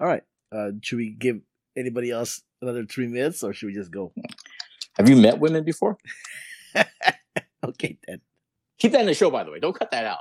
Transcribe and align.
All 0.00 0.06
right. 0.06 0.22
Uh, 0.50 0.70
should 0.82 0.96
we 0.96 1.10
give 1.10 1.40
anybody 1.76 2.10
else 2.10 2.42
another 2.62 2.84
three 2.84 3.06
minutes, 3.06 3.42
or 3.42 3.52
should 3.52 3.66
we 3.66 3.74
just 3.74 3.90
go? 3.90 4.12
Have 4.94 5.08
you 5.08 5.16
met 5.16 5.38
women 5.38 5.62
before? 5.64 5.98
okay, 7.64 7.98
then. 8.06 8.20
Keep 8.78 8.92
that 8.92 9.02
in 9.02 9.06
the 9.06 9.14
show, 9.14 9.30
by 9.30 9.44
the 9.44 9.50
way. 9.50 9.60
Don't 9.60 9.78
cut 9.78 9.90
that 9.90 10.06
out. 10.06 10.20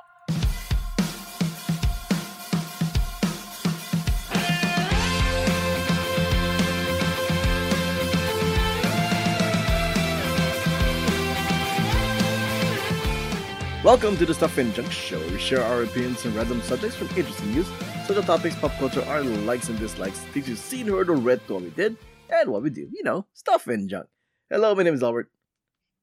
Welcome 13.89 14.17
to 14.17 14.25
the 14.27 14.35
Stuff 14.35 14.55
and 14.59 14.71
Junk 14.75 14.91
Show. 14.91 15.17
We 15.29 15.39
share 15.39 15.63
our 15.63 15.81
opinions 15.81 16.23
on 16.23 16.35
random 16.35 16.61
subjects 16.61 16.95
from 16.95 17.07
interesting 17.17 17.51
news, 17.55 17.65
social 18.05 18.21
topics, 18.21 18.55
pop 18.55 18.71
culture, 18.73 19.03
our 19.05 19.23
likes 19.23 19.67
and 19.67 19.79
dislikes, 19.79 20.19
things 20.25 20.47
you've 20.47 20.59
seen, 20.59 20.85
heard, 20.85 21.09
or 21.09 21.15
read, 21.15 21.41
what 21.47 21.63
we 21.63 21.71
did, 21.71 21.97
and 22.29 22.51
what 22.51 22.61
we 22.61 22.69
do. 22.69 22.87
You 22.93 23.01
know, 23.01 23.25
stuff 23.33 23.65
and 23.65 23.89
junk. 23.89 24.05
Hello, 24.47 24.75
my 24.75 24.83
name 24.83 24.93
is 24.93 25.01
Albert. 25.01 25.31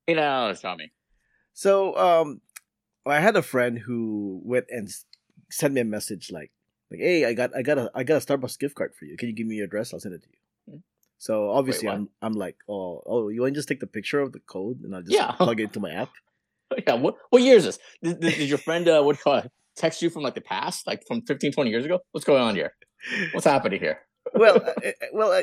Hey, 0.04 0.14
now, 0.14 0.48
it's 0.48 0.62
Tommy. 0.62 0.90
So, 1.54 1.96
um, 1.96 2.40
I 3.06 3.20
had 3.20 3.36
a 3.36 3.42
friend 3.42 3.78
who 3.78 4.40
went 4.44 4.66
and 4.68 4.90
sent 5.48 5.72
me 5.74 5.80
a 5.80 5.84
message 5.84 6.32
like, 6.32 6.50
like, 6.90 6.98
hey, 6.98 7.24
I 7.24 7.34
got, 7.34 7.54
I 7.54 7.62
got 7.62 7.78
a, 7.78 7.88
I 7.94 8.02
got 8.02 8.20
a 8.20 8.26
Starbucks 8.26 8.58
gift 8.58 8.74
card 8.74 8.96
for 8.98 9.04
you. 9.04 9.16
Can 9.16 9.28
you 9.28 9.34
give 9.36 9.46
me 9.46 9.54
your 9.54 9.66
address? 9.66 9.94
I'll 9.94 10.00
send 10.00 10.16
it 10.16 10.24
to 10.24 10.28
you. 10.32 10.72
Hmm. 10.72 10.78
So 11.18 11.50
obviously, 11.50 11.86
what? 11.86 11.94
I'm, 11.94 12.08
I'm 12.20 12.32
like, 12.32 12.56
oh, 12.68 13.04
oh, 13.06 13.28
you 13.28 13.42
want 13.42 13.54
to 13.54 13.58
just 13.58 13.68
take 13.68 13.78
the 13.78 13.86
picture 13.86 14.18
of 14.18 14.32
the 14.32 14.40
code 14.40 14.80
and 14.82 14.92
I'll 14.92 15.02
just 15.02 15.14
Yeah. 15.14 15.30
plug 15.30 15.60
it 15.60 15.64
into 15.64 15.78
my 15.78 15.92
app. 15.92 16.10
Yeah, 16.86 16.94
what 16.94 17.14
what 17.30 17.42
year 17.42 17.56
is 17.56 17.64
this? 17.64 17.78
Did, 18.02 18.20
did, 18.20 18.34
did 18.34 18.48
your 18.48 18.58
friend, 18.58 18.88
uh, 18.88 19.02
what 19.02 19.18
call 19.20 19.36
it, 19.36 19.50
text 19.76 20.02
you 20.02 20.10
from 20.10 20.22
like 20.22 20.34
the 20.34 20.40
past, 20.40 20.86
like 20.86 21.02
from 21.06 21.22
15, 21.22 21.52
20 21.52 21.70
years 21.70 21.84
ago? 21.84 22.00
What's 22.12 22.24
going 22.24 22.42
on 22.42 22.54
here? 22.54 22.72
What's 23.32 23.46
happening 23.46 23.80
here? 23.80 24.00
well, 24.34 24.56
uh, 24.56 24.72
uh, 24.88 24.90
well, 25.12 25.32
uh, 25.32 25.42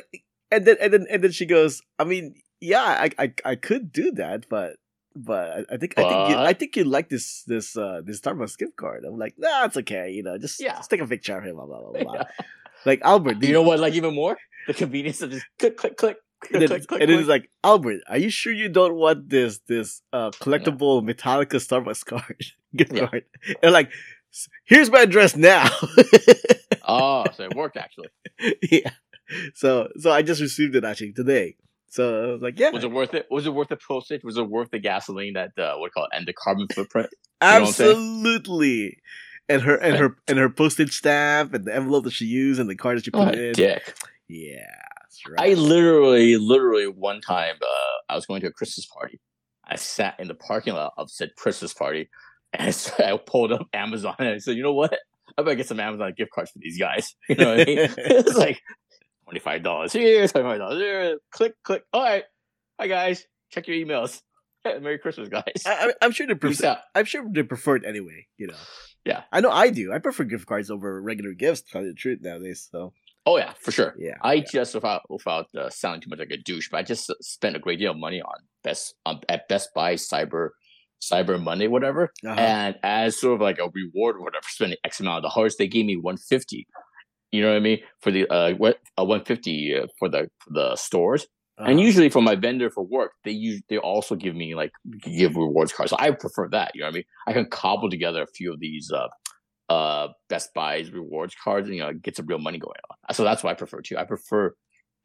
and 0.52 0.66
then 0.66 0.78
and 0.82 0.94
then 0.94 1.06
and 1.10 1.24
then 1.24 1.32
she 1.32 1.46
goes. 1.46 1.82
I 1.98 2.04
mean, 2.04 2.36
yeah, 2.60 2.84
I 2.84 3.10
I, 3.18 3.34
I 3.46 3.56
could 3.56 3.92
do 3.92 4.12
that, 4.14 4.48
but 4.50 4.76
but 5.16 5.66
I, 5.72 5.78
think 5.78 5.94
I 5.98 6.04
think 6.04 6.30
you, 6.30 6.36
I 6.36 6.54
think 6.54 6.76
you 6.76 6.84
like 6.84 7.10
this 7.10 7.44
this 7.48 7.78
uh 7.78 8.02
this 8.04 8.20
Starbucks 8.20 8.58
gift 8.58 8.76
card. 8.76 9.06
I'm 9.06 9.18
like, 9.18 9.36
nah, 9.38 9.66
it's 9.66 9.78
okay. 9.78 10.12
You 10.12 10.24
know, 10.24 10.38
just 10.38 10.60
Yeah. 10.62 10.76
just 10.76 10.90
take 10.90 11.02
a 11.02 11.08
picture 11.08 11.38
of 11.38 11.44
him. 11.46 11.56
Blah 11.56 11.66
blah 11.66 11.92
blah. 11.92 12.04
blah. 12.04 12.24
Like 12.86 13.00
Albert, 13.04 13.40
Do 13.40 13.48
You 13.48 13.54
know 13.54 13.62
what? 13.62 13.80
Like 13.80 13.94
even 13.94 14.14
more, 14.14 14.36
the 14.68 14.74
convenience 14.74 15.22
of 15.22 15.32
just 15.32 15.46
click, 15.58 15.78
click, 15.78 15.96
click, 15.96 16.18
And 16.54 16.60
click, 16.60 16.70
then, 16.70 16.82
click, 16.86 17.02
and 17.02 17.12
it's 17.12 17.28
like 17.28 17.50
Albert, 17.64 18.02
are 18.08 18.18
you 18.18 18.30
sure 18.30 18.52
you 18.54 18.70
don't 18.70 18.96
want 18.96 19.30
this 19.30 19.60
this 19.68 20.02
uh 20.12 20.32
collectible 20.32 21.02
Metallica 21.04 21.56
Starbucks 21.60 22.06
card 22.06 22.44
gift 22.76 22.94
Yeah. 22.94 23.08
card? 23.08 23.26
And 23.62 23.72
like, 23.74 23.92
here's 24.66 24.90
my 24.92 25.02
address 25.02 25.36
now. 25.36 25.70
oh, 26.88 27.26
so 27.36 27.44
it 27.44 27.56
worked 27.56 27.78
actually. 27.78 28.10
yeah. 28.72 28.92
So 29.56 29.90
so 29.98 30.12
I 30.12 30.22
just 30.22 30.42
received 30.42 30.76
it 30.76 30.84
actually 30.84 31.14
today. 31.14 31.56
So 31.90 32.24
I 32.30 32.32
was 32.34 32.42
like, 32.42 32.58
yeah, 32.60 32.72
Was 32.72 32.84
it 32.84 32.92
worth 32.92 33.14
it? 33.14 33.28
Was 33.30 33.46
it 33.46 33.54
worth 33.54 33.70
the 33.70 33.78
postage? 33.78 34.24
Was 34.24 34.38
it 34.38 34.50
worth 34.50 34.72
the 34.72 34.80
gasoline 34.80 35.34
that 35.34 35.52
uh, 35.58 35.76
what 35.78 35.94
call 35.94 36.06
it 36.06 36.10
and 36.14 36.26
the 36.28 36.34
carbon 36.34 36.68
footprint? 36.74 37.10
know 37.42 37.48
what 37.60 37.68
I'm 37.68 37.74
saying? 37.74 37.92
absolutely. 37.92 38.98
And 39.50 39.62
her 39.62 39.76
and 39.76 39.98
her 39.98 40.18
and 40.28 40.40
her 40.40 40.50
postage 40.50 40.94
stamp 40.98 41.54
and 41.54 41.66
the 41.66 41.76
envelope 41.76 42.06
that 42.06 42.14
she 42.14 42.26
used 42.26 42.60
and 42.60 42.70
the 42.70 42.76
card 42.76 42.98
that 42.98 43.06
she 43.06 43.12
put 43.12 43.26
What 43.28 43.36
in. 43.38 43.52
dick! 43.54 43.94
Yeah, 44.30 44.66
that's 45.26 45.42
I 45.42 45.54
literally, 45.54 46.38
literally 46.38 46.88
one 46.88 47.22
time, 47.22 47.56
uh, 47.62 48.12
I 48.12 48.16
was 48.16 48.26
going 48.26 48.42
to 48.42 48.48
a 48.48 48.52
Christmas 48.52 48.86
party. 48.86 49.20
I 49.66 49.76
sat 49.78 50.20
in 50.20 50.28
the 50.28 50.34
parking 50.34 50.74
lot 50.74 50.94
of 50.98 51.10
said 51.10 51.32
Christmas 51.38 51.74
party, 51.74 52.10
and 52.54 52.74
so 52.74 52.92
I 53.04 53.18
pulled 53.18 53.52
up 53.52 53.68
Amazon 53.74 54.16
and 54.20 54.30
I 54.30 54.38
said, 54.38 54.58
"You 54.58 54.64
know 54.64 54.74
what? 54.74 54.98
I 55.38 55.42
better 55.42 55.56
get 55.56 55.68
some 55.68 55.80
Amazon 55.80 56.14
gift 56.18 56.32
cards 56.32 56.52
for 56.52 56.60
these 56.60 56.78
guys." 56.78 57.16
You 57.30 57.36
know 57.36 57.52
what 57.52 57.62
I 57.62 57.66
mean? 57.66 57.78
it's 57.98 58.36
like 58.36 58.62
twenty 59.26 59.40
five 59.40 59.64
dollars 59.64 59.94
here, 59.94 60.28
twenty 60.28 60.48
five 60.48 60.60
dollars 60.60 60.80
here. 60.80 61.18
Click, 61.32 61.54
click. 61.64 61.84
All 61.94 62.04
right, 62.04 62.24
hi 62.80 62.88
guys, 62.88 63.26
check 63.52 63.68
your 63.68 63.78
emails. 63.78 64.22
Merry 64.66 64.98
Christmas, 64.98 65.28
guys. 65.28 65.44
I, 65.66 65.94
I'm 66.02 66.12
sure 66.12 66.26
they 66.26 66.36
prefer. 66.36 66.78
I'm 66.96 67.04
sure 67.04 67.26
they 67.30 67.44
prefer 67.44 67.78
it 67.78 67.84
anyway. 67.86 68.28
You 68.38 68.48
know. 68.48 68.56
Yeah. 69.06 69.24
I 69.32 69.42
know 69.42 69.52
I 69.52 69.70
do. 69.70 69.92
I 69.92 70.00
prefer 70.00 70.24
gift 70.24 70.46
cards 70.46 70.72
over 70.72 71.02
regular 71.02 71.34
gifts. 71.34 71.62
To 71.62 71.72
tell 71.72 71.82
you 71.82 71.90
the 71.90 71.94
truth 71.94 72.20
nowadays. 72.22 72.68
So 72.72 72.94
Oh 73.26 73.38
yeah, 73.38 73.54
for 73.60 73.72
sure. 73.72 73.96
yeah. 73.98 74.16
I 74.22 74.34
yeah. 74.36 74.44
just 74.52 74.76
without 74.76 75.02
without 75.10 75.48
uh, 75.58 75.70
sounding 75.70 76.02
too 76.02 76.10
much 76.10 76.20
like 76.20 76.32
a 76.32 76.38
douche, 76.38 76.68
but 76.70 76.78
I 76.78 76.84
just 76.84 77.10
spent 77.22 77.56
a 77.56 77.60
great 77.60 77.80
deal 77.80 77.92
of 77.92 77.98
money 77.98 78.22
on 78.22 78.36
Best 78.64 78.96
um, 79.06 79.22
at 79.30 79.48
Best 79.48 79.70
Buy 79.74 79.96
Cyber 79.96 80.50
Cyber 81.02 81.42
Monday, 81.42 81.68
whatever. 81.68 82.12
Uh-huh. 82.26 82.40
And 82.40 82.76
as 82.84 83.20
sort 83.20 83.36
of 83.36 83.42
like 83.42 83.60
a 83.60 83.70
reward 83.74 84.18
or 84.18 84.24
whatever, 84.24 84.46
spending 84.48 84.78
X 84.84 85.00
amount 85.00 85.24
of 85.26 85.32
dollars, 85.32 85.56
they 85.58 85.68
gave 85.68 85.86
me 85.86 85.96
one 85.96 86.18
fifty. 86.18 86.68
You 87.32 87.42
know 87.42 87.50
what 87.50 87.58
I 87.58 87.62
mean 87.62 87.80
for 88.02 88.12
the 88.12 88.28
uh 88.28 88.54
what 88.56 88.78
uh, 89.00 89.06
one 89.06 89.24
fifty 89.24 89.74
uh, 89.76 89.88
for 90.00 90.10
the 90.10 90.30
for 90.40 90.52
the 90.54 90.76
stores. 90.76 91.26
And 91.58 91.68
Uh-huh. 91.78 91.82
usually 91.86 92.10
for 92.10 92.22
my 92.22 92.36
vendor 92.36 92.70
for 92.72 92.84
work, 92.84 93.12
they 93.24 93.32
use 93.32 93.62
they 93.70 93.78
also 93.78 94.16
give 94.16 94.36
me 94.36 94.56
like 94.56 94.72
give 95.02 95.36
rewards 95.36 95.72
cards. 95.72 95.92
So 95.92 95.98
I 96.00 96.12
prefer 96.12 96.50
that. 96.50 96.72
You 96.74 96.82
know 96.82 96.88
what 96.88 96.94
I 96.94 96.96
mean? 96.96 97.04
I 97.28 97.34
can 97.34 97.46
cobble 97.50 97.90
together 97.90 98.24
a 98.24 98.28
few 98.28 98.52
of 98.54 98.60
these 98.60 98.92
uh 98.92 99.08
uh 99.70 100.10
Best 100.30 100.54
Buy's 100.54 100.92
rewards 100.92 101.36
cards 101.42 101.68
and 101.68 101.76
you 101.78 101.84
know 101.84 101.94
get 101.94 102.16
some 102.16 102.26
real 102.26 102.40
money 102.40 102.58
going 102.60 102.76
on. 102.90 103.14
So 103.16 103.24
that's 103.24 103.44
what 103.44 103.52
I 103.52 103.54
prefer 103.54 103.82
too. 103.82 103.98
I 103.98 104.04
prefer 104.04 104.54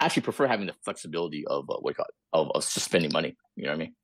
actually 0.00 0.22
prefer 0.22 0.46
having 0.46 0.66
the 0.66 0.74
flexibility 0.84 1.46
of 1.46 1.68
uh, 1.70 1.76
what 1.80 1.90
you 1.90 1.94
call 1.94 2.06
of, 2.32 2.50
of 2.54 2.62
just 2.62 2.82
spending 2.84 3.12
money. 3.12 3.36
You 3.56 3.64
know 3.64 3.70
what 3.70 3.76
I 3.76 3.78
mean? 3.78 3.94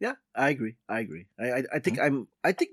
Yeah, 0.00 0.14
I 0.34 0.50
agree. 0.50 0.76
I 0.88 1.00
agree. 1.00 1.26
I 1.38 1.44
I, 1.44 1.56
I 1.58 1.60
Mm-hmm. 1.60 1.78
think 1.80 2.00
I'm. 2.00 2.28
I 2.44 2.52
think 2.52 2.70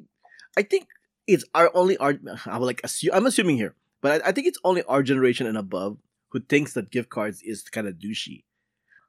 I 0.57 0.61
think 0.61 0.87
it's 1.27 1.43
our 1.55 1.71
only 1.73 1.97
our. 1.97 2.13
I 2.45 2.57
would 2.59 2.65
like 2.65 2.81
assume. 2.83 3.11
I'm 3.13 3.25
assuming 3.25 3.57
here, 3.57 3.75
but 4.01 4.21
I, 4.23 4.29
I 4.29 4.31
think 4.31 4.45
it's 4.47 4.59
only 4.63 4.83
our 4.83 5.01
generation 5.01 5.47
and 5.47 5.57
above 5.57 5.97
who 6.29 6.39
thinks 6.39 6.73
that 6.73 6.91
gift 6.91 7.09
cards 7.09 7.41
is 7.41 7.63
kind 7.63 7.87
of 7.87 7.95
douchey. 7.95 8.43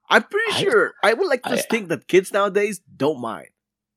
I'm 0.08 0.22
pretty 0.22 0.52
I- 0.52 0.60
sure 0.60 0.94
I 1.02 1.12
would 1.12 1.28
like 1.28 1.42
to 1.42 1.50
I- 1.50 1.56
think 1.56 1.88
that 1.88 2.08
kids 2.08 2.32
nowadays 2.32 2.80
don't 2.96 3.20
mind. 3.20 3.48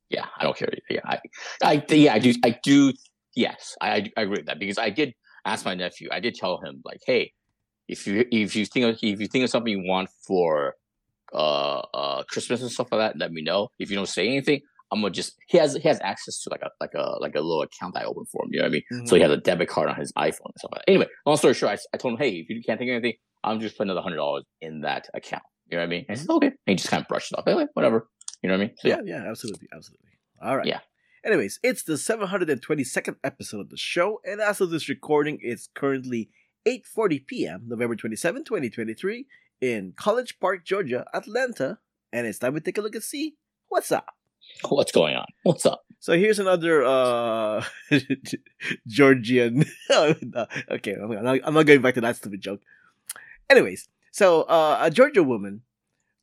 Yeah, 0.10 0.26
I 0.36 0.44
don't 0.44 0.58
care. 0.58 0.70
Yeah, 0.90 1.02
I, 1.06 1.20
I, 1.64 1.84
yeah, 1.90 2.16
I 2.16 2.20
do. 2.20 2.34
I 2.44 2.60
do. 2.64 2.94
Yes, 3.40 3.78
I, 3.80 4.12
I, 4.18 4.24
agree 4.24 4.40
with 4.40 4.48
that 4.48 4.60
because 4.60 4.78
I 4.78 4.90
did 4.90 5.14
ask 5.46 5.64
my 5.64 5.74
nephew. 5.74 6.10
I 6.12 6.20
did 6.20 6.36
tell 6.36 6.60
him 6.60 6.82
like, 6.84 7.00
hey, 7.06 7.32
if 7.88 8.06
you 8.06 8.26
if 8.32 8.54
you 8.54 8.66
think 8.66 8.86
of, 8.86 9.00
if 9.02 9.22
you 9.22 9.28
think 9.28 9.46
of 9.46 9.50
something 9.50 9.72
you 9.72 9.88
want 9.88 10.10
for 10.28 10.76
uh 11.34 11.80
uh 11.94 12.24
Christmas 12.24 12.62
and 12.62 12.70
stuff 12.70 12.92
like 12.92 13.00
that, 13.00 13.18
let 13.18 13.32
me 13.32 13.42
know. 13.42 13.70
If 13.80 13.90
you 13.90 13.96
don't 13.96 14.10
say 14.10 14.28
anything, 14.28 14.60
I'm 14.92 15.00
gonna 15.00 15.14
just 15.14 15.38
he 15.48 15.58
has 15.58 15.74
he 15.76 15.88
has 15.88 16.02
access 16.04 16.42
to 16.44 16.50
like 16.50 16.64
a 16.64 16.70
like 16.82 16.94
a 16.96 17.16
like 17.22 17.36
a 17.36 17.40
little 17.40 17.62
account 17.62 17.96
I 17.96 18.04
open 18.04 18.26
for 18.26 18.44
him. 18.44 18.50
You 18.52 18.60
know 18.60 18.66
what 18.66 18.72
I 18.72 18.84
mean? 18.92 19.08
So 19.08 19.16
he 19.16 19.22
has 19.22 19.32
a 19.32 19.38
debit 19.38 19.70
card 19.70 19.90
on 19.90 19.96
his 19.96 20.12
iPhone 20.18 20.52
and 20.52 20.58
stuff 20.58 20.72
like 20.74 20.82
that. 20.82 20.92
Anyway, 20.92 21.08
long 21.26 21.38
story 21.38 21.54
short, 21.54 21.80
I, 21.80 21.96
I 21.96 21.98
told 21.98 22.16
him, 22.16 22.20
hey, 22.20 22.32
if 22.32 22.50
you 22.50 22.62
can't 22.62 22.78
think 22.78 22.90
of 22.90 22.96
anything, 22.96 23.14
I'm 23.46 23.62
just 23.62 23.78
putting 23.78 23.90
another 23.90 24.04
hundred 24.04 24.18
dollars 24.18 24.44
in 24.60 24.82
that 24.82 25.08
account. 25.14 25.44
You 25.72 25.78
know 25.78 25.84
what 25.84 25.88
I 25.88 25.90
mean? 25.90 26.06
And 26.10 26.18
he 26.18 26.26
said, 26.26 26.34
okay. 26.34 26.48
And 26.48 26.56
he 26.66 26.76
just 26.76 26.90
kind 26.90 27.00
of 27.02 27.08
brushed 27.08 27.32
it 27.32 27.40
off. 27.40 27.48
Anyway, 27.48 27.68
whatever. 27.74 28.10
You 28.42 28.50
know 28.50 28.56
what 28.56 28.64
I 28.64 28.66
mean? 28.66 28.76
So 28.80 28.90
yeah, 28.90 29.00
yeah, 29.06 29.30
absolutely, 29.30 29.70
absolutely. 29.74 30.10
All 30.42 30.58
right. 30.58 30.66
Yeah. 30.66 30.80
Anyways, 31.24 31.60
it's 31.64 31.84
the 31.84 31.94
722nd 31.94 33.18
episode 33.24 33.60
of 33.60 33.70
the 33.70 33.78
show, 33.78 34.22
and 34.24 34.40
as 34.40 34.62
of 34.62 34.70
this 34.70 34.88
recording, 34.88 35.38
it's 35.42 35.68
currently 35.74 36.30
8:40 36.66 37.28
p.m., 37.28 37.64
November 37.68 37.96
27, 37.98 38.46
2023, 38.46 39.26
in 39.60 39.94
College 39.98 40.40
Park, 40.40 40.64
Georgia, 40.64 41.06
Atlanta, 41.14 41.80
and 42.14 42.26
it's 42.26 42.40
time 42.40 42.54
we 42.54 42.62
take 42.62 42.78
a 42.78 42.82
look 42.82 42.96
and 42.96 43.04
see 43.04 43.36
what's 43.68 43.92
up. 43.92 44.16
what's 44.70 44.94
going 44.94 45.16
on? 45.16 45.26
What's 45.44 45.66
up? 45.66 45.86
So 46.00 46.14
here's 46.14 46.40
another 46.40 46.86
uh 46.86 47.66
Georgian. 48.88 49.66
Okay, 49.92 50.94
I'm 50.94 51.24
not, 51.24 51.40
I'm 51.44 51.54
not 51.54 51.66
going 51.66 51.82
back 51.82 51.96
to 51.96 52.02
that 52.02 52.16
stupid 52.16 52.40
joke. 52.40 52.62
Anyways, 53.50 53.90
so 54.12 54.44
uh, 54.44 54.78
a 54.82 54.90
Georgia 54.90 55.24
woman. 55.24 55.64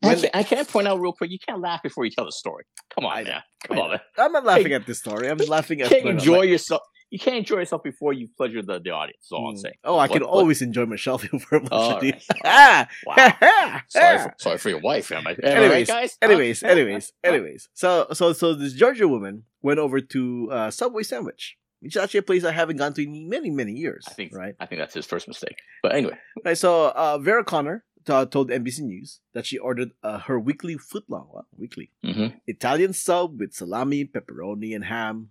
I 0.02 0.14
can't, 0.14 0.36
I 0.36 0.42
can't 0.42 0.68
point 0.68 0.86
out 0.88 1.00
real 1.00 1.12
quick. 1.12 1.30
You 1.30 1.38
can't 1.38 1.60
laugh 1.60 1.82
before 1.82 2.04
you 2.04 2.10
tell 2.10 2.24
the 2.26 2.32
story. 2.32 2.64
Come 2.94 3.06
on, 3.06 3.24
man. 3.24 3.42
Come 3.66 3.78
on, 3.78 3.90
man. 3.90 4.00
I'm 4.18 4.32
not 4.32 4.44
laughing 4.44 4.72
at 4.72 4.86
this 4.86 4.98
story. 4.98 5.28
I'm 5.28 5.38
laughing 5.38 5.78
You 5.80 5.86
at 5.86 5.90
can't 5.90 6.06
enjoy 6.06 6.38
my- 6.38 6.44
yourself. 6.44 6.82
You 7.08 7.20
can't 7.20 7.36
enjoy 7.36 7.58
yourself 7.58 7.84
before 7.84 8.12
you 8.12 8.28
pleasure 8.36 8.62
the, 8.62 8.80
the 8.80 8.90
audience. 8.90 9.24
Is 9.26 9.32
all 9.32 9.48
I'm 9.48 9.54
Mm. 9.54 9.58
saying. 9.60 9.74
Oh, 9.84 9.96
I 9.98 10.08
can 10.08 10.22
What- 10.22 10.30
what- 10.32 10.38
always 10.40 10.60
enjoy 10.60 10.86
myself 10.86 11.22
for 11.48 11.62
All 11.70 11.98
emotion. 11.98 12.10
right. 12.10 12.22
Ah! 12.44 12.88
Wow. 13.06 13.80
Sorry, 13.88 14.18
for, 14.18 14.34
sorry 14.38 14.58
for 14.58 14.68
your 14.70 14.80
wife, 14.80 15.10
am 15.12 15.26
I? 15.26 15.30
Right, 15.30 15.44
Anyways, 15.44 15.86
guys. 15.86 16.18
Anyways, 16.20 16.62
anyways, 16.62 17.12
anyways. 17.24 17.68
So, 17.74 18.06
so, 18.12 18.32
so 18.32 18.54
this 18.54 18.72
Georgia 18.74 19.06
woman 19.08 19.44
went 19.62 19.78
over 19.78 20.00
to 20.00 20.48
uh, 20.50 20.70
Subway 20.72 21.04
Sandwich, 21.04 21.56
which 21.80 21.94
is 21.96 22.02
actually 22.02 22.18
a 22.18 22.22
place 22.22 22.44
I 22.44 22.52
haven't 22.52 22.76
gone 22.76 22.92
to 22.94 23.02
in 23.04 23.28
many, 23.28 23.50
many 23.50 23.72
years. 23.72 24.04
I 24.08 24.12
think 24.14 24.34
right. 24.34 24.54
I 24.58 24.66
think 24.66 24.80
that's 24.80 24.94
his 24.94 25.06
first 25.06 25.28
mistake. 25.28 25.56
But 25.82 25.94
anyway, 25.94 26.18
Right. 26.44 26.58
So, 26.58 26.88
uh, 26.90 27.18
Vera 27.18 27.44
Connor 27.44 27.84
t- 28.06 28.26
told 28.30 28.50
NBC 28.50 28.80
News 28.80 29.20
that 29.34 29.44
she 29.46 29.58
ordered 29.58 29.90
uh, 30.02 30.18
her 30.20 30.38
weekly 30.38 30.76
footlong, 30.76 31.26
well, 31.32 31.46
weekly 31.56 31.90
hmm 32.04 32.28
Italian 32.46 32.92
sub 32.92 33.38
with 33.40 33.52
salami, 33.54 34.04
pepperoni, 34.04 34.74
and 34.74 34.84
ham, 34.84 35.30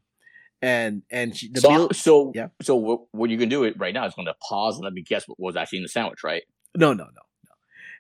and 0.62 1.04
and 1.10 1.36
she 1.38 1.50
the 1.51 1.62
so 1.62 1.69
meal. 1.69 1.89
so 1.94 2.31
Yeah. 2.36 2.48
so 2.62 2.75
what, 2.75 3.01
what 3.12 3.30
you 3.30 3.38
can 3.38 3.50
do 3.50 3.63
it 3.63 3.75
right 3.77 3.94
now 3.94 4.06
is 4.06 4.13
going 4.13 4.27
to 4.27 4.36
pause 4.48 4.75
and 4.75 4.83
let 4.83 4.94
me 4.94 5.01
guess 5.01 5.27
what 5.27 5.39
was 5.39 5.56
actually 5.56 5.80
in 5.80 5.83
the 5.83 5.89
sandwich, 5.89 6.24
right? 6.24 6.44
No, 6.75 6.94
no, 6.94 7.06
no, 7.06 7.10
no. 7.48 7.54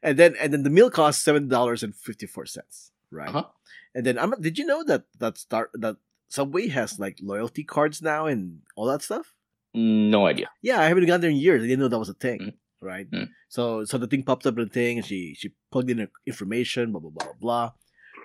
And 0.03 0.17
then 0.19 0.35
and 0.41 0.51
then 0.53 0.63
the 0.63 0.69
meal 0.69 0.89
cost 0.89 1.23
seven 1.23 1.47
dollars 1.47 1.81
and 1.83 1.95
fifty 1.95 2.25
four 2.27 2.45
cents. 2.45 2.91
Right. 3.11 3.29
Uh-huh. 3.29 3.45
And 3.93 4.05
then 4.05 4.17
I'm 4.19 4.33
did 4.41 4.57
you 4.57 4.65
know 4.65 4.83
that 4.83 5.03
that 5.19 5.37
start 5.37 5.71
that 5.73 5.95
Subway 6.27 6.67
has 6.67 6.99
like 6.99 7.17
loyalty 7.21 7.63
cards 7.63 8.01
now 8.01 8.25
and 8.25 8.59
all 8.75 8.85
that 8.87 9.01
stuff? 9.01 9.33
No 9.73 10.25
idea. 10.25 10.49
Yeah, 10.61 10.79
I 10.79 10.85
haven't 10.85 11.05
gone 11.05 11.21
there 11.21 11.29
in 11.29 11.37
years. 11.37 11.61
I 11.63 11.67
didn't 11.67 11.79
know 11.79 11.87
that 11.87 11.99
was 11.99 12.09
a 12.09 12.13
thing. 12.13 12.39
Mhm. 12.39 12.53
Right? 12.85 13.09
Mm. 13.09 13.29
So 13.49 13.83
so 13.83 13.97
the 13.97 14.07
thing 14.07 14.21
pops 14.23 14.45
up 14.45 14.57
in 14.57 14.63
the 14.65 14.69
thing, 14.69 14.97
and 15.01 15.05
she 15.05 15.33
she 15.33 15.51
plugged 15.71 15.89
in 15.89 15.97
her 15.97 16.11
information, 16.25 16.91
blah 16.91 17.01
blah 17.01 17.09
blah 17.11 17.25
blah, 17.25 17.39
blah 17.41 17.71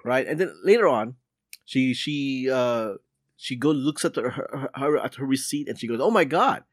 right? 0.04 0.26
And 0.28 0.38
then 0.38 0.52
later 0.62 0.86
on, 0.86 1.16
she 1.64 1.94
she 1.94 2.48
uh 2.52 3.00
she 3.36 3.56
go 3.56 3.70
looks 3.72 4.04
at 4.04 4.16
her, 4.16 4.30
her, 4.30 4.70
her 4.76 4.98
at 4.98 5.14
her 5.16 5.24
receipt, 5.26 5.66
and 5.68 5.78
she 5.78 5.88
goes, 5.88 6.00
"Oh 6.00 6.10
my 6.12 6.24
god, 6.24 6.64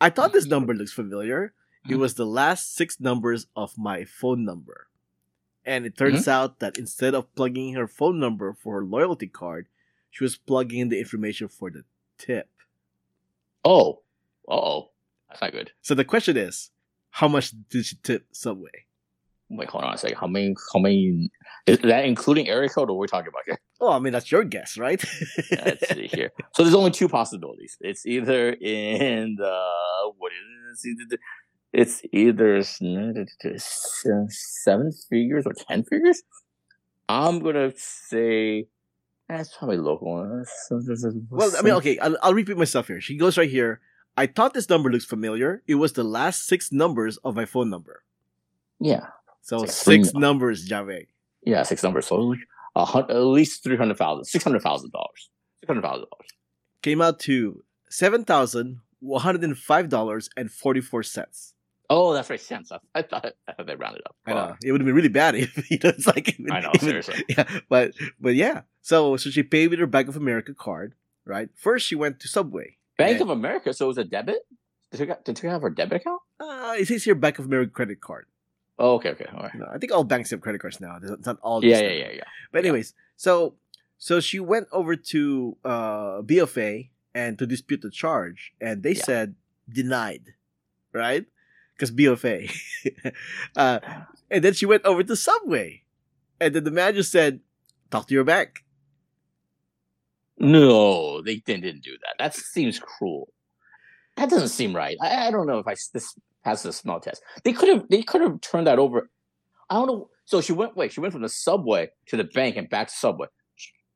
I 0.00 0.08
thought 0.10 0.32
this 0.32 0.46
number 0.46 0.72
looks 0.72 0.92
familiar. 0.94 1.52
It 1.90 1.94
Mhm. 1.96 1.98
was 1.98 2.14
the 2.14 2.24
last 2.24 2.72
six 2.74 2.98
numbers 3.00 3.46
of 3.54 3.76
my 3.76 4.04
phone 4.06 4.44
number." 4.44 4.88
And 5.66 5.86
it 5.86 5.96
turns 5.96 6.28
out 6.28 6.60
that 6.60 6.76
instead 6.78 7.14
of 7.14 7.34
plugging 7.34 7.72
her 7.74 7.88
phone 7.88 8.20
number 8.20 8.52
for 8.52 8.80
her 8.80 8.84
loyalty 8.84 9.26
card, 9.26 9.66
she 10.10 10.22
was 10.22 10.36
plugging 10.36 10.78
in 10.80 10.88
the 10.90 10.98
information 11.00 11.48
for 11.48 11.70
the 11.70 11.84
tip. 12.18 12.48
Oh, 13.64 14.02
oh, 14.46 14.90
that's 15.28 15.40
not 15.40 15.52
good. 15.52 15.72
So 15.80 15.94
the 15.94 16.04
question 16.04 16.36
is, 16.36 16.70
how 17.14 17.28
much 17.28 17.52
did 17.70 17.86
she 17.86 17.96
tip 18.02 18.26
Subway? 18.32 18.86
Wait, 19.48 19.68
hold 19.68 19.84
on 19.84 19.94
a 19.94 19.98
second. 19.98 20.16
How 20.16 20.26
many? 20.26 20.52
How 20.72 20.80
many? 20.80 21.30
Is 21.64 21.78
that 21.78 22.06
including 22.06 22.48
area 22.48 22.68
code, 22.68 22.90
or 22.90 22.98
we're 22.98 23.06
talking 23.06 23.28
about 23.28 23.42
here? 23.46 23.60
Oh, 23.80 23.92
I 23.92 24.00
mean 24.00 24.12
that's 24.12 24.32
your 24.32 24.42
guess, 24.42 24.76
right? 24.76 25.02
Let's 25.52 25.88
see 25.90 26.06
here. 26.12 26.32
So 26.54 26.64
there's 26.64 26.74
only 26.74 26.90
two 26.90 27.08
possibilities. 27.08 27.76
It's 27.80 28.04
either 28.04 28.54
in 28.54 29.36
the 29.36 29.62
what 30.18 30.32
is 30.72 30.84
it? 30.84 31.20
It's 31.72 32.02
either 32.12 32.62
seven 32.62 33.28
figures 35.08 35.46
or 35.46 35.52
ten 35.52 35.84
figures. 35.84 36.20
I'm 37.08 37.38
gonna 37.38 37.72
say 37.76 38.66
that's 39.28 39.56
probably 39.56 39.76
local. 39.76 40.44
well, 41.30 41.52
I 41.56 41.62
mean, 41.62 41.74
okay, 41.74 41.96
I'll, 41.98 42.16
I'll 42.22 42.34
repeat 42.34 42.56
myself 42.56 42.88
here. 42.88 43.00
She 43.00 43.16
goes 43.16 43.38
right 43.38 43.48
here. 43.48 43.80
I 44.16 44.26
thought 44.26 44.54
this 44.54 44.68
number 44.68 44.90
looks 44.90 45.04
familiar. 45.04 45.62
It 45.66 45.74
was 45.76 45.92
the 45.94 46.04
last 46.04 46.46
six 46.46 46.70
numbers 46.72 47.16
of 47.18 47.34
my 47.34 47.44
phone 47.44 47.68
number. 47.70 48.02
yeah, 48.80 49.06
So 49.42 49.58
like 49.58 49.70
six 49.70 50.10
three- 50.10 50.20
numbers, 50.20 50.68
Jave. 50.68 51.06
yeah, 51.44 51.62
six 51.64 51.82
numbers. 51.82 52.06
So 52.06 52.34
at 52.76 53.10
least 53.16 53.62
three 53.64 53.76
hundred 53.76 53.96
thousand, 53.98 54.24
six 54.24 54.44
hundred 54.44 54.62
thousand 54.62 54.92
dollars, 54.92 55.30
six 55.60 55.66
hundred 55.68 55.82
thousand 55.82 56.06
dollars. 56.10 56.28
Came 56.82 57.00
out 57.00 57.18
to 57.20 57.64
seven 57.90 58.24
thousand 58.24 58.80
one 59.00 59.20
hundred 59.22 59.44
and 59.44 59.56
five 59.58 59.88
dollars 59.88 60.28
and 60.36 60.50
forty 60.50 60.80
four 60.80 61.02
cents. 61.02 61.54
Oh, 61.90 62.14
that's 62.14 62.30
right, 62.30 62.40
cents. 62.40 62.72
I, 62.72 62.78
I 62.94 63.02
thought 63.02 63.26
I 63.46 63.52
thought 63.52 63.66
they 63.66 63.76
rounded 63.76 64.02
up. 64.06 64.16
I 64.26 64.32
know 64.32 64.56
it 64.62 64.72
would 64.72 64.80
have 64.80 64.86
been 64.86 64.94
really 64.94 65.08
bad 65.08 65.34
if 65.44 65.70
you 65.70 65.78
know, 65.82 65.90
it's 65.90 66.06
like 66.06 66.36
I 66.50 66.60
know, 66.60 66.70
even- 66.74 66.80
seriously. 66.88 67.24
yeah, 67.28 67.44
but 67.68 67.92
but 68.20 68.34
yeah. 68.34 68.62
So 68.82 69.16
so 69.16 69.30
she 69.30 69.42
paid 69.42 69.68
with 69.70 69.78
her 69.80 69.86
Bank 69.86 70.08
of 70.08 70.16
America 70.16 70.54
card, 70.54 70.94
right? 71.24 71.48
First 71.56 71.86
she 71.86 71.94
went 71.94 72.20
to 72.20 72.28
Subway. 72.28 72.76
Bank 72.96 73.18
Yeah. 73.18 73.22
of 73.24 73.30
America. 73.30 73.72
So 73.72 73.86
it 73.86 73.88
was 73.88 73.98
a 73.98 74.04
debit. 74.04 74.46
Did 74.90 75.00
you, 75.08 75.14
did 75.24 75.42
you 75.42 75.48
have 75.48 75.62
her 75.62 75.70
debit 75.70 76.02
account? 76.02 76.20
Uh, 76.38 76.74
it 76.78 76.86
says 76.86 77.02
here 77.04 77.14
Bank 77.14 77.38
of 77.38 77.46
America 77.46 77.72
credit 77.72 78.00
card. 78.00 78.26
Oh, 78.78 78.94
okay, 78.94 79.10
okay, 79.10 79.26
all 79.32 79.42
right. 79.44 79.54
No, 79.54 79.66
I 79.72 79.78
think 79.78 79.92
all 79.92 80.02
banks 80.04 80.30
have 80.30 80.40
credit 80.40 80.60
cards 80.60 80.80
now. 80.80 80.98
It's 81.02 81.26
not 81.26 81.38
all. 81.42 81.64
Yeah, 81.64 81.80
yeah, 81.80 81.90
yeah, 81.90 82.10
yeah. 82.16 82.24
But 82.52 82.58
anyways, 82.64 82.92
so 83.16 83.54
so 83.98 84.18
she 84.20 84.40
went 84.40 84.66
over 84.72 84.96
to 84.96 85.56
uh, 85.64 86.22
BofA 86.22 86.90
and 87.14 87.38
to 87.38 87.46
dispute 87.46 87.82
the 87.82 87.90
charge, 87.90 88.52
and 88.60 88.82
they 88.82 88.92
Yeah. 88.94 89.04
said 89.04 89.34
denied, 89.72 90.34
right? 90.92 91.24
Because 91.76 91.92
BofA, 91.92 92.50
uh, 93.56 93.78
and 94.30 94.42
then 94.44 94.52
she 94.54 94.66
went 94.66 94.84
over 94.84 95.02
to 95.04 95.14
Subway, 95.16 95.82
and 96.40 96.54
then 96.54 96.64
the 96.64 96.70
manager 96.72 97.02
said, 97.04 97.40
"Talk 97.90 98.08
to 98.08 98.14
your 98.14 98.24
bank." 98.24 98.63
No, 100.38 101.22
they 101.22 101.36
didn't, 101.36 101.82
do 101.82 101.92
that. 101.92 102.14
That 102.18 102.34
seems 102.34 102.78
cruel. 102.78 103.32
That 104.16 104.30
doesn't 104.30 104.48
seem 104.48 104.74
right. 104.74 104.96
I, 105.00 105.28
I 105.28 105.30
don't 105.30 105.46
know 105.46 105.58
if 105.58 105.66
I 105.66 105.74
this 105.92 106.14
passes 106.44 106.62
the 106.62 106.72
smell 106.72 107.00
test. 107.00 107.22
They 107.42 107.52
could 107.52 107.68
have 107.68 107.88
they 107.88 108.02
could 108.02 108.20
have 108.20 108.40
turned 108.40 108.66
that 108.66 108.78
over. 108.78 109.10
I 109.70 109.76
don't 109.76 109.86
know. 109.86 110.10
So 110.24 110.40
she 110.40 110.52
went 110.52 110.76
wait. 110.76 110.92
She 110.92 111.00
went 111.00 111.12
from 111.12 111.22
the 111.22 111.28
subway 111.28 111.90
to 112.06 112.16
the 112.16 112.24
bank 112.24 112.56
and 112.56 112.68
back 112.68 112.88
to 112.88 112.94
subway. 112.94 113.28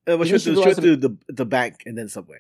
Uh, 0.09 0.17
well, 0.17 0.25
she 0.25 0.33
went, 0.33 0.43
she 0.43 0.55
went 0.55 0.77
to 0.77 0.97
the 0.97 1.17
the 1.29 1.45
bank 1.45 1.83
and 1.85 1.99
then 1.99 2.09
Subway. 2.09 2.39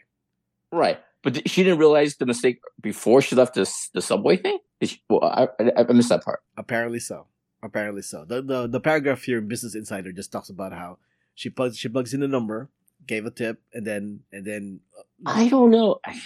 Right, 0.72 0.98
but 1.22 1.34
th- 1.34 1.50
she 1.50 1.62
didn't 1.62 1.78
realize 1.78 2.16
the 2.16 2.26
mistake 2.26 2.60
before 2.80 3.20
she 3.20 3.36
left 3.36 3.54
this 3.54 3.90
the 3.92 4.00
subway 4.00 4.36
thing. 4.36 4.58
She, 4.82 5.02
well, 5.08 5.24
I, 5.24 5.48
I, 5.60 5.84
I 5.88 5.92
missed 5.92 6.08
that 6.08 6.24
part. 6.24 6.40
Apparently 6.56 7.00
so. 7.00 7.26
Apparently 7.62 8.02
so. 8.02 8.24
The, 8.24 8.40
the 8.40 8.68
the 8.68 8.80
paragraph 8.80 9.22
here 9.22 9.38
in 9.38 9.48
Business 9.48 9.74
Insider 9.74 10.12
just 10.12 10.32
talks 10.32 10.48
about 10.48 10.72
how 10.72 10.98
she 11.34 11.50
plugs 11.50 11.76
she 11.76 11.88
plugs 11.88 12.14
in 12.14 12.20
the 12.20 12.28
number, 12.28 12.70
gave 13.08 13.26
a 13.26 13.30
tip, 13.30 13.60
and 13.72 13.84
then 13.86 14.20
and 14.32 14.44
then 14.44 14.80
uh, 14.98 15.02
I 15.26 15.48
don't 15.48 15.70
know. 15.70 15.98
I, 16.06 16.20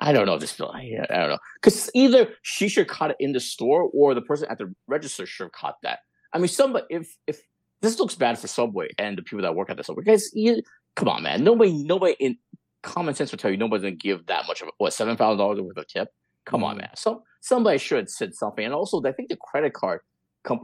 I 0.00 0.12
don't 0.12 0.26
know 0.26 0.38
this. 0.38 0.60
I, 0.60 0.98
I 1.08 1.16
don't 1.16 1.30
know 1.30 1.38
because 1.62 1.90
either 1.94 2.28
she 2.42 2.68
should 2.68 2.86
have 2.86 2.94
caught 2.96 3.10
it 3.12 3.16
in 3.18 3.32
the 3.32 3.40
store 3.40 3.88
or 3.94 4.14
the 4.14 4.20
person 4.20 4.46
at 4.50 4.58
the 4.58 4.74
register 4.86 5.24
should 5.24 5.44
have 5.44 5.52
caught 5.52 5.76
that. 5.82 6.00
I 6.34 6.38
mean, 6.38 6.48
somebody 6.48 6.84
if 6.90 7.16
if 7.26 7.40
this 7.80 7.98
looks 7.98 8.14
bad 8.14 8.38
for 8.38 8.46
Subway 8.48 8.88
and 8.98 9.16
the 9.16 9.22
people 9.22 9.42
that 9.42 9.54
work 9.54 9.70
at 9.70 9.76
the 9.78 9.84
Subway, 9.84 10.04
guys, 10.04 10.30
you, 10.34 10.62
come 10.96 11.08
on, 11.08 11.22
man. 11.22 11.44
Nobody, 11.44 11.72
nobody 11.72 12.14
in 12.20 12.36
common 12.82 13.14
sense 13.14 13.30
will 13.30 13.38
tell 13.38 13.50
you 13.50 13.56
nobody's 13.56 13.82
gonna 13.84 13.94
give 13.94 14.26
that 14.26 14.46
much 14.46 14.60
of 14.62 14.68
what 14.78 14.92
seven 14.92 15.16
thousand 15.16 15.38
dollars 15.38 15.60
worth 15.60 15.76
of 15.78 15.86
tip. 15.88 16.08
Come 16.44 16.62
on, 16.62 16.76
Mhm. 16.76 16.80
man. 16.80 16.90
So 16.96 17.22
somebody 17.40 17.78
should 17.78 17.98
have 17.98 18.10
said 18.10 18.34
something. 18.34 18.64
And 18.64 18.74
also, 18.74 19.02
I 19.02 19.12
think 19.12 19.28
the 19.30 19.36
credit 19.36 19.72
card, 19.72 20.00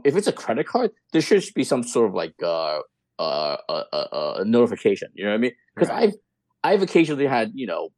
if 0.05 0.15
it's 0.15 0.27
a 0.27 0.31
credit 0.31 0.67
card, 0.67 0.91
there 1.11 1.21
should 1.21 1.43
be 1.55 1.63
some 1.63 1.83
sort 1.83 2.07
of 2.09 2.13
like 2.13 2.35
uh 2.43 2.79
uh 3.23 3.57
uh, 3.69 3.83
uh, 3.93 3.95
uh 4.39 4.43
notification. 4.45 5.09
You 5.13 5.23
know 5.25 5.31
what 5.31 5.35
I 5.35 5.39
mean? 5.39 5.51
Because 5.75 5.89
Right. 5.89 6.03
I've 6.03 6.13
I've 6.63 6.81
occasionally 6.81 7.27
had 7.27 7.51
you 7.53 7.67
know 7.67 7.89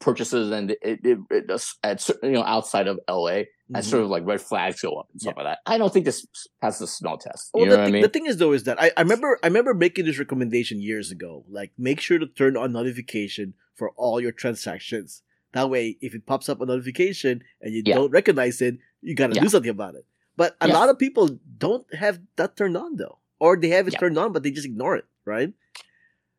purchases 0.00 0.50
and 0.50 0.72
it, 0.72 0.78
it, 0.82 1.18
it 1.30 1.46
does- 1.46 1.76
at 1.84 2.00
certain, 2.00 2.30
you 2.30 2.36
know 2.36 2.42
outside 2.44 2.88
of 2.88 2.98
LA 3.08 3.44
and 3.74 3.76
Mhm. 3.76 3.84
sort 3.84 4.02
of 4.02 4.10
like 4.10 4.26
red 4.26 4.40
flags 4.40 4.80
go 4.82 4.96
up 4.96 5.06
and 5.12 5.20
stuff 5.20 5.34
like 5.36 5.46
that. 5.46 5.58
I 5.64 5.78
don't 5.78 5.92
think 5.92 6.04
this 6.04 6.26
passes 6.60 6.80
the 6.80 6.86
smell 6.88 7.18
test. 7.18 7.50
Well, 7.54 7.66
the, 7.70 7.80
I 7.80 7.90
mean? 7.90 8.02
the 8.02 8.08
thing 8.08 8.26
is 8.26 8.36
though 8.38 8.52
is 8.52 8.64
that 8.64 8.82
I, 8.82 8.90
I 8.96 9.02
remember 9.02 9.38
I 9.42 9.46
remember 9.46 9.74
making 9.74 10.04
this 10.06 10.18
recommendation 10.18 10.80
years 10.80 11.10
ago. 11.12 11.44
Like 11.48 11.70
make 11.78 12.00
sure 12.00 12.18
to 12.18 12.26
turn 12.26 12.56
on 12.56 12.72
notification 12.72 13.54
for 13.74 13.90
all 13.96 14.20
your 14.20 14.32
transactions. 14.32 15.22
That 15.52 15.70
way, 15.70 15.98
if 16.00 16.14
it 16.14 16.26
pops 16.26 16.48
up 16.48 16.60
a 16.60 16.66
notification 16.66 17.42
and 17.60 17.72
you 17.74 17.82
Yeah. 17.86 17.94
don't 17.94 18.10
recognize 18.10 18.60
it, 18.60 18.78
you 19.02 19.14
gotta 19.14 19.34
Yeah. 19.36 19.42
do 19.42 19.48
something 19.48 19.70
about 19.70 19.94
it. 19.94 20.04
But 20.36 20.56
a 20.60 20.66
Yes. 20.66 20.74
lot 20.74 20.88
of 20.88 20.98
people 20.98 21.28
don't 21.58 21.86
have 21.94 22.18
that 22.36 22.56
turned 22.56 22.76
on 22.76 22.96
though, 22.96 23.18
or 23.42 23.56
they 23.56 23.68
have 23.76 23.86
it 23.88 23.94
Yeah. 23.94 23.98
turned 24.02 24.18
on 24.22 24.32
but 24.32 24.42
they 24.44 24.50
just 24.58 24.66
ignore 24.72 24.94
it, 25.00 25.04
right? 25.34 25.52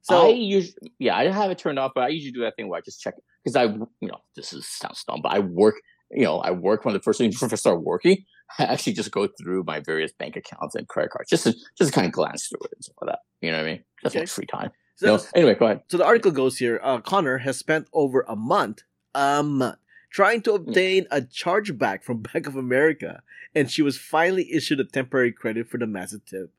So 0.01 0.15
I 0.25 0.27
usually, 0.29 0.91
yeah, 0.99 1.15
I 1.15 1.29
have 1.41 1.49
it 1.51 1.57
turned 1.57 1.79
off, 1.79 1.91
but 1.95 2.03
I 2.03 2.09
usually 2.09 2.31
do 2.37 2.41
that 2.41 2.55
thing 2.57 2.67
where 2.69 2.77
I 2.77 2.81
just 2.89 2.99
check 3.03 3.13
because 3.43 3.55
I, 3.55 3.63
you 4.03 4.09
know, 4.11 4.19
this 4.35 4.51
is 4.53 4.67
sounds 4.67 5.03
dumb, 5.07 5.21
but 5.23 5.31
I 5.31 5.39
work, 5.39 5.75
you 6.11 6.23
know, 6.27 6.39
I 6.39 6.51
work 6.51 6.83
when 6.85 6.93
the 6.93 6.99
first 7.07 7.17
thing 7.19 7.29
before 7.31 7.49
I 7.51 7.55
start 7.55 7.83
working, 7.83 8.17
I 8.59 8.63
actually 8.65 8.93
just 8.93 9.11
go 9.11 9.27
through 9.39 9.63
my 9.65 9.79
various 9.79 10.11
bank 10.21 10.35
accounts 10.35 10.75
and 10.75 10.87
credit 10.87 11.11
cards 11.11 11.29
just 11.29 11.43
to 11.45 11.53
just 11.77 11.93
kind 11.93 12.05
of 12.07 12.11
glance 12.13 12.47
through 12.47 12.63
it 12.65 12.71
and 12.75 12.83
stuff 12.83 12.95
like 13.01 13.11
that. 13.11 13.19
You 13.41 13.51
know 13.51 13.57
what 13.59 13.67
I 13.67 13.71
mean? 13.71 13.83
That's 14.03 14.15
Okay. 14.15 14.23
my 14.23 14.25
free 14.37 14.45
time. 14.45 14.71
so, 14.97 15.05
No, 15.07 15.23
anyway, 15.35 15.55
go 15.55 15.65
ahead. 15.67 15.81
so 15.89 15.97
the 15.97 16.05
article 16.05 16.31
goes 16.31 16.57
here. 16.57 16.79
Uh, 16.83 16.99
Connor 16.99 17.37
has 17.39 17.57
spent 17.57 17.87
over 17.93 18.25
a 18.27 18.35
month, 18.35 18.79
a 19.15 19.41
month, 19.43 19.77
trying 20.11 20.41
to 20.43 20.51
obtain 20.53 21.07
a 21.11 21.21
chargeback 21.21 22.03
from 22.03 22.21
Bank 22.33 22.45
of 22.45 22.55
America, 22.57 23.23
and 23.55 23.71
she 23.71 23.81
was 23.81 23.97
finally 23.97 24.51
issued 24.51 24.79
a 24.81 24.85
temporary 24.85 25.31
credit 25.31 25.69
for 25.69 25.77
the 25.77 25.87
massive 25.87 26.25
tip. 26.25 26.51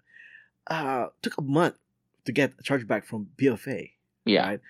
Uh, 0.67 1.07
took 1.23 1.37
a 1.39 1.43
month 1.43 1.77
to 2.25 2.33
get 2.33 2.53
a 2.59 2.63
chargeback 2.63 3.05
from 3.05 3.29
BofA. 3.37 3.91
Yeah, 4.25 4.47
Right? 4.49 4.61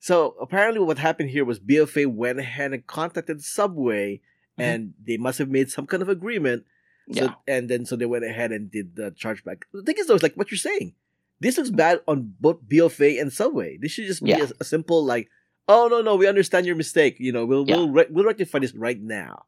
So 0.00 0.36
apparently, 0.40 0.80
what 0.80 0.98
happened 0.98 1.30
here 1.30 1.44
was 1.44 1.58
BofA 1.58 2.06
went 2.06 2.38
ahead 2.38 2.72
and 2.72 2.86
contacted 2.86 3.42
Subway, 3.42 4.20
Mhm. 4.58 4.62
and 4.64 4.94
they 5.04 5.16
must 5.16 5.38
have 5.38 5.50
made 5.50 5.70
some 5.70 5.86
kind 5.86 6.02
of 6.02 6.08
agreement. 6.08 6.64
So, 7.12 7.24
yeah, 7.24 7.34
and 7.48 7.68
then 7.68 7.84
so 7.84 7.96
they 7.96 8.06
went 8.06 8.24
ahead 8.24 8.52
and 8.52 8.70
did 8.70 8.94
the 8.96 9.10
chargeback. 9.10 9.62
The 9.72 9.82
thing 9.82 9.96
is, 9.98 10.06
though, 10.06 10.14
it's 10.14 10.22
like 10.22 10.36
what 10.36 10.50
you're 10.50 10.58
saying. 10.58 10.94
This 11.40 11.56
looks 11.56 11.70
bad 11.70 12.00
on 12.06 12.34
both 12.40 12.62
BofA 12.68 13.20
and 13.20 13.32
Subway. 13.32 13.76
This 13.76 13.92
should 13.92 14.06
just 14.06 14.22
be 14.22 14.30
Yeah. 14.30 14.44
a, 14.44 14.50
a 14.60 14.64
simple 14.64 15.04
like, 15.04 15.28
oh 15.68 15.88
no 15.90 16.00
no, 16.00 16.16
we 16.16 16.26
understand 16.26 16.64
your 16.66 16.76
mistake. 16.76 17.16
You 17.18 17.32
know, 17.32 17.44
we'll 17.44 17.68
Yeah. 17.68 17.76
we'll 17.76 17.90
re- 17.90 18.06
we'll 18.10 18.24
rectify 18.24 18.60
this 18.60 18.74
right 18.74 19.00
now. 19.00 19.46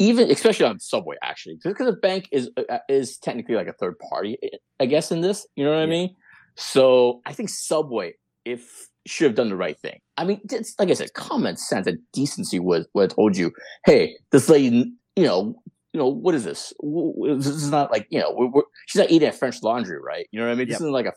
Even 0.00 0.30
especially 0.30 0.66
on 0.66 0.80
Subway, 0.80 1.16
actually, 1.22 1.58
because 1.62 1.86
the 1.86 1.92
bank 1.92 2.28
is 2.32 2.50
uh, 2.56 2.78
is 2.88 3.18
technically 3.18 3.54
like 3.54 3.68
a 3.68 3.74
third 3.74 3.98
party, 3.98 4.38
I 4.80 4.86
guess, 4.86 5.12
in 5.12 5.20
this. 5.20 5.46
You 5.54 5.64
know 5.64 5.70
what 5.70 5.80
I 5.80 5.86
mean? 5.86 6.16
So 6.56 7.20
I 7.26 7.34
think 7.34 7.50
Subway, 7.50 8.14
if 8.44 8.88
should 9.06 9.26
have 9.26 9.34
done 9.34 9.50
the 9.50 9.56
right 9.56 9.78
thing. 9.78 10.00
I 10.16 10.24
mean, 10.24 10.40
it's, 10.50 10.74
like 10.78 10.90
I 10.90 10.94
said, 10.94 11.14
common 11.14 11.56
sense 11.56 11.86
and 11.86 11.98
decency 12.12 12.58
would 12.58 12.86
would 12.94 13.10
have 13.10 13.14
told 13.14 13.36
you, 13.36 13.52
hey, 13.84 14.16
this 14.32 14.48
lady, 14.48 14.92
you 15.16 15.24
know, 15.24 15.54
you 15.92 16.00
know, 16.00 16.08
what 16.08 16.34
is 16.34 16.44
this? 16.44 16.72
This 16.82 17.46
is 17.46 17.70
not 17.70 17.90
like 17.90 18.06
you 18.10 18.20
know, 18.20 18.32
we're, 18.34 18.46
we're, 18.46 18.62
she's 18.86 19.00
not 19.00 19.10
eating 19.10 19.28
at 19.28 19.34
French 19.34 19.62
Laundry, 19.62 20.00
right? 20.00 20.26
You 20.32 20.40
know 20.40 20.46
what 20.46 20.52
I 20.52 20.54
mean? 20.54 20.68
This 20.68 20.76
isn't 20.76 20.92
like 20.92 21.06
a 21.06 21.12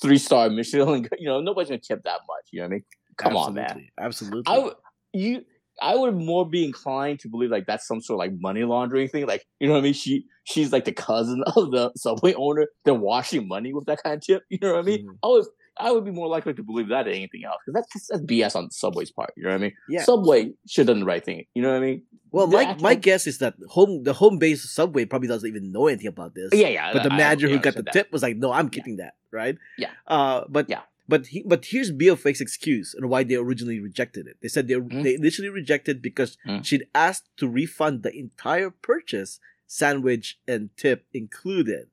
three 0.00 0.18
star 0.18 0.48
Michelin. 0.48 1.08
You 1.18 1.26
know, 1.26 1.40
nobody's 1.40 1.70
gonna 1.70 1.80
tip 1.80 2.04
that 2.04 2.20
much. 2.28 2.46
You 2.52 2.60
know 2.60 2.66
what 2.66 2.70
I 2.70 2.74
mean? 2.74 2.84
Come 3.16 3.36
on, 3.36 3.54
man. 3.54 3.88
Absolutely. 3.98 4.42
Absolutely. 4.46 4.70
I 4.70 4.74
you 5.12 5.44
I 5.80 5.94
would 5.96 6.14
more 6.16 6.48
be 6.48 6.64
inclined 6.64 7.20
to 7.20 7.28
believe 7.28 7.50
like 7.50 7.66
that's 7.66 7.86
some 7.86 8.00
sort 8.00 8.16
of 8.16 8.18
like 8.18 8.40
money 8.40 8.64
laundering 8.64 9.08
thing. 9.08 9.26
Like 9.26 9.46
you 9.60 9.66
know 9.68 9.74
what 9.74 9.80
I 9.80 9.82
mean? 9.82 9.92
She 9.94 10.24
she's 10.44 10.72
like 10.72 10.84
the 10.84 10.92
cousin 10.92 11.42
of 11.56 11.70
the 11.70 11.92
subway 11.96 12.34
owner. 12.34 12.66
They're 12.84 12.94
washing 12.94 13.48
money 13.48 13.72
with 13.72 13.86
that 13.86 14.02
kind 14.02 14.16
of 14.16 14.22
tip. 14.22 14.42
You 14.50 14.58
know 14.62 14.72
what 14.74 14.80
I 14.80 14.82
mean? 14.82 15.06
Mhm. 15.06 15.18
I 15.22 15.26
would 15.28 15.44
I 15.80 15.92
would 15.92 16.04
be 16.04 16.10
more 16.10 16.26
likely 16.26 16.54
to 16.54 16.62
believe 16.64 16.88
that 16.88 17.04
than 17.04 17.14
anything 17.14 17.44
else 17.44 17.58
because 17.64 17.84
that's 17.92 18.08
that's 18.08 18.22
BS 18.24 18.56
on 18.56 18.70
Subway's 18.72 19.12
part. 19.12 19.32
You 19.36 19.44
know 19.44 19.50
what 19.50 19.56
I 19.56 19.58
mean? 19.58 19.72
Yeah. 19.88 20.02
Subway 20.02 20.52
should 20.68 20.88
have 20.88 20.94
done 20.96 21.00
the 21.00 21.06
right 21.06 21.24
thing. 21.24 21.44
You 21.54 21.62
know 21.62 21.70
what 21.70 21.76
I 21.82 21.86
mean? 21.86 22.02
Well, 22.32 22.46
my 22.48 22.74
my 22.80 22.94
guess 22.96 23.26
is 23.28 23.38
that 23.38 23.54
home 23.68 24.02
the 24.02 24.12
home 24.12 24.38
base 24.38 24.68
Subway 24.68 25.04
probably 25.04 25.28
doesn't 25.28 25.48
even 25.48 25.70
know 25.70 25.86
anything 25.86 26.08
about 26.08 26.34
this. 26.34 26.50
Yeah, 26.52 26.68
yeah. 26.68 26.92
But 26.92 27.04
the 27.04 27.12
I- 27.12 27.14
I- 27.14 27.18
manager 27.18 27.48
who 27.48 27.58
got 27.60 27.74
the 27.76 27.82
that. 27.84 27.92
tip 27.92 28.12
was 28.12 28.22
like, 28.22 28.36
"No, 28.36 28.52
I'm 28.52 28.68
keeping 28.68 28.96
that." 28.96 29.14
Right? 29.30 29.56
Yeah. 29.78 29.90
Uh, 30.06 30.44
but 30.48 30.68
Yeah. 30.68 30.80
But 31.08 31.28
he, 31.28 31.42
but 31.46 31.64
here's 31.64 31.90
BofA's 31.90 32.40
excuse 32.40 32.92
and 32.94 33.08
why 33.08 33.24
they 33.24 33.36
originally 33.36 33.80
rejected 33.80 34.26
it. 34.26 34.36
They 34.42 34.48
said 34.48 34.68
they 34.68 34.74
Mhm. 34.74 35.02
they 35.02 35.14
initially 35.14 35.48
rejected 35.48 36.02
because 36.02 36.36
Mhm. 36.46 36.64
she'd 36.64 36.86
asked 36.94 37.28
to 37.38 37.48
refund 37.48 38.02
the 38.02 38.12
entire 38.14 38.70
purchase, 38.70 39.40
sandwich 39.66 40.38
and 40.46 40.68
tip 40.76 41.06
included. 41.14 41.88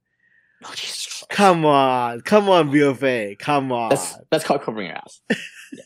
Oh, 0.64 0.74
Come 1.30 1.66
on, 1.66 2.22
come 2.22 2.50
on, 2.50 2.72
BofA, 2.72 3.38
come 3.40 3.72
on. 3.72 3.90
That's 3.90 4.16
that's 4.32 4.44
called 4.44 4.62
covering 4.64 4.88
your 4.88 4.96
ass. 4.98 5.22
yeah. 5.72 5.84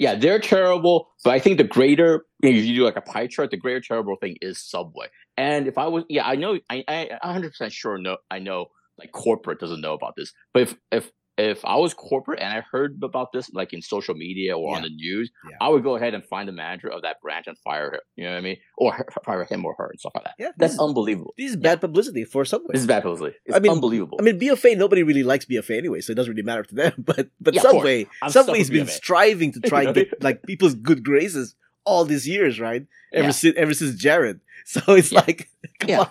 Yeah, 0.00 0.14
they're 0.16 0.40
terrible, 0.40 1.12
but 1.22 1.32
I 1.32 1.38
think 1.38 1.56
the 1.58 1.64
greater 1.64 2.26
if 2.42 2.64
you 2.64 2.74
do 2.76 2.84
like 2.84 2.96
a 2.96 3.00
pie 3.00 3.26
chart, 3.28 3.50
the 3.50 3.56
greater 3.56 3.80
terrible 3.80 4.16
thing 4.16 4.36
is 4.42 4.58
Subway. 4.58 5.06
And 5.36 5.66
if 5.66 5.78
I 5.78 5.86
was, 5.86 6.04
yeah, 6.10 6.26
I 6.26 6.34
know, 6.36 6.58
I, 6.68 6.84
I, 6.88 7.18
100 7.22 7.50
percent 7.50 7.72
sure 7.72 7.96
know, 7.98 8.18
I 8.30 8.38
know, 8.38 8.66
like 8.98 9.12
corporate 9.12 9.60
doesn't 9.60 9.80
know 9.80 9.94
about 9.94 10.14
this, 10.16 10.32
but 10.52 10.62
if 10.64 10.74
if 10.92 11.10
if 11.36 11.64
I 11.64 11.76
was 11.76 11.94
corporate 11.94 12.38
and 12.40 12.52
I 12.56 12.60
heard 12.70 13.00
about 13.02 13.32
this, 13.32 13.50
like 13.52 13.72
in 13.72 13.82
social 13.82 14.14
media 14.14 14.56
or 14.56 14.76
on 14.76 14.82
the 14.82 14.88
news, 14.88 15.32
Yeah. 15.50 15.56
I 15.60 15.68
would 15.68 15.82
go 15.82 15.96
ahead 15.96 16.14
and 16.14 16.24
find 16.24 16.46
the 16.48 16.52
manager 16.52 16.88
of 16.88 17.02
that 17.02 17.20
branch 17.20 17.46
and 17.48 17.58
fire 17.58 17.90
her. 17.90 18.00
You 18.14 18.24
know 18.24 18.30
what 18.32 18.36
I 18.38 18.40
mean? 18.42 18.56
Or 18.78 18.92
her, 18.92 19.06
fire 19.24 19.44
him 19.44 19.64
or 19.64 19.74
her 19.78 19.88
and 19.90 19.98
stuff 19.98 20.12
like 20.14 20.24
that. 20.24 20.34
yeah, 20.38 20.52
That's 20.56 20.74
is, 20.74 20.78
unbelievable. 20.78 21.34
this 21.36 21.50
is 21.50 21.56
bad 21.56 21.80
publicity 21.80 22.24
for 22.24 22.44
Subway. 22.44 22.68
This 22.72 22.82
is 22.82 22.86
bad 22.86 23.02
publicity. 23.02 23.36
It's 23.46 23.56
I 23.56 23.58
mean- 23.58 23.72
unbelievable. 23.72 24.18
I 24.20 24.22
mean, 24.22 24.38
BofA, 24.38 24.76
nobody 24.76 25.02
really 25.02 25.24
likes 25.24 25.44
BofA 25.44 25.76
anyway, 25.76 26.00
so 26.00 26.12
it 26.12 26.14
doesn't 26.14 26.30
really 26.32 26.42
matter 26.44 26.62
to 26.62 26.74
them. 26.74 26.92
But 27.04 27.28
but 27.40 27.54
Yeah. 27.54 27.62
Subway, 27.62 28.06
Subway's 28.28 28.70
been 28.70 28.86
BofA. 28.86 28.90
striving 28.90 29.52
to 29.54 29.60
try 29.70 29.82
and 29.84 29.94
get 29.94 30.22
like 30.22 30.42
people's 30.44 30.74
good 30.74 31.02
graces 31.04 31.56
all 31.84 32.04
these 32.04 32.28
years, 32.28 32.60
right? 32.60 32.86
Ever 33.12 33.26
Yeah. 33.26 33.30
since 33.32 33.56
ever 33.56 33.74
since 33.74 33.96
Jared. 33.96 34.40
So 34.66 34.80
it's 34.94 35.12
Yeah. 35.12 35.20
like, 35.26 35.48
come 35.80 35.90
Yeah. 35.90 36.00
on. 36.00 36.08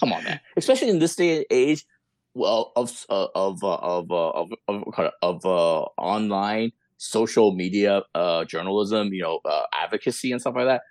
Come 0.00 0.12
on, 0.12 0.24
man. 0.24 0.40
Especially 0.56 0.88
in 0.88 0.98
this 0.98 1.14
day 1.14 1.36
and 1.36 1.46
age, 1.50 1.84
well, 2.34 2.72
of 2.76 3.04
uh, 3.08 3.28
of 3.34 3.62
uh, 3.62 3.74
of 3.76 4.10
uh, 4.10 4.30
of 4.30 4.52
of, 4.68 5.10
of 5.22 5.46
uh, 5.46 5.80
online 5.98 6.72
social 6.98 7.54
media 7.54 8.02
uh, 8.14 8.44
journalism, 8.44 9.12
you 9.12 9.22
know, 9.22 9.40
uh, 9.44 9.62
advocacy 9.74 10.32
and 10.32 10.40
stuff 10.40 10.54
like 10.56 10.66
that. 10.66 10.82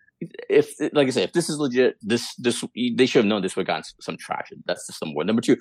If, 0.50 0.76
like 0.94 1.08
I 1.08 1.12
said, 1.12 1.24
if 1.24 1.34
this 1.34 1.50
is 1.50 1.58
legit, 1.58 1.98
this 2.02 2.34
this 2.36 2.64
they 2.98 3.06
should 3.06 3.20
have 3.20 3.26
known 3.26 3.42
this 3.42 3.56
would 3.56 3.68
have 3.68 3.76
gotten 3.76 3.84
some 4.00 4.18
traction. 4.18 4.64
That's 4.66 4.88
just 4.88 5.02
number 5.04 5.18
one. 5.18 5.28
Number 5.28 5.42
two, 5.42 5.58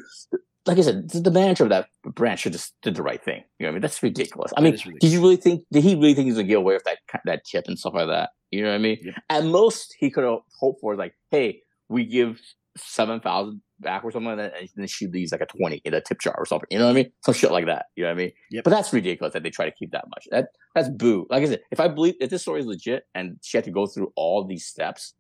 like 0.67 0.79
I 0.79 0.83
said, 0.83 1.11
the 1.11 1.31
manager 1.33 1.65
of 1.65 1.71
that 1.71 1.89
branch 2.05 2.41
should 2.41 2.53
just 2.53 2.75
did 2.83 2.95
the 2.95 3.03
right 3.03 3.23
thing. 3.23 3.43
You 3.59 3.67
know 3.67 3.69
what 3.69 3.71
I 3.71 3.73
mean? 3.73 3.81
That's 3.83 4.03
ridiculous. 4.03 4.53
I 4.57 4.61
mean, 4.61 4.73
ridiculous. 4.73 4.99
did 5.01 5.13
you 5.13 5.21
really 5.21 5.37
think? 5.37 5.65
Did 5.73 5.83
he 5.83 5.95
really 5.97 6.15
think 6.15 6.27
he's 6.27 6.37
gonna 6.37 6.47
get 6.47 6.59
away 6.59 6.75
with 6.75 6.85
that 6.85 6.99
that 7.25 7.45
tip 7.45 7.65
and 7.67 7.77
stuff 7.77 7.95
like 7.95 8.07
that? 8.07 8.31
You 8.53 8.63
know 8.63 8.69
what 8.69 8.77
I 8.77 8.79
mean? 8.79 8.99
Yep. 9.03 9.15
At 9.31 9.45
most, 9.47 9.97
he 9.99 10.11
could 10.11 10.25
have 10.25 10.41
hoped 10.61 10.81
for 10.81 10.95
like, 10.95 11.15
hey, 11.31 11.63
we 11.89 12.05
give 12.05 12.41
seven 12.77 13.21
thousand 13.21 13.61
back 13.81 14.05
or 14.05 14.11
something 14.11 14.37
like 14.37 14.39
that, 14.39 14.59
and 14.59 14.69
then 14.77 14.87
she 14.87 15.07
leaves 15.07 15.33
like 15.33 15.41
a 15.41 15.47
twenty 15.47 15.81
in 15.85 15.95
a 15.95 16.01
tip 16.01 16.21
jar 16.21 16.35
or 16.37 16.47
something. 16.47 16.67
You 16.71 16.79
know 16.79 16.87
what 16.87 16.93
I 16.93 16.95
mean? 16.95 17.13
Some 17.25 17.35
shit 17.35 17.51
like 17.51 17.67
that. 17.67 17.87
You 17.97 18.05
know 18.05 18.11
what 18.11 18.15
I 18.15 18.23
mean? 18.25 18.33
Yep. 18.51 18.65
But 18.65 18.71
that's 18.71 18.93
ridiculous 18.93 19.35
that 19.35 19.43
they 19.43 19.51
try 19.51 19.67
to 19.67 19.73
keep 19.73 19.93
that 19.93 20.05
much. 20.09 20.27
That 20.31 20.49
that's 20.75 20.89
boo. 20.89 21.27
Like 21.31 21.43
I 21.43 21.47
said, 21.47 21.61
if 21.71 21.81
I 21.81 21.89
believe 21.89 22.15
if 22.21 22.31
this 22.31 22.43
story 22.43 22.61
is 22.61 22.67
legit 22.67 23.05
and 23.15 23.37
she 23.43 23.57
had 23.57 23.65
to 23.65 23.71
go 23.71 23.87
through 23.87 24.13
all 24.17 24.45
these 24.45 24.65
steps 24.67 25.15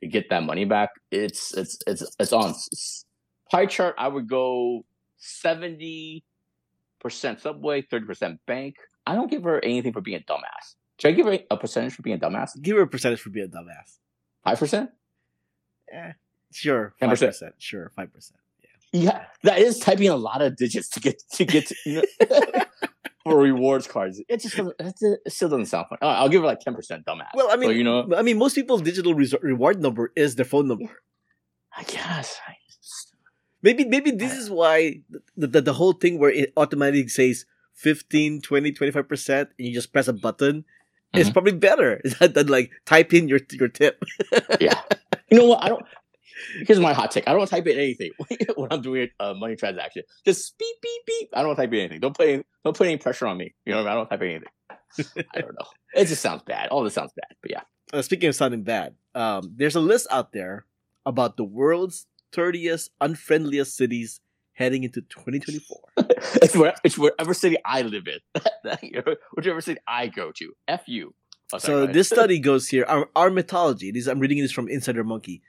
to 0.00 0.08
get 0.08 0.30
that 0.30 0.44
money 0.44 0.64
back, 0.64 0.90
it's 1.10 1.54
it's 1.54 1.78
it's 1.86 2.04
it's 2.18 2.32
on 2.32 2.54
pie 3.50 3.66
chart. 3.66 3.94
I 3.98 4.08
would 4.08 4.28
go 4.28 4.84
seventy 5.16 6.24
percent 7.00 7.40
Subway, 7.40 7.82
thirty 7.82 8.06
percent 8.06 8.40
bank. 8.46 8.76
I 9.06 9.14
don't 9.14 9.30
give 9.30 9.42
her 9.44 9.62
anything 9.64 9.92
for 9.92 10.00
being 10.00 10.18
a 10.18 10.32
dumbass. 10.32 10.76
Should 10.98 11.08
I 11.08 11.12
give 11.12 11.26
her 11.26 11.38
a 11.50 11.56
percentage 11.56 11.94
for 11.94 12.02
being 12.02 12.16
a 12.16 12.20
dumbass? 12.20 12.50
Give 12.60 12.76
her 12.76 12.82
a 12.82 12.88
percentage 12.88 13.20
for 13.20 13.30
being 13.30 13.46
a 13.46 13.48
dumbass. 13.48 13.98
Five 14.44 14.58
percent? 14.58 14.90
Eh, 15.92 16.12
sure, 16.52 16.94
five 17.00 17.10
10%. 17.10 17.52
Sure, 17.58 17.90
five 17.96 18.12
percent. 18.12 18.38
Yeah, 18.92 19.00
Yeah, 19.02 19.24
that 19.44 19.58
is 19.58 19.78
typing 19.78 20.08
a 20.08 20.16
lot 20.16 20.42
of 20.42 20.56
digits 20.56 20.88
to 20.90 21.00
get 21.00 21.22
to 21.34 21.44
get 21.44 21.66
to, 21.68 21.74
you 21.86 22.02
know, 22.02 22.36
for 23.24 23.38
rewards 23.38 23.86
cards. 23.86 24.20
It 24.28 24.40
just 24.40 24.56
doesn't, 24.56 24.74
it 24.78 25.32
still 25.32 25.48
doesn't 25.48 25.66
sound 25.66 25.86
fun. 25.88 25.98
I'll 26.02 26.28
give 26.28 26.42
her 26.42 26.46
like 26.46 26.60
ten 26.60 26.74
percent 26.74 27.04
dumbass. 27.06 27.28
Well, 27.34 27.48
I 27.50 27.56
mean, 27.56 27.70
So, 27.70 27.74
you 27.74 27.84
know, 27.84 28.08
I 28.16 28.22
mean, 28.22 28.38
most 28.38 28.54
people's 28.54 28.82
digital 28.82 29.14
res- 29.14 29.34
reward 29.42 29.80
number 29.80 30.12
is 30.16 30.36
their 30.36 30.44
phone 30.44 30.68
number. 30.68 30.90
I 31.76 31.82
guess. 31.84 32.38
I 32.46 32.54
just- 32.68 33.14
Maybe, 33.64 33.84
maybe 33.84 34.10
this 34.10 34.32
is 34.36 34.50
why 34.50 35.02
the, 35.36 35.46
the, 35.46 35.60
the 35.60 35.72
whole 35.72 35.92
thing 35.92 36.18
where 36.18 36.30
it 36.32 36.52
automatically 36.56 37.06
says 37.06 37.44
15, 37.74 38.40
20, 38.42 38.72
25 38.72 39.08
percent, 39.08 39.50
and 39.56 39.68
you 39.68 39.72
just 39.72 39.92
press 39.92 40.08
a 40.08 40.12
button 40.12 40.64
is 41.14 41.28
Mhm. 41.30 41.32
probably 41.32 41.52
better 41.52 42.00
than, 42.18 42.32
than 42.32 42.46
like 42.48 42.72
type 42.86 43.14
in 43.14 43.28
your 43.28 43.38
your 43.52 43.68
tip. 43.68 44.02
yeah. 44.60 44.80
You 45.30 45.38
know 45.38 45.46
what? 45.46 45.62
I 45.64 45.68
don't. 45.68 45.84
Here's 46.66 46.80
my 46.80 46.92
hot 46.92 47.10
take. 47.10 47.28
I 47.28 47.32
don't 47.32 47.46
type 47.46 47.66
in 47.66 47.78
anything 47.78 48.10
when 48.56 48.72
I'm 48.72 48.82
doing 48.82 49.08
a 49.20 49.34
money 49.34 49.56
transaction. 49.56 50.02
Just 50.24 50.56
beep 50.58 50.76
beep 50.82 51.06
beep. 51.06 51.28
I 51.34 51.42
don't 51.42 51.56
type 51.56 51.72
in 51.72 51.78
anything. 51.78 52.00
Don't 52.00 52.16
put 52.16 52.28
any, 52.28 52.42
don't 52.64 52.76
put 52.76 52.86
any 52.86 52.96
pressure 52.96 53.26
on 53.26 53.36
me. 53.36 53.54
You 53.64 53.72
know, 53.72 53.82
what 53.82 53.88
I, 53.88 53.90
mean? 53.90 53.92
I 53.92 53.94
don't 53.94 54.08
type 54.10 54.22
in 54.22 54.28
anything. 54.28 55.26
I 55.34 55.40
don't 55.40 55.52
know. 55.52 55.66
It 55.94 56.06
just 56.06 56.22
sounds 56.22 56.42
bad. 56.42 56.68
All 56.68 56.82
this 56.82 56.94
sounds 56.94 57.12
bad. 57.14 57.36
But 57.40 57.50
yeah. 57.50 57.60
uh, 57.92 58.02
speaking 58.02 58.28
of 58.28 58.34
sounding 58.34 58.62
bad, 58.62 58.94
um, 59.14 59.52
there's 59.56 59.76
a 59.76 59.80
list 59.80 60.06
out 60.10 60.32
there 60.32 60.66
about 61.04 61.36
the 61.36 61.44
world's 61.44 62.06
30th 62.32 62.88
unfriendliest 63.00 63.74
cities 63.76 64.20
heading 64.54 64.84
into 64.84 65.00
2024. 65.02 65.80
it's 66.42 66.56
where 66.56 66.74
it's 66.84 66.98
wherever 66.98 67.34
city 67.34 67.56
I 67.64 67.82
live 67.82 68.06
in. 68.06 68.42
Whichever 69.34 69.60
city 69.60 69.80
I 69.86 70.08
go 70.08 70.32
to. 70.32 70.52
F 70.68 70.82
you. 70.86 71.14
Oh, 71.54 71.58
so 71.58 71.86
this 71.86 72.08
study 72.08 72.38
goes 72.38 72.68
here. 72.68 72.84
Our, 72.88 73.08
our 73.14 73.30
mythology. 73.30 73.90
This 73.90 74.06
I'm 74.06 74.20
reading 74.20 74.38
this 74.38 74.52
from 74.52 74.68
InsiderMonkey.com. 74.68 75.40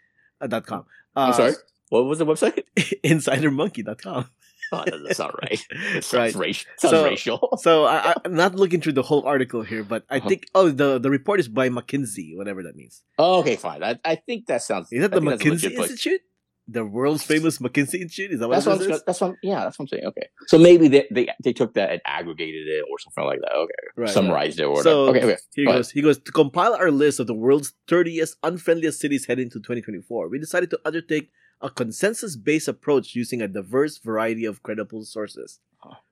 Uh, 0.51 0.83
I'm 1.15 1.33
sorry. 1.33 1.53
What 1.89 2.05
was 2.05 2.19
the 2.19 2.25
website? 2.25 2.63
InsiderMonkey.com. 3.03 4.29
Oh, 4.71 4.83
that- 4.85 5.03
that's 5.05 5.19
not 5.19 5.39
right. 5.43 5.61
It 5.93 6.03
sounds, 6.03 6.33
Right. 6.35 6.47
racial. 6.47 6.71
Sounds 6.77 6.91
So- 6.91 7.03
racial. 7.03 7.57
So 7.61 7.85
I, 7.85 8.15
I'm 8.25 8.33
not 8.33 8.55
looking 8.55 8.81
through 8.81 8.93
the 8.93 9.03
whole 9.03 9.23
article 9.27 9.61
here, 9.61 9.83
but 9.83 10.03
I 10.09 10.17
Uh-huh. 10.17 10.29
think 10.29 10.47
oh 10.55 10.69
the 10.71 10.97
the 10.97 11.11
report 11.11 11.39
is 11.39 11.47
by 11.47 11.69
McKinsey, 11.69 12.35
whatever 12.35 12.63
that 12.63 12.75
means. 12.75 13.03
Oh, 13.19 13.39
okay, 13.41 13.55
fine. 13.55 13.83
I, 13.83 13.99
I 14.03 14.15
think 14.15 14.47
that 14.47 14.63
sounds. 14.63 14.87
Is 14.91 15.01
that 15.01 15.13
I 15.13 15.19
the 15.19 15.37
think 15.37 15.41
that's 15.43 15.63
a 15.63 15.69
McKinsey. 15.69 15.77
Institute? 15.77 16.21
The 16.67 16.85
world's 16.85 17.23
famous 17.23 17.59
McKinsey 17.59 17.99
Institute? 18.01 18.31
Is 18.31 18.39
that 18.39 18.47
what 18.47 18.55
That's 18.63 18.65
what, 18.67 18.81
I'm, 18.91 18.99
that's 19.05 19.19
what. 19.21 19.35
Yeah, 19.43 19.65
that's 19.65 19.77
what 19.77 19.83
I'm 19.83 19.87
saying. 19.89 20.05
Okay, 20.05 20.27
so 20.47 20.57
maybe 20.57 20.87
they, 20.87 21.05
they 21.11 21.27
they 21.43 21.51
took 21.51 21.73
that 21.73 21.91
and 21.91 22.01
aggregated 22.05 22.67
it 22.67 22.85
or 22.89 22.97
something 22.99 23.25
like 23.25 23.39
that. 23.41 23.51
Okay, 23.53 23.73
Right, 23.97 24.03
right. 24.05 24.09
summarized 24.13 24.59
it 24.59 24.63
or 24.63 24.69
whatever. 24.69 24.83
So 24.89 25.07
okay, 25.09 25.17
okay. 25.19 25.27
here 25.27 25.37
he 25.55 25.65
Go 25.65 25.71
ahead. 25.71 25.79
goes. 25.79 25.91
He 25.91 26.01
goes 26.01 26.17
to 26.19 26.31
compile 26.31 26.73
our 26.73 26.89
list 26.89 27.19
of 27.19 27.27
the 27.27 27.33
world's 27.33 27.73
30th 27.89 28.35
unfriendliest 28.43 28.93
cities 28.99 29.25
heading 29.25 29.49
to 29.49 29.59
2024. 29.59 30.29
We 30.29 30.39
decided 30.39 30.69
to 30.69 30.79
undertake 30.85 31.31
a 31.61 31.69
consensus-based 31.69 32.67
approach 32.67 33.15
using 33.15 33.41
a 33.41 33.47
diverse 33.47 33.97
variety 33.97 34.45
of 34.45 34.63
credible 34.63 35.03
sources. 35.05 35.59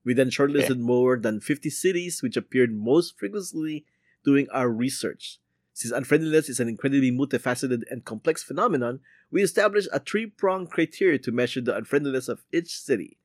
We 0.03 0.13
then 0.13 0.29
shortlisted 0.29 0.79
more 0.79 1.17
than 1.17 1.39
50 1.39 1.69
cities 1.69 2.21
which 2.21 2.35
appeared 2.35 2.73
most 2.73 3.17
frequently 3.17 3.85
during 4.25 4.49
our 4.49 4.69
research. 4.69 5.39
Since 5.73 5.93
unfriendliness 5.93 6.49
is 6.49 6.59
an 6.59 6.67
incredibly 6.67 7.11
multifaceted 7.11 7.83
and 7.89 8.03
complex 8.03 8.43
phenomenon, 8.43 8.99
we 9.31 9.41
established 9.41 9.89
a 9.93 9.99
three-pronged 9.99 10.69
criteria 10.69 11.17
to 11.19 11.31
measure 11.31 11.61
the 11.61 11.75
unfriendliness 11.75 12.27
of 12.27 12.43
each 12.53 12.77
city. 12.79 13.17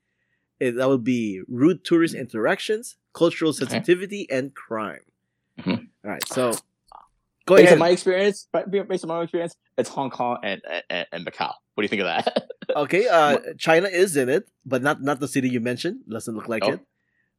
It, 0.61 0.77
that 0.77 0.89
would 0.89 1.05
be 1.05 1.43
rude 1.49 1.85
tourist 1.85 2.15
interactions, 2.15 2.97
cultural 3.13 3.51
Okay. 3.51 3.59
sensitivity, 3.59 4.27
and 4.31 4.55
crime. 4.55 5.01
Mhm. 5.59 5.89
All 6.05 6.11
right, 6.11 6.27
so 6.29 6.53
go 7.47 7.57
Based 7.57 7.65
ahead. 7.67 7.73
on 7.75 7.79
my 7.81 7.91
experience, 7.91 8.49
based 8.89 9.05
on 9.05 9.09
my 9.09 9.23
experience, 9.23 9.55
it's 9.77 9.89
Hong 9.91 10.11
Kong 10.11 10.39
and 10.43 10.63
and, 10.91 11.07
and 11.13 11.27
Macau. 11.27 11.53
What 11.75 11.83
do 11.83 11.83
you 11.83 11.89
think 11.89 12.01
of 12.03 12.07
that? 12.09 12.49
okay, 12.77 13.07
uh, 13.09 13.39
China 13.59 13.89
is 13.89 14.17
in 14.17 14.29
it, 14.29 14.49
but 14.65 14.83
not 14.83 15.03
not 15.03 15.21
the 15.21 15.29
city 15.29 15.49
you 15.51 15.61
mentioned. 15.61 16.01
Doesn't 16.09 16.35
look 16.35 16.49
like 16.49 16.65
Oh. 16.65 16.73
it. 16.73 16.81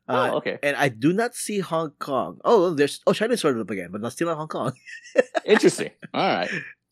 Uh, 0.10 0.30
oh, 0.32 0.38
okay, 0.38 0.58
And 0.64 0.78
I 0.78 0.88
do 0.88 1.12
not 1.12 1.36
see 1.36 1.60
Hong 1.60 1.92
Kong. 2.00 2.40
Oh, 2.46 2.70
there's 2.74 3.02
oh 3.08 3.14
China 3.14 3.36
started 3.36 3.60
up 3.60 3.70
again, 3.70 3.90
but 3.92 4.00
not 4.00 4.14
still 4.14 4.30
in 4.30 4.38
Hong 4.38 4.48
Kong. 4.48 4.72
interesting. 5.46 5.90
All 6.14 6.22
right, 6.36 6.50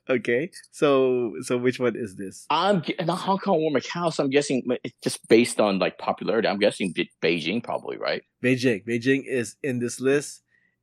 okay, 0.09 0.49
so 0.71 1.33
so 1.41 1.57
which 1.57 1.79
one 1.79 1.95
is 1.95 2.15
this? 2.15 2.45
I'm 2.49 2.83
not 3.05 3.15
Hong 3.19 3.37
Kong 3.39 3.61
or 3.61 3.71
Macau, 3.71 4.13
so 4.13 4.23
I'm 4.23 4.29
guessing 4.29 4.63
it's 4.83 4.93
just 5.03 5.27
based 5.27 5.59
on 5.59 5.79
like 5.79 5.97
popularity. 5.97 6.47
I'm 6.47 6.59
guessing 6.59 6.91
Be- 6.93 7.11
Beijing 7.21 7.63
probably, 7.63 7.97
right? 7.97 8.23
Beijing. 8.43 8.85
Beijing 8.85 9.23
is 9.25 9.55
in 9.63 9.79
this 9.79 9.99
list. 9.99 10.41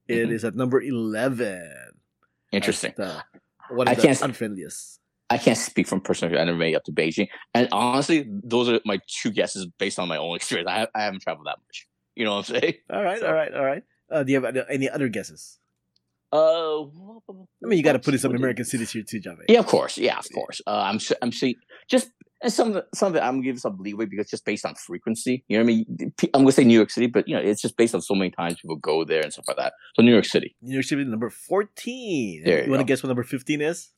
It 0.08 0.30
is 0.30 0.42
Mhm. 0.42 0.48
at 0.48 0.54
number 0.56 0.80
eleven. 0.82 1.72
Interesting. 2.52 2.92
The- 2.96 3.22
one 3.70 3.88
I 3.88 3.94
the 3.94 4.02
can't 4.02 4.18
unfriendliest. 4.18 4.98
I 5.30 5.38
can't 5.38 5.56
speak 5.56 5.86
from 5.86 6.00
personal. 6.02 6.38
I 6.38 6.44
never 6.44 6.58
made 6.58 6.72
it 6.74 6.76
up 6.76 6.84
to 6.84 6.92
Beijing, 6.92 7.28
and 7.54 7.68
honestly, 7.72 8.26
those 8.28 8.68
are 8.68 8.80
my 8.84 8.98
two 9.08 9.30
guesses 9.30 9.66
based 9.78 9.98
on 9.98 10.06
my 10.08 10.18
own 10.18 10.36
experience. 10.36 10.68
I, 10.68 10.86
I 10.94 11.04
haven't 11.04 11.22
traveled 11.22 11.46
that 11.46 11.56
much. 11.66 11.86
You 12.14 12.26
know 12.26 12.34
what 12.36 12.50
I'm 12.50 12.60
saying? 12.60 12.74
All 12.92 13.02
right, 13.02 13.18
So- 13.20 13.26
all 13.28 13.32
right, 13.32 13.54
all 13.54 13.64
right. 13.64 13.82
Uh, 14.10 14.22
do 14.24 14.32
you 14.32 14.42
have 14.42 14.54
any 14.68 14.90
other 14.90 15.08
guesses? 15.08 15.58
Uh, 16.32 16.82
I 16.84 16.86
mean, 17.62 17.76
you 17.78 17.82
got 17.82 17.92
to 17.92 17.98
put 17.98 18.14
in 18.14 18.20
some 18.20 18.34
American 18.34 18.64
cities 18.64 18.90
here 18.92 19.02
too, 19.06 19.20
Jave. 19.20 19.36
Yeah, 19.48 19.58
of 19.58 19.66
course. 19.66 19.98
Yeah, 19.98 20.18
of 20.18 20.26
course. 20.34 20.60
Uh, 20.66 20.70
I'm 20.88 20.96
s- 20.96 21.12
I'm 21.20 21.32
seeing 21.32 21.56
just 21.90 22.10
and 22.42 22.52
some 22.52 22.70
of 22.70 22.76
it, 22.76 22.84
some 22.94 23.08
of 23.12 23.16
it 23.16 23.20
I'm 23.20 23.34
gonna 23.34 23.42
give 23.42 23.58
some 23.60 23.76
leeway 23.78 24.06
because 24.06 24.28
just 24.30 24.44
based 24.44 24.64
on 24.64 24.74
frequency. 24.74 25.44
You 25.48 25.58
know 25.58 25.64
what 25.64 25.70
I 25.70 25.74
mean? 25.74 26.12
I'm 26.34 26.40
gonna 26.42 26.52
say 26.52 26.64
New 26.64 26.74
York 26.74 26.90
City, 26.90 27.06
but 27.06 27.28
you 27.28 27.34
know 27.36 27.42
it's 27.42 27.60
just 27.62 27.76
based 27.76 27.94
on 27.94 28.00
so 28.02 28.14
many 28.14 28.30
times 28.30 28.56
people 28.60 28.76
go 28.76 29.04
there 29.04 29.22
and 29.22 29.32
stuff 29.32 29.44
like 29.46 29.58
that. 29.58 29.74
So 29.94 30.02
New 30.02 30.12
York 30.12 30.24
City. 30.24 30.56
New 30.62 30.72
York 30.74 30.84
City 30.86 31.04
number 31.04 31.30
fourteen. 31.30 32.42
There 32.44 32.58
you 32.60 32.64
you 32.64 32.70
want 32.70 32.80
to 32.80 32.84
guess 32.84 33.02
what 33.02 33.08
number 33.08 33.22
fifteen 33.24 33.60
is? 33.60 33.90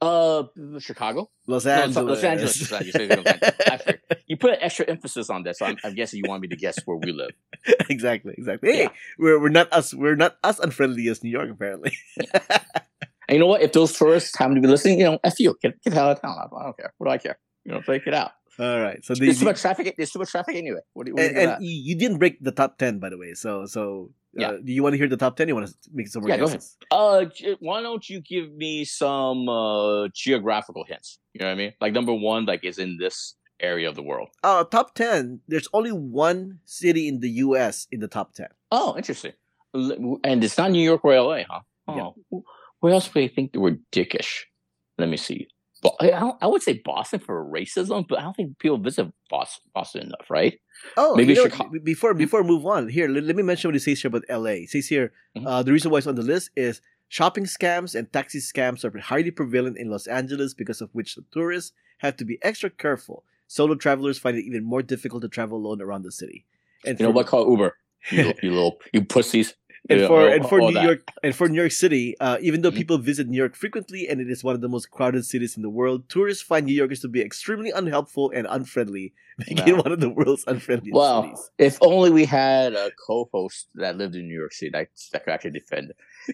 Uh, 0.00 0.44
Chicago. 0.78 1.30
Los 1.46 1.66
Angeles. 1.66 1.96
not 1.96 2.04
Los 2.06 2.22
Angeles. 2.24 2.72
Angeles. 2.72 2.94
Los 2.94 3.18
Angeles. 3.18 3.52
I 3.66 3.76
figured. 3.78 4.00
You 4.26 4.36
put 4.36 4.50
an 4.50 4.58
extra 4.60 4.86
emphasis 4.86 5.28
on 5.30 5.42
that, 5.44 5.56
so 5.56 5.66
I'm, 5.66 5.76
I'm 5.82 5.94
guessing 5.94 6.18
you 6.22 6.28
want 6.28 6.42
me 6.42 6.48
to 6.48 6.56
guess 6.56 6.78
where 6.84 6.96
we 6.96 7.12
live. 7.12 7.30
exactly, 7.90 8.34
exactly. 8.38 8.72
Hey, 8.72 8.82
Yeah. 8.84 8.88
we're 9.18 9.40
we're 9.40 9.48
not 9.48 9.72
us 9.72 9.92
we're 9.94 10.16
not 10.16 10.36
as 10.44 10.60
unfriendly 10.60 11.08
as 11.08 11.24
New 11.24 11.30
York 11.30 11.50
apparently. 11.50 11.96
And 13.28 13.34
you 13.34 13.40
know 13.40 13.46
what? 13.46 13.60
If 13.60 13.72
those 13.72 13.92
tourists 13.92 14.34
happen 14.38 14.54
to 14.54 14.60
be 14.62 14.68
listening, 14.68 15.00
you 15.00 15.04
know, 15.04 15.18
f 15.22 15.38
you, 15.38 15.54
get 15.60 15.78
get 15.82 15.92
out 15.92 16.12
of 16.12 16.22
town. 16.22 16.34
I 16.38 16.64
don't 16.64 16.76
care. 16.78 16.94
What 16.96 17.08
do 17.08 17.10
I 17.10 17.18
care? 17.18 17.38
You 17.66 17.72
know, 17.72 17.82
take 17.82 18.06
it 18.06 18.14
out. 18.14 18.30
All 18.58 18.80
right. 18.80 19.04
So 19.04 19.12
the, 19.14 19.26
There's 19.26 19.38
too 19.38 19.44
much 19.44 19.60
traffic. 19.60 19.94
There's 19.98 20.10
too 20.10 20.18
much 20.18 20.30
traffic 20.30 20.56
anyway. 20.56 20.80
What 20.94 21.04
do 21.04 21.12
do 21.14 21.22
you 21.22 21.28
and, 21.28 21.36
and 21.36 21.62
you 21.62 21.94
didn't 21.94 22.18
break 22.18 22.42
the 22.42 22.52
top 22.52 22.78
ten 22.78 22.98
by 22.98 23.10
the 23.10 23.18
way. 23.18 23.34
So 23.34 23.66
so 23.66 24.12
uh, 24.36 24.40
Yeah. 24.40 24.52
do 24.62 24.72
you 24.72 24.82
want 24.82 24.92
to 24.94 24.98
hear 24.98 25.08
the 25.08 25.16
top 25.16 25.36
ten? 25.36 25.48
You 25.48 25.54
want 25.54 25.68
to 25.68 25.74
make 25.92 26.08
some 26.08 26.22
more 26.22 26.30
Yeah, 26.30 26.36
go 26.38 26.44
ahead. 26.46 26.58
guesses? 26.58 26.76
Uh, 26.90 27.24
why 27.60 27.80
don't 27.82 28.08
you 28.08 28.20
give 28.20 28.52
me 28.52 28.84
some 28.84 29.48
uh 29.48 30.08
geographical 30.14 30.84
hints? 30.84 31.18
You 31.34 31.40
know 31.40 31.46
what 31.46 31.52
I 31.52 31.56
mean? 31.56 31.72
Like 31.80 31.92
number 31.92 32.12
one, 32.14 32.44
like 32.46 32.64
is 32.64 32.78
in 32.78 32.98
this 32.98 33.34
area 33.60 33.88
of 33.88 33.94
the 33.96 34.02
world. 34.02 34.28
Uh 34.42 34.64
top 34.64 34.94
ten. 34.94 35.40
There's 35.48 35.68
only 35.72 35.92
one 35.92 36.60
city 36.64 37.08
in 37.08 37.20
the 37.20 37.30
U.S. 37.46 37.86
in 37.90 38.00
the 38.00 38.08
top 38.08 38.34
ten. 38.34 38.48
Oh, 38.70 38.94
interesting. 38.96 39.32
And 39.74 40.42
it's 40.44 40.56
not 40.58 40.70
New 40.70 40.82
York 40.82 41.04
or 41.04 41.14
LA, 41.14 41.42
huh? 41.48 41.60
Oh, 41.88 41.96
Yeah. 42.30 42.38
where 42.80 42.92
else 42.92 43.12
would 43.14 43.24
I 43.24 43.28
think 43.28 43.52
they 43.52 43.58
were 43.58 43.76
dickish? 43.92 44.44
Let 44.98 45.08
me 45.08 45.16
see. 45.16 45.48
I, 46.00 46.10
I 46.42 46.46
would 46.46 46.62
say 46.62 46.80
Boston 46.84 47.20
for 47.20 47.44
racism, 47.44 48.06
but 48.08 48.18
I 48.18 48.22
don't 48.22 48.34
think 48.36 48.58
people 48.58 48.78
visit 48.78 49.06
Boston, 49.30 49.62
Boston 49.74 50.02
enough, 50.06 50.28
right? 50.28 50.58
Oh, 50.96 51.14
Maybe 51.16 51.34
you 51.34 51.38
know, 51.44 51.48
Chicago- 51.48 51.78
Before 51.82 52.14
before 52.14 52.42
move 52.44 52.66
on, 52.66 52.88
here 52.88 53.08
let, 53.08 53.24
let 53.24 53.36
me 53.36 53.42
mention 53.42 53.68
what 53.68 53.76
it 53.76 53.80
says 53.80 54.00
here 54.00 54.08
about 54.08 54.24
L.A. 54.28 54.62
It 54.62 54.70
says 54.70 54.88
here 54.88 55.12
Mhm. 55.36 55.46
uh, 55.46 55.62
the 55.62 55.72
reason 55.72 55.90
why 55.90 55.98
it's 55.98 56.06
on 56.06 56.14
the 56.16 56.22
list 56.22 56.50
is 56.56 56.80
shopping 57.08 57.44
scams 57.44 57.94
and 57.94 58.12
taxi 58.12 58.38
scams 58.38 58.84
are 58.84 58.98
highly 58.98 59.30
prevalent 59.30 59.78
in 59.78 59.88
Los 59.90 60.06
Angeles, 60.06 60.52
because 60.54 60.80
of 60.80 60.90
which 60.92 61.14
the 61.14 61.24
tourists 61.32 61.72
have 61.98 62.16
to 62.16 62.24
be 62.24 62.38
extra 62.42 62.70
careful. 62.70 63.24
Solo 63.46 63.74
travelers 63.74 64.18
find 64.18 64.36
it 64.36 64.44
even 64.44 64.64
more 64.64 64.82
difficult 64.82 65.22
to 65.22 65.28
travel 65.28 65.58
alone 65.58 65.80
around 65.80 66.02
the 66.02 66.12
city. 66.12 66.44
And 66.84 66.98
You 67.00 67.06
know 67.06 67.12
what? 67.12 67.26
Call 67.26 67.48
Uber. 67.50 67.76
You, 68.12 68.34
you 68.42 68.50
little 68.52 68.78
you 68.92 69.04
pussies. 69.04 69.54
And 69.88 70.00
Yeah, 70.00 70.06
for 70.06 70.20
all- 70.22 70.32
and 70.32 70.42
for 70.48 70.58
New 70.60 70.72
that. 70.72 70.84
York 70.84 71.00
and 71.22 71.34
for 71.34 71.48
New 71.48 71.60
York 71.60 71.72
City, 71.72 72.14
uh, 72.20 72.38
even 72.40 72.62
though 72.62 72.70
Mhm. 72.70 72.76
people 72.76 72.98
visit 72.98 73.28
New 73.28 73.36
York 73.38 73.54
frequently 73.56 74.08
and 74.08 74.20
it 74.20 74.28
is 74.30 74.42
one 74.44 74.54
of 74.54 74.60
the 74.60 74.68
most 74.68 74.90
crowded 74.90 75.24
cities 75.24 75.56
in 75.56 75.62
the 75.62 75.70
world, 75.70 76.08
tourists 76.08 76.42
find 76.42 76.66
New 76.66 76.74
Yorkers 76.74 77.00
to 77.00 77.08
be 77.08 77.20
extremely 77.22 77.70
unhelpful 77.70 78.30
and 78.34 78.46
unfriendly, 78.50 79.14
making 79.48 79.76
Wow. 79.76 79.82
one 79.82 79.92
of 79.92 80.00
the 80.00 80.08
world's 80.10 80.44
unfriendliest 80.46 80.92
Well, 80.94 81.22
cities. 81.22 81.50
if 81.58 81.78
only 81.80 82.10
we 82.10 82.24
had 82.24 82.74
a 82.74 82.90
co-host 83.06 83.68
that 83.76 83.96
lived 83.96 84.14
in 84.16 84.26
New 84.28 84.38
York 84.38 84.52
City 84.52 84.70
that, 84.72 84.88
that 85.12 85.24
could 85.24 85.32
actually 85.32 85.52
defend 85.52 85.92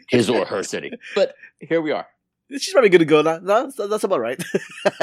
his 0.08 0.28
or 0.30 0.44
her 0.46 0.62
city. 0.62 0.90
But 1.14 1.34
here 1.60 1.80
we 1.82 1.92
are. 1.92 2.06
She's 2.50 2.72
probably 2.72 2.90
gonna 2.90 3.04
go 3.06 3.22
now. 3.22 3.38
No, 3.42 3.70
that's- 3.70 4.04
about 4.04 4.20
right. 4.20 4.42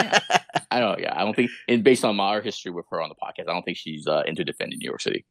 I 0.71 0.79
don't 0.79 0.91
know. 0.93 0.97
Yeah, 0.99 1.13
I 1.19 1.23
don't 1.23 1.35
think, 1.35 1.51
and 1.67 1.83
based 1.83 2.05
on 2.05 2.19
our 2.19 2.39
history 2.41 2.71
with 2.71 2.85
her 2.91 3.01
on 3.01 3.09
the 3.09 3.15
podcast, 3.15 3.49
I 3.49 3.53
don't 3.53 3.63
think 3.63 3.77
she's 3.77 4.07
uh, 4.07 4.23
into 4.25 4.43
defending 4.43 4.79
New 4.79 4.85
York 4.89 5.01
City. 5.01 5.25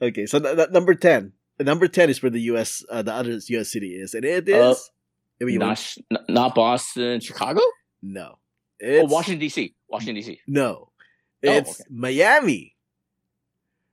okay, 0.00 0.26
so 0.26 0.38
number 0.70 0.94
ten. 0.94 1.32
Number 1.60 1.86
ten 1.88 2.10
is 2.10 2.22
where 2.22 2.30
the 2.30 2.40
U.S. 2.52 2.84
Uh, 2.90 3.02
the 3.02 3.12
other 3.12 3.38
U.S. 3.48 3.70
city 3.70 3.90
is, 3.94 4.14
and 4.14 4.24
it 4.24 4.48
is. 4.48 4.54
Uh, 4.56 4.74
I 5.40 5.44
mean, 5.44 5.58
Not, 5.58 5.96
not 6.28 6.54
Boston, 6.54 7.20
Chicago. 7.20 7.60
no, 8.02 8.32
Oh, 8.32 8.36
it's 8.80 9.12
Washington 9.12 9.40
D.C. 9.40 9.74
Washington 9.88 10.14
D.C. 10.16 10.40
No, 10.46 10.90
Oh, 10.90 10.90
it's 11.42 11.80
okay. 11.80 11.88
Miami. 11.90 12.74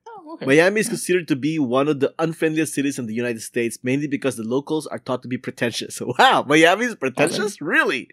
Oh, 0.08 0.34
okay. 0.34 0.46
Miami 0.46 0.80
is 0.82 0.88
considered 0.90 1.28
to 1.30 1.36
be 1.36 1.60
one 1.60 1.88
of 1.88 2.00
the 2.00 2.14
unfriendliest 2.20 2.74
cities 2.74 2.98
in 3.00 3.06
the 3.06 3.14
United 3.14 3.42
States, 3.42 3.78
mainly 3.84 4.08
because 4.08 4.36
the 4.36 4.44
locals 4.44 4.88
are 4.88 5.00
thought 5.00 5.22
to 5.24 5.28
be 5.28 5.38
pretentious. 5.38 6.00
Wow, 6.20 6.44
Miami 6.48 6.86
is 6.86 6.96
pretentious? 6.96 7.62
Really? 7.62 8.10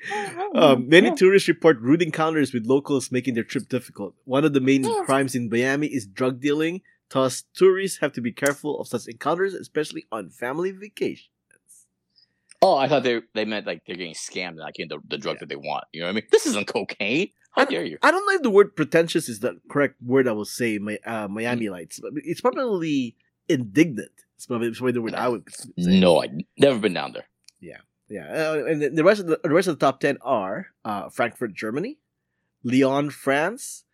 Um, 0.55 0.89
many 0.89 1.09
Yeah. 1.09 1.15
tourists 1.15 1.49
report 1.49 1.79
rude 1.81 2.03
encounters 2.03 2.53
with 2.53 2.67
locals, 2.67 3.11
making 3.13 3.35
their 3.35 3.45
trip 3.45 3.69
difficult. 3.69 4.15
One 4.25 4.45
of 4.45 4.53
the 4.53 4.61
main 4.61 4.85
Yeah. 4.85 5.03
crimes 5.05 5.35
in 5.35 5.49
Miami 5.51 5.87
is 5.89 6.07
drug 6.07 6.41
dealing. 6.41 6.83
Thus, 7.11 7.45
tourists 7.55 7.99
have 8.01 8.13
to 8.13 8.21
be 8.21 8.33
careful 8.33 8.79
of 8.81 8.89
such 8.89 9.07
encounters, 9.07 9.55
especially 9.55 10.07
on 10.13 10.29
family 10.31 10.71
vacations. 10.73 11.29
Oh, 12.61 12.77
I 12.77 12.89
thought 12.89 13.05
they 13.05 13.21
they 13.35 13.45
meant 13.45 13.67
like 13.67 13.83
they're 13.87 13.97
getting 13.97 14.15
scammed 14.15 14.49
and 14.49 14.57
not 14.59 14.75
getting 14.75 14.89
the, 14.89 14.99
the 15.09 15.17
drug 15.19 15.39
that 15.39 15.49
they 15.49 15.57
want. 15.57 15.85
You 15.93 16.01
know 16.01 16.07
what 16.07 16.11
I 16.11 16.15
mean? 16.15 16.25
This 16.33 16.45
isn't 16.47 16.67
cocaine. 16.67 17.31
How 17.53 17.65
dare 17.65 17.85
you? 17.85 17.99
I 18.03 18.11
don't 18.11 18.27
know 18.27 18.35
if 18.35 18.43
the 18.43 18.51
word 18.51 18.75
pretentious 18.77 19.29
is 19.29 19.41
the 19.41 19.61
correct 19.71 19.95
word 20.03 20.29
I 20.29 20.33
will 20.33 20.45
say, 20.45 20.79
my, 20.79 20.99
uh, 21.07 21.29
Miami 21.29 21.69
lights, 21.71 22.01
it's 22.17 22.41
probably 22.41 23.17
indignant. 23.49 24.11
It's 24.37 24.47
probably, 24.47 24.69
it's 24.69 24.79
probably 24.79 24.93
the 24.93 25.03
word 25.03 25.15
I 25.15 25.29
would 25.29 25.49
say. 25.53 25.69
No, 25.79 26.19
I've 26.19 26.31
never 26.59 26.79
been 26.79 26.95
down 26.95 27.13
there. 27.13 27.25
Yeah, 28.11 28.27
uh, 28.53 28.65
and 28.65 28.81
the- 28.83 28.89
the 28.91 29.05
rest 29.05 29.21
of 29.21 29.27
the, 29.27 29.41
the 29.43 29.51
rest 29.51 29.69
of 29.69 29.79
the 29.79 29.85
top 29.87 30.01
ten 30.01 30.19
are 30.23 30.69
uh, 30.85 31.09
Frankfurt, 31.11 31.55
Germany, 31.55 31.99
Lyon, 32.65 33.11
France, 33.11 33.85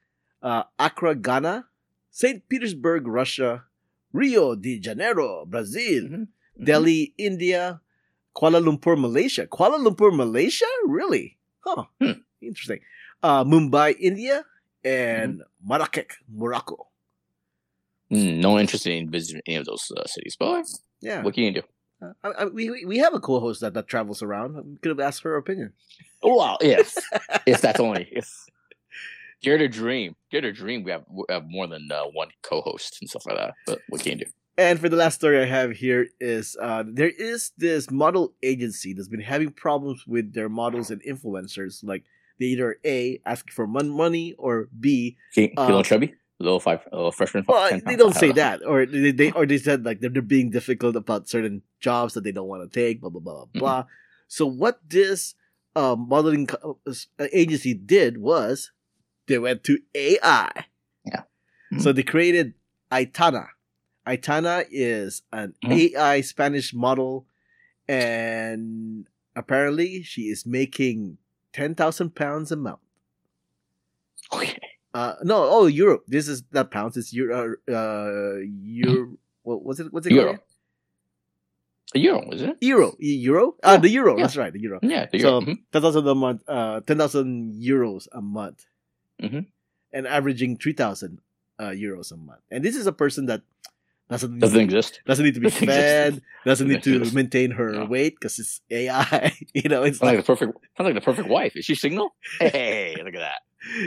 uh, 0.42 0.64
Accra, 0.78 1.14
Ghana, 1.14 1.66
Saint 2.14 2.46
Petersburg, 2.48 3.08
Russia, 3.10 3.64
Rio 4.12 4.54
de 4.54 4.78
Janeiro, 4.80 5.44
Brazil, 5.44 6.02
Mhm. 6.06 6.28
Delhi, 6.62 7.12
India, 7.18 7.80
Kuala 8.36 8.60
Lumpur, 8.62 8.94
Malaysia. 8.96 9.46
Kuala 9.50 9.78
Lumpur, 9.82 10.14
Malaysia, 10.14 10.70
really? 10.86 11.36
Huh. 11.66 11.84
Hmm. 12.00 12.22
Interesting. 12.40 12.80
Uh, 13.22 13.42
Mumbai, 13.42 13.96
India, 13.98 14.44
and 14.84 15.42
Marrakech, 15.66 16.12
Morocco. 16.30 16.86
Mm, 18.12 18.38
no 18.38 18.58
interest 18.60 18.86
in 18.86 19.10
visiting 19.10 19.42
any 19.46 19.56
of 19.56 19.64
those 19.66 19.90
uh, 19.96 20.06
cities. 20.06 20.36
But 20.38 20.66
Yeah, 21.00 21.22
what 21.24 21.34
can 21.34 21.44
you 21.44 21.52
do? 21.58 21.62
Uh, 22.02 22.12
I, 22.22 22.28
I, 22.28 22.44
we 22.46 22.84
we- 22.84 22.98
have 22.98 23.14
a 23.14 23.20
co-host 23.20 23.60
that, 23.62 23.74
that 23.74 23.88
travels 23.88 24.22
around. 24.22 24.54
We 24.54 24.76
could 24.78 24.90
have 24.94 25.00
asked 25.00 25.22
her 25.24 25.34
opinion. 25.36 25.72
Oh, 26.22 26.36
Well, 26.36 26.58
if 26.60 26.94
if 27.46 27.60
that's 27.60 27.80
only 27.80 28.06
if 28.12 28.28
dare 29.42 29.58
to 29.58 29.68
dream, 29.68 30.14
dare 30.30 30.40
to 30.42 30.52
dream, 30.52 30.84
we 30.84 30.90
have, 30.90 31.04
we 31.10 31.24
have 31.28 31.44
more 31.48 31.66
than 31.66 31.88
uh, 31.90 32.04
one 32.12 32.28
co-host 32.42 32.98
and 33.00 33.08
stuff 33.10 33.26
like 33.26 33.36
that. 33.36 33.54
But 33.66 33.80
we 33.90 33.98
can 33.98 34.18
you 34.18 34.24
do? 34.26 34.30
And 34.56 34.78
for 34.78 34.88
the 34.88 34.96
last 34.96 35.16
story 35.16 35.40
I 35.42 35.46
have 35.46 35.72
here 35.72 36.06
is 36.20 36.56
uh, 36.60 36.84
there 36.86 37.10
is 37.10 37.50
this 37.58 37.90
model 37.90 38.34
agency 38.42 38.92
that's 38.92 39.08
been 39.08 39.20
having 39.20 39.50
problems 39.50 40.06
with 40.06 40.32
their 40.32 40.48
models 40.48 40.90
and 40.92 41.02
influencers. 41.02 41.82
Like 41.82 42.04
they 42.38 42.46
either 42.46 42.76
a 42.84 43.20
asking 43.26 43.52
for 43.52 43.66
mon- 43.66 43.90
money 43.90 44.34
or 44.38 44.68
b 44.78 45.16
Feel 45.32 45.48
Uh, 45.56 45.66
feeling 45.66 45.82
chubby? 45.84 46.14
Little 46.38 46.60
five, 46.60 46.80
little 46.92 47.10
freshman. 47.12 47.44
well 47.48 47.68
10 47.68 47.82
they 47.86 47.96
don't 47.96 48.14
say 48.14 48.30
that 48.32 48.64
or 48.66 48.86
they, 48.86 49.10
they 49.12 49.30
or 49.32 49.46
they 49.46 49.58
said 49.58 49.84
like 49.84 50.00
they're, 50.00 50.10
they're 50.10 50.22
being 50.22 50.50
difficult 50.50 50.94
about 50.96 51.28
certain 51.28 51.62
jobs 51.80 52.14
that 52.14 52.22
they 52.24 52.32
don't 52.32 52.48
want 52.48 52.62
to 52.62 52.70
take. 52.80 53.00
Blah 53.00 53.10
blah 53.10 53.20
blah 53.20 53.34
blah. 53.34 53.46
Mhm. 53.54 53.58
blah. 53.60 53.84
So 54.28 54.46
what 54.46 54.78
this 54.88 55.34
uh, 55.76 55.96
modeling 55.98 56.46
co- 56.46 56.78
uh, 56.86 57.26
agency 57.32 57.74
did 57.74 58.18
was 58.18 58.70
they 59.26 59.38
went 59.38 59.64
to 59.64 59.78
AI. 59.94 60.50
Yeah. 61.04 61.22
So 61.78 61.92
they 61.92 62.02
created 62.02 62.54
Aitana. 62.92 63.48
Aitana 64.06 64.64
is 64.70 65.22
an 65.32 65.54
Mhm. 65.64 65.94
AI 65.96 66.20
Spanish 66.20 66.74
model, 66.74 67.26
and 67.88 69.06
apparently 69.34 70.02
she 70.02 70.22
is 70.28 70.44
making 70.46 71.18
ten 71.52 71.74
thousand 71.74 72.14
pounds 72.14 72.52
a 72.52 72.56
month. 72.56 72.80
Okay. 74.32 74.58
Uh, 74.92 75.14
no, 75.22 75.36
oh 75.50 75.66
euro. 75.66 76.00
This 76.06 76.28
is 76.28 76.44
not 76.52 76.70
pounds. 76.70 76.96
It's 76.96 77.12
euro. 77.12 77.56
Uh, 77.68 78.40
euro. 78.62 79.16
What 79.42 79.64
was 79.64 79.80
it? 79.80 79.92
What's 79.92 80.06
it 80.06 80.12
Euro. 80.12 80.34
called? 80.34 80.40
A 81.94 81.98
euro, 81.98 82.30
isn't 82.32 82.50
it? 82.50 82.56
Euro. 82.62 82.94
Euro. 82.98 83.56
Ah, 83.62 83.72
Yeah, 83.72 83.78
the 83.78 83.88
euro. 83.90 84.16
yeah. 84.16 84.22
That's 84.22 84.36
right. 84.36 84.52
The 84.52 84.60
euro. 84.60 84.78
Yeah, 84.82 85.06
the 85.06 85.18
So 85.18 85.28
euro. 85.40 85.40
Mhm. 85.42 85.58
ten 85.72 85.82
thousand 85.82 86.06
a 86.08 86.14
month. 86.14 86.42
Uh, 86.48 86.80
ten 86.80 86.98
thousand 86.98 87.54
euros 87.60 88.06
a 88.12 88.20
month, 88.22 88.66
Mhm. 89.22 89.46
and 89.92 90.06
averaging 90.06 90.56
three 90.56 90.72
thousand 90.72 91.20
uh, 91.58 91.70
euros 91.70 92.10
a 92.12 92.16
month. 92.16 92.40
And 92.50 92.64
this 92.64 92.76
is 92.76 92.86
a 92.86 92.92
person 92.92 93.26
that 93.26 93.42
doesn't 94.10 94.38
doesn't 94.38 94.60
exist. 94.60 95.00
doesn't 95.06 95.24
need 95.24 95.34
to 95.34 95.40
be 95.40 95.46
Doesn't 95.50 95.62
exist. 95.68 95.82
fed, 95.82 96.22
doesn't 96.44 96.68
need 96.68 96.82
to 96.82 96.96
exist. 96.96 97.14
maintain 97.14 97.50
her 97.52 97.72
No. 97.72 97.84
weight 97.86 98.16
because 98.20 98.38
it's 98.38 98.60
AI. 98.70 99.32
you 99.54 99.68
know, 99.68 99.82
it's 99.82 99.98
Sounds 99.98 100.08
like 100.08 100.16
like 100.16 100.26
the 100.26 100.34
perfect. 100.34 100.58
Sounds 100.76 100.86
like 100.86 100.94
the 100.94 101.00
perfect 101.00 101.28
wife. 101.38 101.56
Is 101.56 101.64
she 101.64 101.74
single? 101.74 102.14
Hey, 102.40 102.96
look 102.98 103.14
at 103.14 103.20
that. 103.20 103.40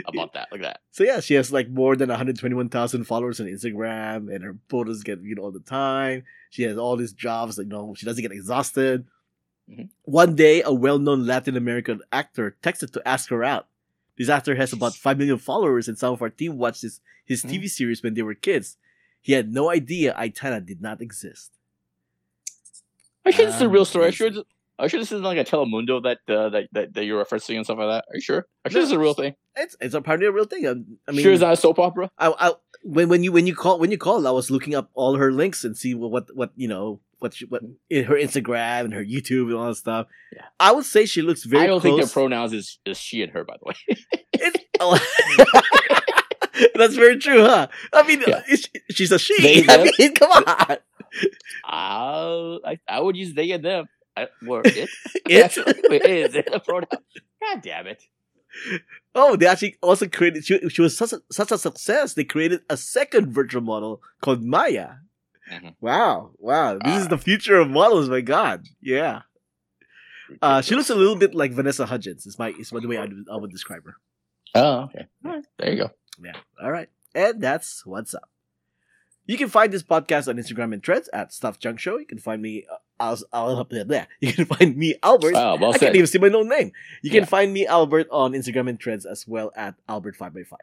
How 0.04 0.10
about 0.12 0.32
that? 0.32 0.48
Look 0.50 0.60
at 0.60 0.64
that. 0.64 0.80
so 0.90 1.04
yeah, 1.04 1.20
she 1.20 1.34
has 1.34 1.52
like 1.52 1.68
more 1.70 1.94
than 1.94 2.08
121,000 2.08 3.04
followers 3.04 3.38
on 3.40 3.46
Instagram, 3.46 4.34
and 4.34 4.42
her 4.42 4.56
photos 4.68 5.04
get 5.04 5.20
viewed 5.20 5.38
all 5.38 5.52
the 5.52 5.60
time. 5.60 6.24
She 6.50 6.64
has 6.64 6.76
all 6.76 6.96
these 6.96 7.12
jobs, 7.12 7.58
like 7.58 7.66
you 7.66 7.70
know, 7.70 7.94
she 7.96 8.04
doesn't 8.04 8.22
get 8.22 8.32
exhausted. 8.32 9.06
Mhm. 9.70 9.90
One 10.02 10.34
day, 10.34 10.62
a 10.62 10.72
well-known 10.74 11.26
Latin 11.26 11.56
American 11.56 12.00
actor 12.10 12.56
texted 12.60 12.90
to 12.94 13.06
ask 13.06 13.28
her 13.30 13.44
out. 13.44 13.68
This 14.18 14.28
actor 14.28 14.54
has 14.56 14.72
about 14.72 14.94
five 14.94 15.16
million 15.16 15.38
followers, 15.38 15.88
and 15.88 15.96
some 15.96 16.12
of 16.12 16.20
our 16.20 16.30
team 16.30 16.58
watched 16.58 16.82
his 16.82 17.00
his. 17.24 17.42
Mm-hmm. 17.42 17.56
TV 17.56 17.68
series 17.70 18.02
when 18.02 18.14
they 18.14 18.22
were 18.22 18.34
kids. 18.34 18.76
He 19.20 19.32
had 19.32 19.52
no 19.52 19.70
idea 19.70 20.14
Aitana 20.18 20.64
did 20.64 20.80
not 20.82 21.00
exist. 21.00 21.52
I'm 23.24 23.32
sure 23.32 23.46
it's 23.48 23.58
the 23.58 23.66
um, 23.66 23.72
real 23.72 23.84
story. 23.84 24.06
I'm 24.06 24.12
sure. 24.12 24.26
Amazing. 24.28 24.40
it's- 24.42 24.54
Are 24.80 24.84
you 24.84 24.88
sure 24.90 25.00
this 25.00 25.10
isn't 25.12 25.24
like 25.24 25.38
a 25.38 25.44
Telemundo 25.44 26.00
that 26.04 26.18
uh, 26.32 26.48
that, 26.50 26.68
that 26.72 26.94
that 26.94 27.04
you're 27.04 27.22
referencing 27.24 27.56
and 27.56 27.64
stuff 27.64 27.78
like 27.78 27.88
that? 27.88 28.04
Are 28.10 28.14
you 28.14 28.20
sure? 28.20 28.46
You 28.64 28.70
sure 28.70 28.80
this 28.80 28.90
is 28.90 28.92
a 28.92 28.98
real 28.98 29.14
thing? 29.14 29.34
It's 29.56 29.76
it's 29.80 29.94
apparently 29.94 30.28
a 30.28 30.32
real 30.32 30.44
thing. 30.46 30.66
Um, 30.66 30.98
I, 31.06 31.10
I 31.10 31.14
mean, 31.14 31.22
sure, 31.22 31.32
it's 31.32 31.42
not 31.42 31.52
a 31.52 31.56
soap 31.56 31.78
opera. 31.80 32.10
I, 32.16 32.32
I 32.38 32.52
when 32.84 33.08
when 33.08 33.24
you 33.24 33.32
when 33.32 33.46
you 33.48 33.56
call 33.56 33.78
when 33.80 33.90
you 33.90 33.98
called, 33.98 34.24
I 34.24 34.30
was 34.30 34.50
looking 34.52 34.74
up 34.76 34.90
all 34.94 35.16
her 35.16 35.32
links 35.32 35.64
and 35.64 35.76
see 35.76 35.94
what 35.94 36.10
what, 36.12 36.24
what 36.34 36.50
you 36.54 36.68
know 36.68 37.00
what 37.18 37.34
she, 37.34 37.44
what 37.46 37.62
in 37.90 38.04
her 38.04 38.14
Instagram 38.14 38.84
and 38.84 38.94
her 38.94 39.04
YouTube 39.04 39.46
and 39.46 39.54
all 39.54 39.66
that 39.68 39.74
stuff. 39.76 40.06
Yeah. 40.32 40.42
I 40.60 40.72
would 40.72 40.84
say 40.84 41.06
she 41.06 41.22
looks 41.22 41.44
very. 41.44 41.64
I 41.64 41.66
don't 41.66 41.80
close. 41.80 41.94
think 41.96 42.04
their 42.06 42.12
pronouns 42.12 42.52
is, 42.52 42.78
is 42.84 42.98
she 42.98 43.22
and 43.22 43.32
her. 43.32 43.44
By 43.44 43.56
the 43.60 43.66
way, 43.66 44.52
oh. 44.80 44.98
That's 46.74 46.94
very 46.96 47.18
true, 47.18 47.42
huh? 47.42 47.68
I 47.92 48.02
mean, 48.04 48.22
Yeah. 48.26 48.42
she's 48.90 49.12
a 49.12 49.18
she. 49.18 49.40
They, 49.40 49.64
I 49.72 49.90
mean, 49.98 50.14
come 50.14 50.30
on. 50.32 50.76
Uh, 51.64 52.58
I 52.66 52.78
I 52.88 53.00
would 53.00 53.16
use 53.16 53.34
they 53.34 53.50
and 53.52 53.64
them. 53.64 53.86
I, 54.16 54.26
or 54.48 54.62
it. 54.64 54.88
It? 55.26 55.44
Actually, 55.44 55.74
it 55.84 56.34
is 56.34 56.44
a 56.52 56.58
pronoun. 56.60 56.88
God 57.40 57.62
damn 57.62 57.86
it! 57.86 58.02
Oh, 59.14 59.36
they 59.36 59.46
actually 59.46 59.76
also 59.80 60.08
created. 60.08 60.44
She, 60.44 60.68
she 60.68 60.82
was 60.82 60.96
such 60.96 61.12
a, 61.12 61.20
such 61.30 61.52
a 61.52 61.58
success. 61.58 62.14
They 62.14 62.24
created 62.24 62.62
a 62.68 62.76
second 62.76 63.32
virtual 63.32 63.62
model 63.62 64.02
called 64.20 64.42
Maia. 64.42 64.94
Mhm. 65.50 65.74
Wow, 65.80 66.30
wow! 66.38 66.78
This 66.84 66.96
is 67.00 67.06
Ah. 67.06 67.10
the 67.10 67.18
future 67.18 67.56
of 67.56 67.68
models. 67.70 68.08
My 68.08 68.20
God, 68.20 68.66
yeah. 68.80 69.22
Uh, 70.42 70.60
she 70.60 70.74
looks 70.74 70.90
a 70.90 70.94
little 70.94 71.16
bit 71.16 71.34
like 71.34 71.52
Vanessa 71.52 71.86
Hudgens. 71.86 72.26
Is 72.26 72.38
my 72.38 72.50
is 72.58 72.70
the 72.70 72.86
way 72.86 72.98
I, 72.98 73.02
would- 73.02 73.26
I 73.32 73.36
would 73.36 73.50
describe 73.50 73.84
her. 73.86 73.96
Oh, 74.54 74.80
okay. 74.84 75.06
Right. 75.22 75.44
There 75.58 75.70
you 75.72 75.76
go. 75.78 75.90
Yeah. 76.22 76.36
All 76.62 76.70
right. 76.70 76.88
And 77.14 77.40
that's 77.40 77.84
what's 77.86 78.14
up. 78.14 78.28
You 79.26 79.36
can 79.38 79.48
find 79.48 79.72
this 79.72 79.82
podcast 79.82 80.28
on 80.28 80.36
Instagram 80.36 80.72
and 80.72 80.82
Threads 80.82 81.08
at 81.12 81.32
Stuff 81.32 81.58
Junk 81.58 81.78
Show. 81.80 81.98
You 81.98 82.06
can 82.06 82.18
find 82.18 82.40
me. 82.42 82.64
Uh, 82.70 82.76
I'll, 83.00 83.18
I'll 83.32 83.56
up 83.58 83.70
there. 83.70 84.06
You 84.20 84.32
can 84.32 84.44
find 84.56 84.76
me 84.76 84.96
Albert. 85.02 85.34
Wow, 85.34 85.56
well 85.56 85.70
I 85.70 85.72
said. 85.72 85.80
can't 85.80 85.96
even 85.96 86.06
see 86.08 86.18
my 86.18 86.28
own 86.28 86.48
name. 86.48 86.72
You 87.02 87.10
can 87.10 87.24
find 87.24 87.52
me 87.52 87.66
Albert 87.66 88.08
on 88.10 88.32
Instagram 88.32 88.68
and 88.68 88.80
Threads 88.82 89.06
as 89.06 89.26
well 89.28 89.50
at 89.56 89.76
Albert 89.88 90.16
Five 90.16 90.34
by 90.34 90.42
Five. 90.42 90.60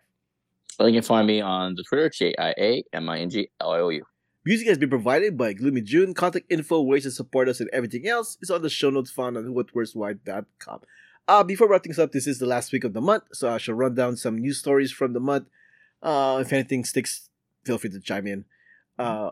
You 0.80 0.92
can 0.94 1.02
find 1.04 1.26
me 1.26 1.42
on 1.42 1.76
the 1.76 1.84
Twitter, 1.84 2.10
J 2.10 2.36
I 2.38 2.54
A 2.58 2.84
M 2.94 3.08
I 3.10 3.20
N 3.20 3.30
G 3.30 3.50
L 3.62 3.72
I 3.72 3.80
O 3.80 3.90
U. 3.90 4.04
Music 4.46 4.68
has 4.68 4.78
been 4.78 4.90
provided 4.90 5.38
by 5.38 5.54
Gloomy 5.54 5.82
June. 5.82 6.14
Contact 6.14 6.46
info, 6.50 6.82
ways 6.82 7.04
to 7.04 7.12
support 7.12 7.50
us, 7.50 7.60
and 7.60 7.70
everything 7.74 8.08
else 8.08 8.38
is 8.42 8.52
on 8.52 8.62
the 8.62 8.70
show 8.70 8.90
notes 8.92 9.10
found 9.10 9.38
on 9.38 9.46
whowhatwhereswhy.com. 9.46 10.82
Uh, 11.28 11.44
before 11.44 11.68
wrapping 11.68 11.92
things 11.92 12.00
up, 12.00 12.12
this 12.12 12.28
is 12.28 12.38
the 12.38 12.46
last 12.46 12.72
week 12.72 12.84
of 12.84 12.94
the 12.94 13.02
month, 13.02 13.24
so 13.34 13.50
I 13.50 13.58
shall 13.58 13.74
run 13.74 13.96
down 13.96 14.16
some 14.18 14.38
news 14.38 14.60
stories 14.60 14.92
from 14.92 15.14
the 15.14 15.20
month. 15.20 15.48
Uh, 16.04 16.38
if 16.42 16.54
anything 16.54 16.86
sticks, 16.86 17.30
feel 17.64 17.80
free 17.80 17.90
to 17.90 18.00
chime 18.00 18.28
in. 18.28 18.46
Uh, 19.00 19.32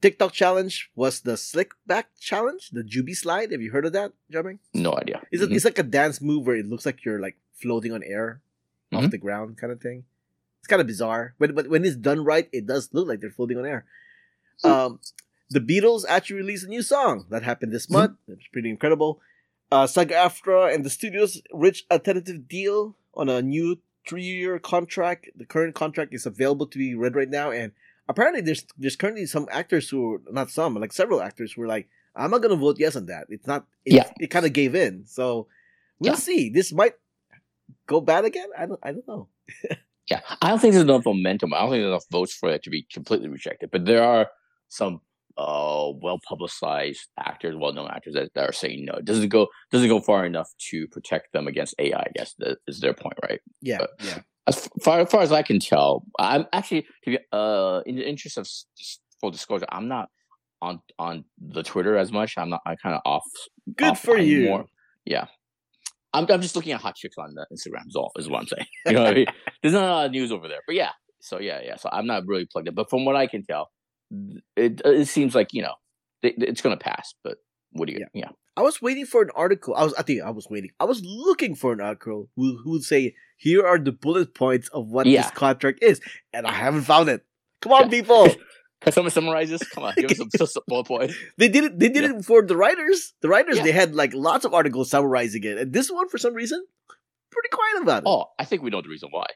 TikTok 0.00 0.32
challenge 0.32 0.90
was 0.94 1.20
the 1.22 1.36
slick 1.36 1.72
back 1.88 2.10
challenge, 2.20 2.70
the 2.70 2.82
Juby 2.84 3.16
slide. 3.16 3.50
Have 3.50 3.60
you 3.60 3.72
heard 3.72 3.86
of 3.86 3.92
that, 3.94 4.12
Jiaming? 4.32 4.58
No 4.72 4.92
idea. 4.94 5.22
It's, 5.32 5.42
Mhm. 5.42 5.50
a, 5.50 5.54
it's 5.56 5.64
like 5.64 5.78
a 5.80 5.82
dance 5.82 6.20
move 6.20 6.46
where 6.46 6.54
it 6.56 6.66
looks 6.66 6.86
like 6.86 7.04
you're 7.04 7.18
like 7.18 7.36
floating 7.54 7.90
on 7.90 8.04
air 8.04 8.40
off 8.92 9.04
Mhm. 9.04 9.10
the 9.10 9.18
ground 9.18 9.56
kind 9.56 9.72
of 9.72 9.80
thing. 9.80 10.04
It's 10.60 10.68
kind 10.68 10.80
of 10.80 10.86
bizarre, 10.86 11.34
but 11.40 11.54
but 11.54 11.68
when 11.68 11.84
it's 11.84 11.96
done 11.96 12.22
right, 12.24 12.48
it 12.52 12.66
does 12.66 12.90
look 12.92 13.08
like 13.08 13.20
they're 13.20 13.30
floating 13.30 13.58
on 13.58 13.66
air. 13.66 13.84
Um, 14.62 15.00
the 15.50 15.60
Beatles 15.60 16.04
actually 16.08 16.36
released 16.36 16.64
a 16.64 16.68
new 16.68 16.82
song 16.82 17.26
that 17.30 17.42
happened 17.42 17.72
this 17.72 17.86
Mm-hmm. 17.86 17.94
month. 17.94 18.16
It's 18.28 18.46
pretty 18.52 18.70
incredible. 18.70 19.20
Uh, 19.72 19.86
SAG-AFTRA 19.86 20.72
and 20.74 20.84
the 20.84 20.90
studios 20.90 21.40
reached 21.52 21.86
a 21.90 21.98
tentative 21.98 22.46
deal 22.48 22.96
on 23.14 23.28
a 23.28 23.42
new 23.42 23.78
three-year 24.08 24.58
contract. 24.58 25.28
The 25.34 25.44
current 25.46 25.74
contract 25.74 26.14
is 26.14 26.26
available 26.26 26.66
to 26.66 26.78
be 26.78 26.94
read 26.94 27.16
right 27.16 27.28
now, 27.28 27.50
and 27.50 27.72
apparently 28.08 28.40
there's 28.42 28.64
there's 28.78 28.96
currently 28.96 29.26
some 29.26 29.48
actors 29.50 29.88
who 29.88 30.14
are, 30.14 30.20
not 30.30 30.50
some 30.50 30.74
like 30.76 30.92
several 30.92 31.20
actors 31.22 31.52
who 31.52 31.62
are 31.62 31.66
like, 31.66 31.88
I'm 32.14 32.30
not 32.30 32.42
gonna 32.42 32.56
vote 32.56 32.76
yes 32.78 32.94
on 32.96 33.06
that. 33.06 33.26
It's 33.30 33.46
not. 33.46 33.66
It, 33.84 33.94
Yeah. 33.94 34.10
It 34.20 34.28
kind 34.30 34.46
of 34.46 34.52
gave 34.52 34.74
in. 34.74 35.06
So 35.06 35.48
we'll 35.98 36.12
Yeah. 36.12 36.16
see. 36.18 36.50
This 36.50 36.72
might 36.72 36.94
go 37.86 38.00
bad 38.00 38.24
again. 38.24 38.48
I 38.56 38.66
don't. 38.66 38.80
I 38.82 38.92
don't 38.92 39.08
know. 39.08 39.28
Yeah, 40.10 40.20
I 40.42 40.50
don't 40.50 40.58
think 40.60 40.74
there's 40.74 40.84
enough 40.84 41.06
momentum. 41.06 41.54
I 41.54 41.60
don't 41.60 41.70
think 41.70 41.80
there's 41.80 41.88
enough 41.88 42.04
votes 42.10 42.34
for 42.34 42.50
it 42.50 42.62
to 42.64 42.70
be 42.70 42.82
completely 42.92 43.28
rejected. 43.30 43.70
But 43.70 43.86
there 43.86 44.04
are 44.04 44.28
some 44.68 45.00
uh, 45.36 45.90
well 46.00 46.20
publicized 46.28 47.08
actors, 47.18 47.56
well 47.56 47.72
known 47.72 47.90
actors 47.90 48.14
that, 48.14 48.32
that 48.34 48.48
are 48.48 48.52
saying 48.52 48.84
no. 48.84 48.94
It 48.94 49.04
doesn't 49.04 49.28
go 49.30 49.48
doesn't 49.72 49.88
go 49.88 50.00
far 50.00 50.24
enough 50.26 50.50
to 50.70 50.86
protect 50.88 51.32
them 51.32 51.48
against 51.48 51.74
AI. 51.78 51.98
I 51.98 52.10
guess 52.14 52.34
that 52.38 52.58
is 52.68 52.80
their 52.80 52.94
point, 52.94 53.18
right? 53.28 53.40
Yeah. 53.60 53.78
But- 53.78 53.90
yeah. 54.04 54.18
As 54.46 54.68
far, 54.82 55.00
as 55.00 55.10
far 55.10 55.22
as 55.22 55.32
I 55.32 55.42
can 55.42 55.58
tell, 55.58 56.04
I'm 56.18 56.44
actually 56.52 56.82
to 57.04 57.10
be, 57.12 57.18
uh 57.32 57.80
in 57.86 57.96
the 57.96 58.06
interest 58.06 58.36
of 58.36 58.46
full 59.18 59.30
disclosure, 59.30 59.64
I'm 59.70 59.88
not 59.88 60.10
on 60.60 60.80
on 60.98 61.24
the 61.40 61.62
Twitter 61.62 61.96
as 61.96 62.12
much. 62.12 62.36
I'm 62.36 62.50
not. 62.50 62.60
I'm 62.66 62.76
kind 62.76 62.94
of 62.94 63.00
off. 63.06 63.24
Good 63.74 63.88
off- 63.92 64.02
for 64.02 64.18
I'm 64.18 64.24
you. 64.26 64.44
more- 64.44 64.66
yeah. 65.06 65.26
I'm, 66.12 66.26
I'm 66.30 66.42
just 66.42 66.54
looking 66.54 66.72
at 66.72 66.80
hot 66.80 66.94
chicks 66.94 67.16
on 67.18 67.34
the 67.34 67.44
Instagram. 67.52 67.88
Is 67.88 67.96
all 67.96 68.12
is 68.18 68.28
what 68.28 68.40
I'm 68.42 68.46
saying. 68.46 68.66
You 68.86 68.92
know 68.92 69.02
what 69.04 69.12
I 69.12 69.14
mean? 69.14 69.26
There's 69.62 69.74
not 69.74 69.82
a 69.84 69.92
lot 69.92 70.06
of 70.06 70.12
news 70.12 70.30
over 70.30 70.46
there, 70.46 70.60
but 70.66 70.76
yeah. 70.76 70.90
So 71.20 71.40
yeah, 71.40 71.60
yeah. 71.64 71.76
So 71.76 71.88
I'm 71.90 72.06
not 72.06 72.24
really 72.26 72.44
plugged 72.46 72.68
in, 72.68 72.74
but 72.74 72.90
from 72.90 73.04
what 73.06 73.16
I 73.16 73.26
can 73.26 73.42
tell, 73.44 73.70
it 74.56 74.80
it 74.84 75.08
seems 75.08 75.34
like 75.34 75.52
you 75.52 75.62
know 75.62 75.74
it, 76.22 76.34
it's 76.38 76.60
going 76.60 76.76
to 76.76 76.82
pass. 76.82 77.14
But 77.22 77.38
what 77.72 77.86
do 77.88 77.92
you? 77.94 78.06
Yeah. 78.14 78.30
I 78.56 78.62
was 78.62 78.80
waiting 78.80 79.04
for 79.04 79.22
an 79.22 79.30
article. 79.34 79.74
I 79.74 79.82
was. 79.84 79.94
I 79.94 80.02
think 80.02 80.22
I 80.22 80.30
was 80.30 80.46
waiting. 80.48 80.70
I 80.78 80.84
was 80.84 81.02
looking 81.04 81.54
for 81.56 81.72
an 81.72 81.80
article 81.80 82.28
who, 82.36 82.56
who 82.62 82.70
would 82.72 82.84
say, 82.84 83.14
"Here 83.36 83.66
are 83.66 83.78
the 83.78 83.90
bullet 83.92 84.34
points 84.34 84.68
of 84.68 84.88
what 84.88 85.06
Yeah. 85.06 85.22
this 85.22 85.30
contract 85.32 85.82
is," 85.82 86.00
and 86.32 86.46
I 86.46 86.52
haven't 86.52 86.82
found 86.82 87.08
it. 87.08 87.24
Come 87.62 87.72
on, 87.72 87.82
Yeah. 87.84 87.88
people! 87.88 88.28
Can 88.80 88.92
someone 88.92 89.10
summarize 89.10 89.48
this? 89.50 89.66
Come 89.70 89.84
on, 89.84 89.94
give 89.96 90.10
us 90.10 90.18
some, 90.18 90.28
some 90.46 90.62
bullet 90.68 90.86
points. 90.86 91.14
They 91.38 91.48
did 91.48 91.64
it. 91.64 91.78
They 91.80 91.88
did 91.88 92.04
Yeah. 92.04 92.18
it 92.18 92.24
for 92.24 92.42
the 92.42 92.56
writers. 92.56 93.14
The 93.22 93.28
writers. 93.28 93.56
Yeah. 93.56 93.64
They 93.64 93.72
had 93.72 93.94
like 93.96 94.14
lots 94.14 94.44
of 94.44 94.54
articles 94.54 94.88
summarizing 94.90 95.42
it, 95.42 95.58
and 95.58 95.72
this 95.72 95.90
one, 95.90 96.08
for 96.08 96.18
some 96.18 96.34
reason, 96.34 96.64
pretty 97.32 97.48
quiet 97.50 97.82
about 97.82 98.02
it. 98.04 98.08
Oh, 98.08 98.26
I 98.38 98.44
think 98.44 98.62
we 98.62 98.70
know 98.70 98.82
the 98.82 98.88
reason 98.88 99.08
why. 99.10 99.26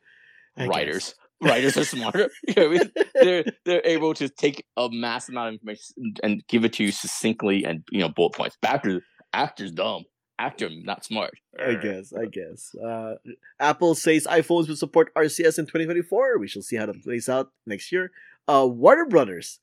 I 0.57 0.67
writers. 0.67 1.15
Writers 1.41 1.77
are 1.77 1.85
smarter. 1.85 2.31
You 2.49 2.55
know 2.57 2.67
I 2.67 2.69
mean? 2.69 2.93
They're 3.15 3.45
they're 3.65 3.83
able 3.87 4.15
to 4.15 4.29
take 4.29 4.65
a 4.77 4.89
mass 4.91 5.29
amount 5.29 5.49
of 5.49 5.55
information 5.55 6.15
and 6.23 6.47
give 6.49 6.65
it 6.65 6.73
to 6.75 6.85
you 6.85 6.93
succinctly 6.93 7.65
and 7.65 7.83
you 7.91 8.01
know 8.01 8.09
bullet 8.09 8.35
points. 8.35 8.57
But 8.61 8.71
actors 8.71 9.03
actors 9.33 9.71
dumb. 9.73 10.05
Actor 10.41 10.69
not 10.85 11.05
smart. 11.05 11.35
I 11.59 11.75
guess. 11.75 12.13
I 12.13 12.27
guess. 12.27 12.73
Uh, 12.77 13.15
Apple 13.59 13.95
says 13.97 14.27
iPhones 14.31 14.69
will 14.69 14.77
support 14.77 15.13
RCS 15.15 15.59
in 15.59 15.67
2024. 15.67 16.39
We 16.39 16.47
shall 16.49 16.63
see 16.63 16.77
how 16.77 16.87
that 16.87 17.03
plays 17.03 17.29
out 17.29 17.51
next 17.67 17.91
year. 17.91 18.13
Uh, 18.47 18.67
Warner 18.71 19.07
Brothers 19.07 19.59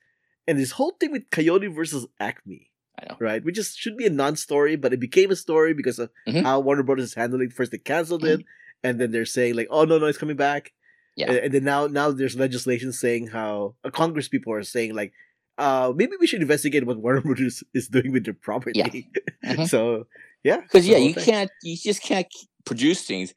and 0.48 0.60
this 0.60 0.72
whole 0.72 0.96
thing 1.00 1.12
with 1.12 1.30
Coyote 1.30 1.68
versus 1.68 2.06
Acme. 2.20 2.70
I 3.02 3.06
know. 3.10 3.18
right? 3.20 3.44
Which 3.44 3.58
is 3.58 3.76
should 3.76 3.98
be 3.98 4.06
a 4.06 4.10
non-story, 4.10 4.76
but 4.78 4.94
it 4.94 5.00
became 5.02 5.30
a 5.32 5.36
story 5.36 5.74
because 5.74 6.00
of 6.00 6.10
Mhm. 6.28 6.44
how 6.44 6.60
Warner 6.62 6.84
Brothers 6.84 7.06
is 7.06 7.14
handling. 7.16 7.50
First, 7.50 7.72
they 7.72 7.78
canceled 7.78 8.24
it, 8.24 8.42
and 8.84 9.00
then 9.00 9.12
they're 9.12 9.26
saying 9.26 9.56
like, 9.56 9.68
"Oh 9.70 9.84
no, 9.84 9.98
no, 9.98 10.06
it's 10.06 10.18
coming 10.18 10.38
back." 10.38 10.72
Yeah. 11.16 11.28
And, 11.32 11.38
and 11.38 11.54
then 11.54 11.64
now, 11.64 11.88
now 11.88 12.12
there's 12.12 12.36
legislation 12.36 12.92
saying 12.92 13.28
how 13.28 13.76
uh, 13.84 13.90
Congress 13.90 14.28
people 14.28 14.54
are 14.54 14.64
saying 14.64 14.94
like, 14.96 15.14
uh, 15.58 15.94
maybe 15.96 16.14
we 16.20 16.28
should 16.28 16.42
investigate 16.42 16.86
what 16.86 16.98
Warner 16.98 17.22
Brothers 17.22 17.64
is 17.74 17.88
doing 17.88 18.12
with 18.12 18.26
their 18.26 18.34
property. 18.34 19.10
Mhm. 19.46 19.70
so 19.70 20.08
yeah, 20.44 20.58
Because 20.62 20.88
yeah, 20.88 20.98
you 20.98 21.14
thing. 21.14 21.24
can't 21.24 21.52
you 21.64 21.78
just 21.78 22.02
can't 22.02 22.26
produce 22.66 23.04
things 23.06 23.34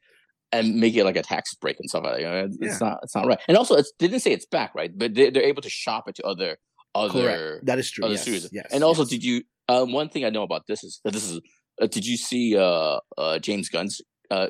and 0.51 0.75
make 0.79 0.95
it 0.95 1.03
like 1.05 1.15
a 1.15 1.21
tax 1.21 1.53
break 1.53 1.77
and 1.79 1.87
stuff 1.87 2.03
like 2.03 2.13
that. 2.13 2.21
You 2.21 2.27
know, 2.27 2.45
it's, 2.45 2.57
it's 2.59 2.81
not 2.81 2.99
it's 3.03 3.15
not 3.15 3.27
right. 3.27 3.39
And 3.47 3.55
also, 3.55 3.75
it's, 3.75 3.91
they 3.99 4.07
didn't 4.07 4.23
say 4.23 4.31
it's 4.31 4.47
back, 4.47 4.73
right? 4.73 4.91
But 4.95 5.13
they, 5.13 5.29
they're 5.29 5.43
able 5.43 5.61
to 5.61 5.69
shop 5.69 6.07
it 6.09 6.15
to 6.15 6.23
other 6.25 6.57
other 6.95 7.21
Correct. 7.21 7.65
That 7.67 7.77
is 7.79 7.91
true. 7.91 8.05
other 8.05 8.15
yes, 8.15 8.21
studios. 8.23 8.49
yes, 8.51 8.65
and 8.71 8.83
also, 8.83 9.03
yes. 9.03 9.09
did 9.09 9.23
you? 9.23 9.43
Um, 9.69 9.91
one 9.93 10.09
thing 10.09 10.25
I 10.25 10.29
know 10.31 10.41
about 10.41 10.65
this 10.67 10.83
is 10.83 10.99
that 11.05 11.13
this 11.13 11.29
is. 11.29 11.39
Uh, 11.79 11.85
did 11.87 12.05
you 12.07 12.17
see 12.17 12.57
uh, 12.57 12.99
uh, 13.17 13.37
James 13.39 13.69
Gunn's 13.69 14.01
uh, 14.31 14.47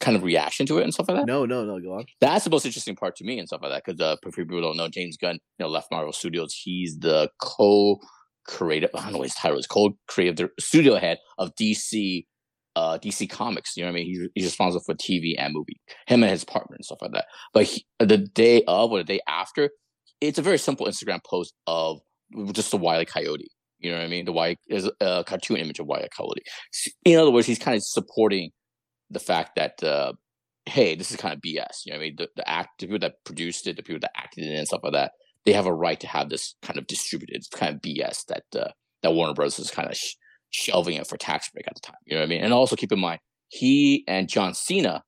kind 0.00 0.16
of 0.16 0.22
reaction 0.22 0.66
to 0.66 0.78
it 0.78 0.84
and 0.84 0.94
stuff 0.94 1.08
like 1.08 1.18
that? 1.18 1.26
No, 1.26 1.44
no, 1.44 1.64
no. 1.64 1.80
Go 1.80 1.94
on. 1.94 2.04
That's 2.20 2.44
the 2.44 2.50
most 2.50 2.64
interesting 2.64 2.96
part 2.96 3.16
to 3.16 3.24
me 3.24 3.38
and 3.38 3.48
stuff 3.48 3.60
like 3.62 3.72
that 3.72 3.84
because 3.84 4.00
uh, 4.00 4.16
for 4.22 4.30
people 4.30 4.56
who 4.56 4.62
don't 4.62 4.76
know, 4.76 4.88
James 4.88 5.16
Gunn, 5.16 5.34
you 5.34 5.64
know, 5.64 5.68
left 5.68 5.90
Marvel 5.90 6.12
Studios. 6.12 6.54
He's 6.54 6.98
the 6.98 7.30
co-creative. 7.40 8.90
I 8.94 9.02
don't 9.02 9.12
know 9.12 9.18
what 9.18 9.28
his 9.28 9.34
title 9.34 9.58
is. 9.58 9.66
Co-creative 9.66 10.50
studio 10.60 10.96
head 10.96 11.18
of 11.38 11.54
DC, 11.60 12.24
uh, 12.76 12.98
DC 12.98 13.28
Comics. 13.28 13.76
You 13.76 13.84
know 13.84 13.90
what 13.90 13.98
I 13.98 14.00
mean? 14.00 14.06
He's, 14.06 14.28
he's 14.34 14.44
responsible 14.44 14.84
for 14.84 14.94
TV 14.94 15.34
and 15.38 15.52
movie. 15.52 15.80
Him 16.06 16.22
and 16.22 16.30
his 16.30 16.44
partner 16.44 16.76
and 16.76 16.84
stuff 16.84 16.98
like 17.02 17.12
that. 17.12 17.26
But 17.52 17.64
he, 17.64 17.84
the 17.98 18.18
day 18.18 18.62
of 18.68 18.92
or 18.92 18.98
the 18.98 19.04
day 19.04 19.20
after, 19.28 19.70
it's 20.20 20.38
a 20.38 20.42
very 20.42 20.58
simple 20.58 20.86
Instagram 20.86 21.20
post 21.24 21.54
of 21.66 21.98
just 22.52 22.70
the 22.70 22.76
Wile 22.76 23.02
E. 23.02 23.04
Coyote. 23.04 23.50
You 23.78 23.90
know 23.90 23.98
what 23.98 24.04
I 24.04 24.08
mean? 24.08 24.24
The 24.24 24.32
Wile 24.32 24.54
is 24.68 24.90
a 25.00 25.24
cartoon 25.26 25.58
image 25.58 25.78
of 25.80 25.86
Wile 25.86 26.04
E. 26.04 26.08
Coyote. 26.16 26.42
In 27.04 27.18
other 27.18 27.30
words, 27.30 27.46
he's 27.46 27.58
kind 27.58 27.76
of 27.76 27.82
supporting 27.82 28.50
the 29.10 29.20
fact 29.20 29.56
that 29.56 29.82
uh, 29.82 30.12
hey, 30.66 30.94
this 30.94 31.10
is 31.10 31.16
kind 31.16 31.34
of 31.34 31.40
BS. 31.40 31.84
You 31.84 31.92
know 31.92 31.98
what 31.98 32.02
I 32.02 32.06
mean? 32.06 32.16
The, 32.16 32.28
the 32.36 32.48
act, 32.48 32.80
the 32.80 32.86
people 32.86 32.98
that 33.00 33.24
produced 33.24 33.66
it, 33.66 33.76
the 33.76 33.82
people 33.82 34.00
that 34.00 34.16
acted 34.16 34.44
in 34.44 34.52
it 34.52 34.58
and 34.58 34.66
stuff 34.66 34.80
like 34.82 34.92
that, 34.92 35.12
they 35.44 35.52
have 35.52 35.66
a 35.66 35.72
right 35.72 35.98
to 36.00 36.08
have 36.08 36.28
this 36.28 36.56
kind 36.62 36.78
of 36.78 36.86
distributed. 36.86 37.36
It's 37.36 37.48
kind 37.48 37.74
of 37.74 37.80
BS 37.80 38.26
that 38.26 38.44
uh, 38.54 38.70
that 39.02 39.12
Warner 39.14 39.34
Bros. 39.34 39.58
is 39.58 39.70
kind 39.70 39.88
of 39.88 39.96
sh- 39.96 40.16
shelving 40.50 40.96
it 40.96 41.06
for 41.06 41.16
tax 41.16 41.48
break 41.50 41.66
at 41.68 41.74
the 41.74 41.80
time. 41.80 41.96
You 42.04 42.14
know 42.14 42.20
what 42.20 42.26
I 42.26 42.30
mean? 42.30 42.42
And 42.42 42.52
also 42.52 42.76
keep 42.76 42.92
in 42.92 42.98
mind, 42.98 43.20
he 43.48 44.04
and 44.08 44.28
John 44.28 44.54
Cena 44.54 45.04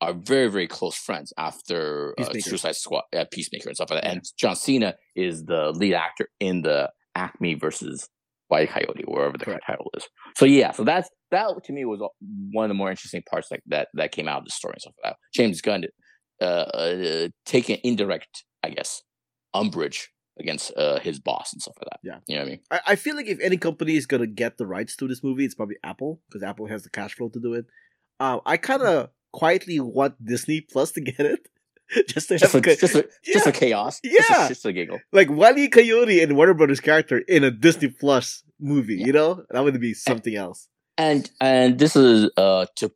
are 0.00 0.12
very, 0.12 0.48
very 0.48 0.68
close 0.68 0.94
friends 0.96 1.32
after 1.36 2.14
uh, 2.18 2.32
Suicide 2.40 2.76
Squad, 2.76 3.04
uh, 3.16 3.24
Peacemaker 3.30 3.68
and 3.68 3.76
stuff 3.76 3.90
like 3.90 4.02
that. 4.02 4.10
And 4.10 4.22
John 4.36 4.56
Cena 4.56 4.94
is 5.16 5.44
the 5.44 5.72
lead 5.72 5.94
actor 5.94 6.28
in 6.38 6.62
the 6.62 6.90
Acme 7.16 7.54
versus 7.54 8.08
Wile 8.50 8.66
Coyote, 8.66 9.04
wherever 9.06 9.36
the 9.36 9.44
Correct. 9.44 9.64
title 9.66 9.90
is. 9.96 10.04
So 10.36 10.44
yeah, 10.44 10.72
so 10.72 10.84
that's 10.84 11.08
that 11.30 11.48
to 11.64 11.72
me 11.72 11.84
was 11.84 12.00
one 12.52 12.64
of 12.64 12.68
the 12.68 12.74
more 12.74 12.90
interesting 12.90 13.22
parts 13.28 13.50
like 13.50 13.62
that 13.66 13.88
that 13.94 14.12
came 14.12 14.28
out 14.28 14.38
of 14.38 14.44
the 14.44 14.50
story 14.50 14.74
and 14.74 14.80
stuff 14.82 14.94
like 15.02 15.12
that. 15.12 15.18
James 15.34 15.60
Gunn 15.60 15.84
uh, 16.40 16.44
uh 16.44 17.28
taking 17.44 17.78
indirect, 17.84 18.44
I 18.62 18.70
guess, 18.70 19.02
umbrage 19.54 20.10
against 20.38 20.72
uh 20.76 21.00
his 21.00 21.18
boss 21.18 21.52
and 21.52 21.60
stuff 21.60 21.74
like 21.80 21.90
that. 21.90 22.00
Yeah. 22.02 22.18
You 22.26 22.36
know 22.36 22.42
what 22.42 22.46
I 22.46 22.50
mean? 22.50 22.60
I, 22.70 22.80
I 22.88 22.96
feel 22.96 23.16
like 23.16 23.26
if 23.26 23.40
any 23.40 23.56
company 23.56 23.96
is 23.96 24.06
gonna 24.06 24.26
get 24.26 24.56
the 24.56 24.66
rights 24.66 24.96
to 24.96 25.08
this 25.08 25.22
movie, 25.22 25.44
it's 25.44 25.54
probably 25.54 25.76
Apple 25.84 26.20
because 26.28 26.42
Apple 26.42 26.66
has 26.66 26.82
the 26.84 26.90
cash 26.90 27.14
flow 27.14 27.28
to 27.28 27.40
do 27.40 27.54
it. 27.54 27.66
Um, 28.20 28.40
I 28.46 28.56
kind 28.56 28.82
of 28.82 29.10
quietly 29.32 29.78
want 29.80 30.24
Disney 30.24 30.60
Plus 30.60 30.92
to 30.92 31.00
get 31.00 31.20
it, 31.20 31.48
just 32.08 32.28
to 32.28 32.38
Just 32.38 32.52
have 32.52 32.64
a, 32.64 32.76
just 32.76 32.92
just 32.94 33.06
Yeah. 33.26 33.40
for 33.40 33.52
chaos. 33.52 34.00
Just, 34.04 34.30
Yeah. 34.30 34.44
a, 34.46 34.48
just 34.48 34.64
a 34.66 34.72
giggle. 34.72 34.98
like 35.12 35.30
Wally 35.30 35.68
Coyote 35.68 36.22
and 36.22 36.36
Warner 36.36 36.54
Brothers 36.54 36.80
character 36.80 37.18
in 37.28 37.44
a 37.44 37.50
Disney 37.50 37.88
Plus 37.88 38.42
movie. 38.60 38.96
Yeah. 38.96 39.06
You 39.06 39.12
know, 39.12 39.44
that 39.50 39.64
would 39.64 39.80
be 39.80 39.94
something 39.94 40.34
else. 40.34 40.68
And 40.96 41.30
and 41.40 41.78
this 41.78 41.94
is 41.96 42.30
uh 42.36 42.66
to 42.76 42.92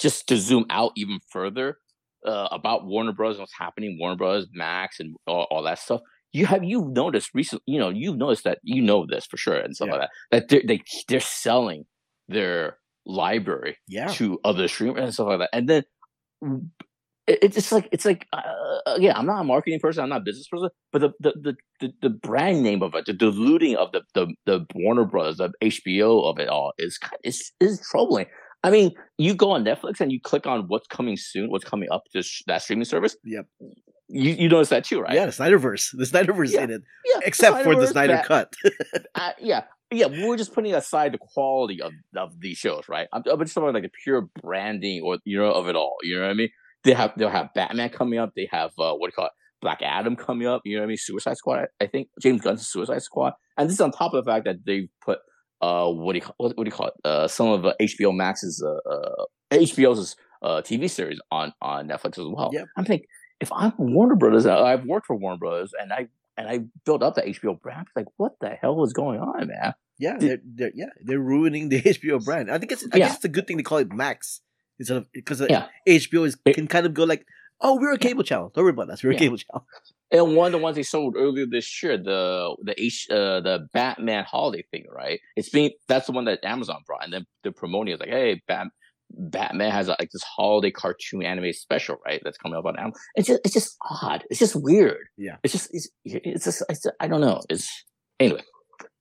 just 0.00 0.26
to 0.28 0.36
zoom 0.36 0.66
out 0.70 0.92
even 0.96 1.20
further 1.30 1.78
uh, 2.26 2.48
about 2.50 2.84
Warner 2.86 3.12
Bros. 3.12 3.36
and 3.36 3.42
what's 3.42 3.56
happening, 3.56 3.98
Warner 4.00 4.16
Bros. 4.16 4.48
Max 4.52 4.98
and 4.98 5.14
all, 5.28 5.46
all 5.50 5.62
that 5.62 5.78
stuff. 5.78 6.00
You 6.32 6.44
have 6.46 6.64
you 6.64 6.90
noticed 6.92 7.30
recently? 7.34 7.62
You 7.66 7.78
know, 7.78 7.88
you've 7.90 8.16
noticed 8.16 8.42
that 8.44 8.58
you 8.64 8.82
know 8.82 9.06
this 9.06 9.24
for 9.26 9.36
sure 9.36 9.54
and 9.56 9.74
stuff 9.76 9.86
Yeah. 9.88 9.94
like 9.94 10.00
that. 10.02 10.10
That 10.32 10.48
they're 10.48 10.62
they, 10.66 10.80
they're 11.08 11.20
selling 11.20 11.84
their 12.28 12.78
library 13.06 13.76
Yeah, 13.86 14.08
to 14.08 14.40
other 14.44 14.66
streamers 14.66 15.04
and 15.04 15.14
stuff 15.14 15.28
like 15.28 15.38
that. 15.38 15.50
And 15.52 15.68
then 15.68 15.84
it's 17.26 17.54
just 17.56 17.72
like 17.72 17.88
it's 17.92 18.04
like 18.04 18.26
uh, 18.32 18.42
again, 18.86 19.14
I'm 19.16 19.26
not 19.26 19.40
a 19.40 19.44
marketing 19.44 19.80
person, 19.80 20.02
I'm 20.02 20.08
not 20.10 20.20
a 20.22 20.24
business 20.24 20.46
person, 20.48 20.68
but 20.92 21.00
the 21.00 21.10
the 21.20 21.32
the, 21.42 21.56
the, 21.80 21.92
the 22.02 22.10
brand 22.10 22.62
name 22.62 22.82
of 22.82 22.94
it, 22.94 23.06
the 23.06 23.12
diluting 23.12 23.76
of 23.76 23.92
the, 23.92 24.02
the 24.14 24.26
the 24.46 24.66
Warner 24.74 25.04
Brothers, 25.04 25.38
the 25.38 25.50
HBO 25.62 26.24
of 26.30 26.38
it 26.38 26.48
all 26.48 26.72
is 26.78 26.98
is 27.24 27.52
is 27.60 27.80
troubling. 27.90 28.26
I 28.62 28.70
mean, 28.70 28.92
you 29.18 29.34
go 29.34 29.50
on 29.52 29.64
Netflix 29.64 30.00
and 30.00 30.10
you 30.10 30.20
click 30.20 30.46
on 30.46 30.64
what's 30.68 30.86
coming 30.88 31.16
soon, 31.16 31.50
what's 31.50 31.64
coming 31.64 31.88
up 31.92 32.04
to 32.14 32.22
sh- 32.22 32.42
that 32.46 32.62
streaming 32.62 32.84
service. 32.84 33.16
Yep. 33.24 33.46
You 34.08 34.30
you 34.32 34.48
notice 34.48 34.68
that 34.70 34.84
too, 34.84 35.00
right? 35.00 35.14
yeah, 35.14 35.26
the 35.26 35.32
Snyderverse, 35.32 35.90
the 35.96 36.04
Snyderverse 36.04 36.52
Yeah. 36.52 36.62
in 36.62 36.70
it, 36.70 36.82
Yeah. 37.12 37.20
except 37.24 37.62
for 37.64 37.74
the 37.74 37.86
Snyder 37.88 38.14
that- 38.14 38.26
cut. 38.26 38.54
uh, 39.16 39.32
yeah, 39.40 39.64
yeah, 39.92 40.06
we're 40.06 40.36
just 40.36 40.52
putting 40.54 40.74
aside 40.74 41.12
the 41.12 41.18
quality 41.18 41.80
of, 41.82 41.92
of 42.16 42.40
these 42.40 42.56
shows, 42.56 42.84
right? 42.88 43.08
I'm, 43.12 43.22
I'm 43.30 43.38
just 43.40 43.54
talking 43.54 43.68
about 43.68 43.74
like 43.74 43.90
the 43.90 43.96
pure 44.04 44.28
branding 44.42 45.02
or 45.04 45.18
you 45.24 45.38
know 45.38 45.50
of 45.50 45.68
it 45.68 45.76
all. 45.76 45.96
You 46.02 46.16
know 46.16 46.22
what 46.22 46.30
I 46.30 46.34
mean? 46.34 46.48
They 46.86 46.94
have 46.94 47.12
they'll 47.16 47.28
have 47.28 47.52
Batman 47.54 47.90
coming 47.90 48.18
up. 48.18 48.32
They 48.34 48.48
have 48.50 48.70
uh, 48.78 48.94
what 48.94 49.08
do 49.08 49.12
you 49.12 49.12
call 49.12 49.26
it? 49.26 49.32
Black 49.60 49.80
Adam 49.82 50.16
coming 50.16 50.46
up. 50.46 50.62
You 50.64 50.76
know 50.76 50.82
what 50.82 50.86
I 50.86 50.88
mean? 50.88 50.96
Suicide 50.98 51.36
Squad. 51.36 51.66
I 51.80 51.86
think 51.86 52.08
James 52.22 52.40
Gunn's 52.40 52.66
Suicide 52.66 53.02
Squad, 53.02 53.32
and 53.58 53.68
this 53.68 53.74
is 53.74 53.80
on 53.80 53.90
top 53.90 54.14
of 54.14 54.24
the 54.24 54.30
fact 54.30 54.44
that 54.46 54.64
they 54.64 54.88
put 55.04 55.18
uh 55.60 55.90
what 55.90 56.12
do 56.12 56.18
you 56.18 56.22
call 56.22 56.34
what, 56.38 56.56
what 56.56 56.64
do 56.64 56.68
you 56.68 56.72
call 56.76 56.88
it? 56.88 56.94
Uh, 57.04 57.26
some 57.28 57.48
of 57.48 57.64
uh, 57.66 57.74
HBO 57.80 58.14
Max's 58.14 58.62
uh, 58.64 58.88
uh 58.90 59.24
HBO's 59.50 60.16
uh 60.42 60.62
TV 60.62 60.88
series 60.88 61.18
on 61.30 61.52
on 61.60 61.88
Netflix 61.88 62.18
as 62.18 62.26
well. 62.26 62.50
Yep. 62.52 62.66
I'm 62.76 62.84
thinking 62.84 63.06
if 63.40 63.50
I'm 63.52 63.72
Warner 63.78 64.14
Brothers, 64.16 64.46
I've 64.46 64.84
worked 64.84 65.06
for 65.06 65.16
Warner 65.16 65.38
Brothers, 65.38 65.72
and 65.80 65.92
I 65.92 66.08
and 66.36 66.48
I 66.48 66.60
built 66.84 67.02
up 67.02 67.14
the 67.14 67.22
HBO 67.22 67.60
brand. 67.60 67.86
Like, 67.96 68.06
what 68.18 68.32
the 68.40 68.50
hell 68.50 68.84
is 68.84 68.92
going 68.92 69.20
on, 69.20 69.48
man? 69.48 69.74
Yeah, 69.98 70.16
they're, 70.18 70.38
they're 70.44 70.72
yeah 70.74 70.90
they're 71.02 71.18
ruining 71.18 71.70
the 71.70 71.80
HBO 71.96 72.22
brand. 72.22 72.50
I 72.50 72.58
think 72.58 72.72
it's 72.72 72.84
I 72.92 72.98
Yeah. 72.98 73.06
guess 73.06 73.16
it's 73.16 73.24
a 73.24 73.28
good 73.30 73.46
thing 73.46 73.56
to 73.56 73.62
call 73.62 73.78
it 73.78 73.90
Max 73.92 74.42
instead 74.78 74.98
of 74.98 75.12
because 75.12 75.40
Yeah. 75.40 75.66
HBO 75.88 76.26
is 76.26 76.36
can 76.36 76.66
kind 76.66 76.86
of 76.86 76.94
go 76.94 77.04
like, 77.04 77.26
oh, 77.60 77.76
we're 77.80 77.92
a 77.92 77.98
cable 77.98 78.22
channel. 78.22 78.50
Don't 78.54 78.64
worry 78.64 78.72
about 78.72 78.90
us. 78.90 79.02
We're 79.02 79.12
a 79.12 79.16
cable 79.16 79.38
channel. 79.38 79.66
And 80.12 80.36
one 80.36 80.46
of 80.46 80.52
the 80.52 80.58
ones 80.58 80.76
they 80.76 80.84
sold 80.84 81.16
earlier 81.16 81.46
this 81.46 81.82
year, 81.82 81.96
the 81.96 82.56
the 82.62 82.80
H 82.80 83.08
uh, 83.10 83.40
the 83.40 83.66
Batman 83.72 84.24
holiday 84.24 84.64
thing, 84.70 84.84
right? 84.94 85.20
It's 85.34 85.48
being 85.48 85.70
that's 85.88 86.06
the 86.06 86.12
one 86.12 86.26
that 86.26 86.44
Amazon 86.44 86.82
brought, 86.86 87.04
and 87.04 87.12
then 87.12 87.26
they're 87.42 87.52
promoting 87.52 87.94
it 87.94 88.00
like, 88.00 88.10
hey, 88.10 88.40
Bat, 88.46 88.68
Batman 89.10 89.72
has 89.72 89.88
like 89.88 90.10
this 90.12 90.22
holiday 90.22 90.70
cartoon 90.70 91.24
anime 91.24 91.52
special, 91.52 91.96
right? 92.06 92.20
That's 92.22 92.38
coming 92.38 92.56
up 92.56 92.64
on 92.66 92.78
Amazon. 92.78 93.00
It's 93.16 93.26
just 93.26 93.40
it's 93.44 93.54
just 93.54 93.76
odd. 93.90 94.24
It's 94.30 94.38
just 94.38 94.54
weird. 94.54 95.08
Yeah. 95.16 95.36
It's 95.42 95.52
just 95.52 95.70
it's 95.72 95.88
it's 96.04 96.44
just 96.44 96.62
it's, 96.68 96.86
I 97.00 97.08
don't 97.08 97.20
know. 97.20 97.42
It's 97.50 97.68
anyway. 98.20 98.42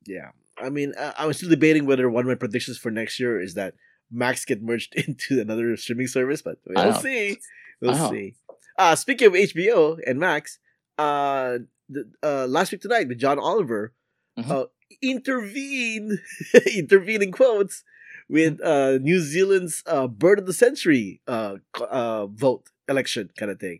Yeah, 0.07 0.29
I 0.57 0.69
mean, 0.69 0.93
I, 0.99 1.13
I 1.19 1.25
was 1.25 1.37
still 1.37 1.49
debating 1.49 1.85
whether 1.85 2.09
one 2.09 2.23
of 2.23 2.27
my 2.27 2.35
predictions 2.35 2.77
for 2.77 2.91
next 2.91 3.19
year 3.19 3.39
is 3.39 3.55
that 3.55 3.73
Max 4.11 4.45
get 4.45 4.61
merged 4.61 4.95
into 5.07 5.39
another 5.41 5.75
streaming 5.77 6.07
service, 6.07 6.41
but 6.41 6.59
we'll 6.65 6.93
see. 6.93 7.37
We'll 7.81 7.95
see. 8.09 8.35
Uh, 8.77 8.95
speaking 8.95 9.27
of 9.27 9.33
HBO 9.33 9.99
and 10.05 10.19
Max, 10.19 10.59
uh, 10.97 11.59
the, 11.89 12.11
uh, 12.23 12.45
last 12.47 12.71
week 12.71 12.81
tonight 12.81 13.07
with 13.07 13.19
John 13.19 13.39
Oliver, 13.39 13.93
Mhm. 14.37 14.51
uh, 14.51 14.65
intervene, 15.01 16.19
intervene 16.75 17.21
in 17.21 17.31
quotes 17.31 17.83
with 18.27 18.57
Mm-hmm. 18.59 18.67
uh, 18.67 18.97
New 19.01 19.19
Zealand's 19.19 19.83
uh, 19.85 20.07
Bird 20.07 20.39
of 20.39 20.45
the 20.45 20.53
Century 20.53 21.21
uh, 21.27 21.57
uh, 21.79 22.25
vote 22.27 22.69
election 22.89 23.29
kind 23.37 23.51
of 23.51 23.59
thing, 23.59 23.79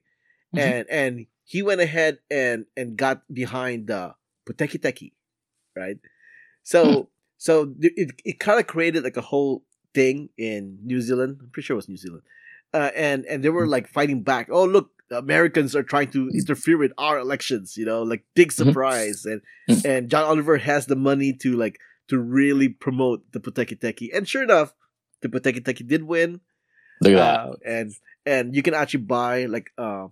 Mhm. 0.56 0.60
and 0.60 0.90
and 0.90 1.26
he 1.44 1.62
went 1.62 1.82
ahead 1.82 2.20
and 2.32 2.66
and 2.78 2.96
got 2.98 3.24
behind 3.34 3.92
uh, 3.92 4.14
Pūteketeke, 4.48 5.12
right? 5.76 5.98
So 6.64 6.82
Hmm. 6.84 7.02
so 7.38 7.74
it 7.82 8.12
it 8.24 8.40
kind 8.40 8.60
of 8.60 8.68
created 8.68 9.04
like 9.04 9.18
a 9.18 9.22
whole 9.22 9.66
thing 9.95 10.29
in 10.38 10.77
New 10.84 11.01
Zealand. 11.01 11.38
I'm 11.41 11.49
pretty 11.49 11.65
sure 11.65 11.75
it 11.75 11.81
was 11.84 11.89
New 11.89 11.97
Zealand, 11.97 12.23
uh, 12.73 12.91
and 12.95 13.25
and 13.25 13.41
they 13.43 13.49
were 13.49 13.65
like 13.65 13.88
fighting 13.88 14.21
back. 14.21 14.49
Oh 14.51 14.65
look, 14.65 14.91
Americans 15.10 15.75
are 15.75 15.84
trying 15.84 16.12
to 16.12 16.29
interfere 16.29 16.77
with 16.77 16.91
our 16.97 17.17
elections. 17.17 17.77
You 17.77 17.86
know, 17.86 18.03
like 18.03 18.23
big 18.36 18.49
Mhm. 18.51 18.60
surprise, 18.62 19.25
and 19.25 19.41
Mhm. 19.69 19.86
and 19.86 20.01
John 20.12 20.25
Oliver 20.25 20.58
has 20.58 20.86
the 20.86 20.95
money 20.99 21.31
to 21.41 21.55
like 21.58 21.79
to 22.10 22.19
really 22.19 22.69
promote 22.69 23.23
the 23.31 23.39
Pūteketeke, 23.39 24.12
and 24.13 24.27
sure 24.29 24.43
enough, 24.43 24.75
the 25.21 25.29
Pūteketeke 25.29 25.88
did 25.88 26.03
win. 26.03 26.41
Look 27.01 27.13
at 27.13 27.17
that. 27.17 27.39
Uh, 27.39 27.53
and 27.65 27.88
and 28.25 28.55
you 28.55 28.62
can 28.62 28.73
actually 28.75 29.03
buy 29.10 29.45
like 29.45 29.71
uh, 29.77 30.08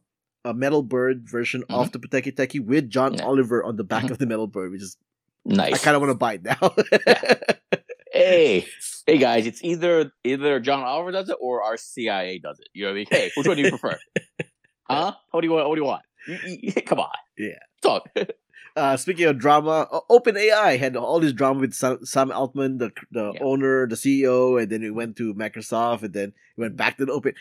a 0.45 0.53
metal 0.53 0.81
bird 0.83 1.29
version 1.29 1.63
of 1.69 1.91
the 1.91 1.99
Pūteketeke 1.99 2.59
with 2.65 2.89
John 2.89 3.11
Mm-hmm. 3.13 3.19
Yeah. 3.21 3.29
Oliver 3.31 3.63
on 3.63 3.75
the 3.77 3.83
back 3.85 4.05
Mhm. 4.05 4.11
of 4.11 4.17
the 4.17 4.25
metal 4.25 4.47
bird, 4.47 4.71
which 4.71 4.81
is 4.81 4.97
Nice. 5.45 5.73
I 5.75 5.77
kind 5.83 5.95
of 5.95 6.01
want 6.01 6.11
to 6.15 6.21
buy 6.25 6.33
it 6.39 6.43
now. 6.43 6.63
hey, 8.13 8.65
hey 9.05 9.17
guys, 9.17 9.45
it's 9.45 9.63
either 9.63 10.11
either 10.23 10.59
John 10.59 10.83
Oliver 10.83 11.11
does 11.11 11.29
it 11.29 11.37
or 11.39 11.63
our 11.63 11.77
CIA 11.77 12.39
does 12.39 12.59
it. 12.59 12.67
You 12.73 12.83
know 12.83 12.89
what 12.89 12.93
I 12.93 12.95
mean? 12.95 13.07
Hey, 13.11 13.31
which 13.35 13.47
one 13.47 13.57
do 13.57 13.63
you 13.63 13.69
prefer? 13.69 13.97
huh? 14.89 15.13
What 15.31 15.41
do 15.41 15.47
you 15.47 15.53
want? 15.53 15.69
What 15.69 15.75
do 15.75 15.81
you 15.81 15.87
want? 15.87 16.85
Come 16.85 16.99
on. 16.99 17.09
Yeah. 17.37 17.59
Talk. 17.81 18.07
uh, 18.75 18.97
speaking 18.97 19.25
of 19.25 19.37
drama, 19.37 19.87
uh, 19.91 19.99
OpenAI 20.09 20.79
had 20.79 20.95
all 20.95 21.19
this 21.19 21.33
drama 21.33 21.59
with 21.61 21.73
Sam, 21.73 21.99
Sam 22.05 22.31
Altman, 22.31 22.77
the 22.77 22.91
the 23.11 23.33
Yeah. 23.33 23.39
owner, 23.43 23.87
the 23.87 23.95
CEO, 23.95 24.61
and 24.61 24.71
then 24.71 24.83
it 24.83 24.93
went 24.93 25.15
to 25.17 25.33
Microsoft, 25.33 26.03
and 26.03 26.13
then 26.13 26.29
it 26.29 26.61
went 26.61 26.75
back 26.77 26.97
to 26.97 27.05
the 27.05 27.11
Open. 27.11 27.33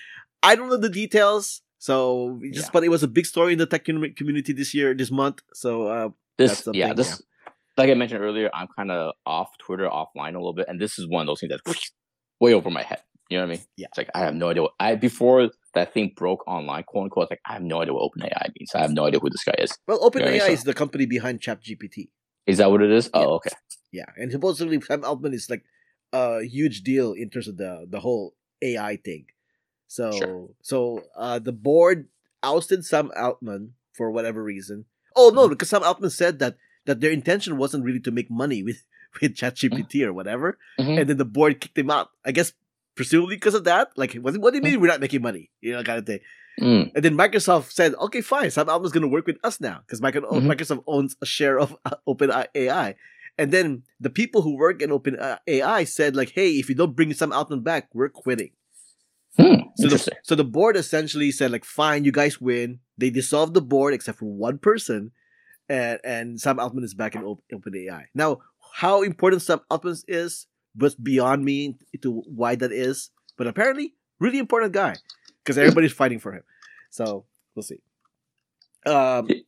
I 0.42 0.57
don't 0.57 0.68
know 0.68 0.77
the 0.77 0.88
details, 0.88 1.62
so 1.79 2.40
just 2.53 2.66
Yeah. 2.66 2.70
but 2.72 2.85
it 2.85 2.88
was 2.90 3.03
a 3.05 3.09
big 3.09 3.27
story 3.27 3.53
in 3.53 3.59
the 3.59 3.66
tech 3.66 3.85
community 3.85 4.53
this 4.53 4.75
year, 4.75 4.94
this 4.94 5.11
month. 5.11 5.42
So 5.55 5.87
uh, 5.87 6.09
This, 6.38 6.66
yeah, 6.72 6.94
this, 6.94 7.22
like 7.77 7.91
I 7.91 7.95
mentioned 7.95 8.23
earlier, 8.23 8.51
I'm 8.53 8.69
kind 8.77 8.91
of 8.91 9.13
off 9.27 9.49
Twitter, 9.59 9.89
offline 9.89 10.31
a 10.35 10.39
little 10.39 10.53
bit, 10.55 10.67
and 10.69 10.81
this 10.81 10.99
is 10.99 11.09
one 11.09 11.23
of 11.23 11.27
those 11.27 11.41
things 11.41 11.53
that's 11.65 11.91
way 12.41 12.55
over 12.55 12.71
my 12.71 12.83
head. 12.83 13.01
You 13.31 13.39
know 13.39 13.45
what 13.47 13.53
I 13.53 13.57
mean? 13.57 13.65
Yeah. 13.79 13.87
It's 13.89 13.99
like 13.99 14.11
I 14.15 14.21
have 14.21 14.35
no 14.35 14.51
idea. 14.51 14.63
What, 14.63 14.73
I 14.79 14.95
before 14.95 15.51
that 15.75 15.95
thing 15.95 16.13
broke 16.15 16.47
online, 16.47 16.83
quote 16.85 17.05
unquote. 17.05 17.31
Like 17.31 17.41
I 17.49 17.55
have 17.55 17.63
no 17.63 17.81
idea 17.81 17.95
what 17.95 18.11
OpenAI 18.13 18.51
means. 18.59 18.75
I 18.75 18.81
have 18.81 18.93
no 18.93 19.07
idea 19.07 19.21
who 19.21 19.31
this 19.31 19.45
guy 19.45 19.55
is. 19.59 19.77
well, 19.89 20.01
OpenAI 20.11 20.41
so- 20.41 20.47
is 20.53 20.65
the 20.65 20.75
company 20.75 21.07
behind 21.07 21.41
ChatGPT. 21.41 22.11
Is 22.47 22.59
that 22.59 22.71
what 22.71 22.83
it 22.83 22.91
is? 22.91 23.07
Yeah. 23.15 23.21
Oh, 23.21 23.35
okay. 23.37 23.51
Yeah, 23.93 24.05
and 24.17 24.31
supposedly 24.33 24.81
Sam 24.81 25.05
Altman 25.05 25.33
is 25.33 25.49
like 25.49 25.65
a 26.13 26.43
huge 26.43 26.83
deal 26.83 27.13
in 27.13 27.31
terms 27.31 27.49
of 27.49 27.57
the 27.57 27.87
the 27.89 28.01
whole 28.01 28.35
AI 28.61 28.97
thing. 28.97 29.27
So 29.87 30.11
Sure. 30.13 30.49
so 30.61 31.03
uh 31.17 31.39
the 31.39 31.53
board 31.53 32.09
ousted 32.43 32.85
Sam 32.85 33.11
Altman 33.17 33.75
for 33.95 34.11
whatever 34.11 34.43
reason. 34.43 34.87
Oh 35.17 35.31
no, 35.35 35.47
Mhm. 35.47 35.51
because 35.51 35.71
Sam 35.71 35.83
Altman 35.85 36.11
said 36.11 36.39
that 36.41 36.57
that 36.87 37.01
their 37.01 37.11
intention 37.11 37.57
wasn't 37.57 37.85
really 37.85 38.01
to 38.01 38.11
make 38.11 38.31
money 38.31 38.62
with 38.62 38.85
with 39.21 39.35
ChatGPT 39.37 40.05
or 40.05 40.12
whatever, 40.12 40.59
Mhm. 40.81 41.01
and 41.01 41.11
then 41.11 41.18
the 41.18 41.25
board 41.25 41.61
kicked 41.61 41.77
him 41.79 41.90
out. 41.90 42.09
I 42.25 42.33
guess 42.33 42.53
presumably 42.95 43.37
because 43.37 43.55
of 43.55 43.64
that. 43.64 43.88
Like, 43.97 44.14
what, 44.14 44.37
what 44.38 44.51
do 44.53 44.57
you 44.59 44.62
mean 44.62 44.81
we're 44.81 44.87
not 44.88 45.01
making 45.01 45.23
money? 45.23 45.51
You 45.61 45.73
know, 45.73 45.83
kind 45.83 45.99
of 45.99 46.07
thing. 46.07 46.21
Mm. 46.61 46.92
And 46.95 47.03
then 47.05 47.16
Microsoft 47.16 47.73
said, 47.73 47.95
okay, 47.95 48.21
fine, 48.21 48.51
Sam 48.51 48.68
Altman's 48.68 48.92
going 48.92 49.03
to 49.03 49.09
work 49.09 49.27
with 49.27 49.38
us 49.42 49.59
now 49.61 49.81
because 49.87 50.01
Mhm. 50.03 50.12
Microsoft 50.47 50.85
owns 50.87 51.16
a 51.23 51.27
share 51.27 51.59
of 51.59 51.75
uh, 51.87 51.97
OpenAI. 52.07 52.95
And 53.38 53.51
then 53.51 53.85
the 53.99 54.11
people 54.11 54.42
who 54.42 54.57
work 54.59 54.83
in 54.83 54.90
OpenAI 54.90 55.88
said, 55.88 56.14
like, 56.14 56.33
hey, 56.35 56.51
if 56.59 56.68
you 56.68 56.75
don't 56.75 56.95
bring 56.95 57.14
Sam 57.14 57.33
Altman 57.33 57.61
back, 57.62 57.88
we're 57.95 58.11
quitting. 58.11 58.51
Hmm. 59.38 59.73
So 59.77 59.88
the, 59.88 60.09
so 60.23 60.35
the 60.35 60.45
board 60.45 60.77
essentially 60.77 61.31
said, 61.33 61.51
like, 61.51 61.64
fine, 61.64 62.05
you 62.05 62.12
guys 62.12 62.38
win. 62.42 62.81
They 62.99 63.09
dissolved 63.09 63.55
the 63.55 63.62
board 63.62 63.95
except 63.95 64.18
for 64.18 64.27
one 64.27 64.59
person, 64.59 65.12
and 65.68 65.98
and 66.05 66.40
Sam 66.40 66.59
Altman 66.59 66.85
is 66.85 66.94
back 66.94 67.14
in 67.14 67.22
Op- 67.22 67.42
OpenAI. 67.53 68.05
Now, 68.14 68.38
how 68.75 69.03
important 69.03 69.42
Sam 69.42 69.61
Altman 69.70 69.96
is 70.09 70.46
was 70.77 70.94
beyond 70.94 71.44
me 71.44 71.77
to 72.03 72.22
why 72.27 72.55
that 72.57 72.72
is, 72.72 73.11
but 73.37 73.46
apparently, 73.46 73.94
really 74.20 74.38
important 74.38 74.72
guy 74.72 74.96
because 75.44 75.59
everybody's 75.59 75.92
fighting 75.92 76.18
for 76.18 76.33
him. 76.33 76.42
So 76.90 77.27
we'll 77.55 77.62
see. 77.62 77.81
Um, 78.87 79.27
Did- 79.27 79.44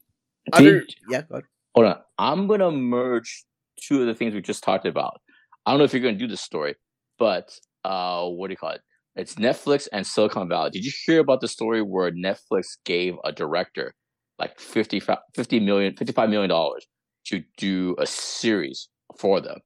other, 0.53 0.85
yeah, 1.09 1.22
go 1.22 1.37
ahead. 1.37 1.44
Hold 1.74 1.87
on. 1.87 1.96
I'm 2.18 2.46
gonna 2.46 2.70
merge 2.70 3.44
two 3.81 4.00
of 4.00 4.07
the 4.07 4.14
things 4.14 4.35
we 4.35 4.40
just 4.40 4.62
talked 4.62 4.87
about. 4.87 5.20
I 5.66 5.70
don't 5.72 5.79
know 5.79 5.85
if 5.85 5.92
you're 5.92 6.03
going 6.03 6.14
to 6.18 6.18
do 6.18 6.29
this 6.29 6.42
story, 6.42 6.74
but 7.18 7.59
uh, 7.85 8.27
what 8.29 8.48
do 8.48 8.53
you 8.53 8.57
call 8.57 8.70
it? 8.70 8.83
It's 9.16 9.37
Netflix 9.37 9.88
and 9.92 10.07
Silicon 10.07 10.48
Valley. 10.48 10.70
Did 10.70 10.85
you 10.85 10.92
hear 11.07 11.20
about 11.20 11.40
the 11.40 11.48
story 11.48 11.81
where 11.81 12.11
Netflix 12.12 12.77
gave 12.85 13.14
a 13.24 13.33
director 13.33 13.94
like 14.38 14.59
50, 14.59 15.01
50 15.35 15.61
million, 15.61 15.97
55 15.97 16.31
million 16.31 16.49
dollars 16.49 16.87
to 17.27 17.42
do 17.57 17.94
a 17.99 18.07
series 18.07 18.88
for 19.18 19.40
them, 19.40 19.59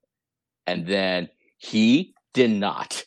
and 0.67 0.87
then 0.87 1.29
he 1.57 2.13
did 2.33 2.51
not 2.51 3.03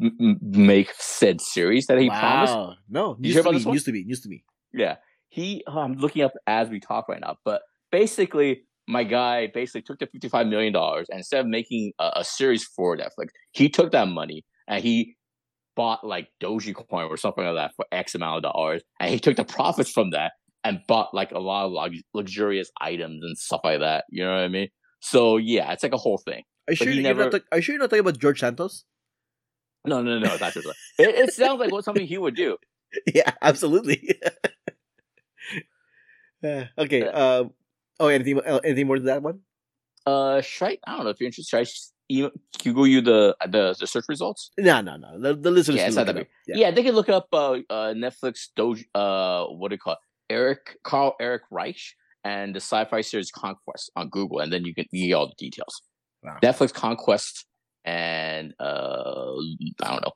m- 0.00 0.38
make 0.40 0.92
said 0.98 1.40
series 1.40 1.86
that 1.86 1.98
he 1.98 2.08
wow. 2.08 2.20
promised. 2.20 2.80
No, 2.88 3.16
you 3.20 3.32
hear 3.32 3.40
about 3.40 3.54
this 3.54 3.64
one? 3.64 3.74
Used 3.74 3.86
to 3.86 3.92
be, 3.92 4.04
used 4.06 4.22
to 4.24 4.28
be. 4.28 4.44
Yeah, 4.72 4.96
he. 5.28 5.62
Oh, 5.66 5.78
I'm 5.78 5.94
looking 5.94 6.22
up 6.22 6.32
as 6.46 6.68
we 6.68 6.80
talk 6.80 7.08
right 7.08 7.20
now, 7.20 7.36
but 7.44 7.62
basically, 7.90 8.62
my 8.86 9.04
guy 9.04 9.48
basically 9.48 9.82
took 9.82 9.98
the 9.98 10.06
55 10.06 10.46
million 10.46 10.72
dollars 10.72 11.06
and 11.10 11.18
instead 11.18 11.40
of 11.40 11.46
making 11.46 11.92
a, 11.98 12.10
a, 12.16 12.24
series 12.24 12.64
for 12.64 12.96
Netflix, 12.96 13.28
he 13.52 13.68
took 13.68 13.92
that 13.92 14.08
money 14.08 14.44
and 14.66 14.82
he 14.82 15.14
bought 15.76 16.04
like 16.04 16.28
Dogecoin 16.42 17.08
or 17.08 17.16
something 17.16 17.44
like 17.44 17.54
that 17.54 17.72
for 17.76 17.86
X 17.92 18.14
amount 18.14 18.38
of 18.38 18.52
dollars, 18.52 18.82
and 18.98 19.10
he 19.10 19.18
took 19.20 19.36
the 19.36 19.44
profits 19.44 19.90
from 19.90 20.10
that 20.10 20.32
and 20.64 20.80
bought 20.86 21.14
like 21.14 21.32
a 21.32 21.38
lot 21.38 21.66
of 21.66 21.92
luxurious 22.14 22.70
items 22.80 23.22
and 23.22 23.36
stuff 23.38 23.60
like 23.64 23.80
that. 23.80 24.04
You 24.10 24.24
know 24.24 24.32
what 24.32 24.40
I 24.40 24.48
mean? 24.48 24.68
So 25.00 25.36
yeah, 25.36 25.72
it's 25.72 25.82
like 25.82 25.92
a 25.92 25.98
whole 25.98 26.18
thing. 26.18 26.44
Are 26.66 26.72
you 26.72 26.76
sure 26.76 26.90
you're 26.90 27.02
never... 27.02 27.30
not? 27.30 27.42
Are 27.52 27.58
you 27.58 27.62
sure 27.62 27.74
you're 27.74 27.80
not 27.80 27.90
talking 27.90 28.00
about 28.00 28.18
George 28.18 28.40
Santos? 28.40 28.84
No, 29.84 30.02
no, 30.02 30.18
no, 30.18 30.36
that's 30.36 30.54
just 30.54 30.66
it, 30.98 31.08
it 31.14 31.32
sounds 31.32 31.60
like 31.60 31.72
what 31.72 31.84
something 31.84 32.06
he 32.06 32.18
would 32.18 32.36
do. 32.36 32.56
Yeah, 33.14 33.32
absolutely. 33.42 34.18
uh, 36.42 36.64
okay. 36.78 37.02
Um. 37.02 37.50
Oh, 38.00 38.08
anything? 38.08 38.40
Uh, 38.40 38.60
anything 38.64 38.86
more 38.86 38.96
to 38.96 39.02
that 39.02 39.22
one? 39.22 39.40
Uh, 40.06 40.40
should 40.40 40.68
I? 40.68 40.78
I 40.86 40.96
don't 40.96 41.04
know 41.04 41.10
if 41.10 41.20
you're 41.20 41.26
interested. 41.26 41.50
Should 41.50 41.66
I 41.66 42.14
email, 42.14 42.30
Google 42.64 42.86
you 42.86 43.02
the 43.02 43.36
the, 43.46 43.76
the 43.78 43.86
search 43.86 44.06
results? 44.08 44.52
No, 44.56 44.80
no, 44.80 44.96
no. 44.96 45.20
The, 45.20 45.34
the 45.34 45.50
listeners. 45.50 45.76
Yeah, 45.76 45.86
it's 45.88 45.96
not 45.96 46.06
that 46.06 46.14
big. 46.14 46.28
Yeah. 46.46 46.56
yeah. 46.56 46.70
they 46.70 46.82
can 46.82 46.94
look 46.94 47.10
up 47.10 47.28
uh, 47.32 47.58
uh 47.68 47.92
Netflix 47.92 48.48
Doge. 48.56 48.86
Uh, 48.94 49.44
what 49.46 49.68
do 49.68 49.74
you 49.74 49.78
call 49.78 49.92
it? 49.94 49.98
Eric 50.30 50.76
Karl 50.84 51.16
Eric 51.20 51.42
Reich 51.50 51.80
and 52.24 52.54
the 52.54 52.60
sci-fi 52.60 53.00
series 53.00 53.30
Conquest 53.30 53.90
on 53.96 54.08
Google, 54.08 54.40
and 54.40 54.52
then 54.52 54.64
you 54.64 54.74
can 54.74 54.86
get 54.92 55.14
all 55.14 55.28
the 55.28 55.34
details. 55.38 55.82
Wow. 56.22 56.38
Netflix 56.42 56.72
Conquest 56.72 57.46
and 57.84 58.54
uh, 58.60 59.32
I 59.82 59.90
don't 59.90 60.02
know, 60.02 60.12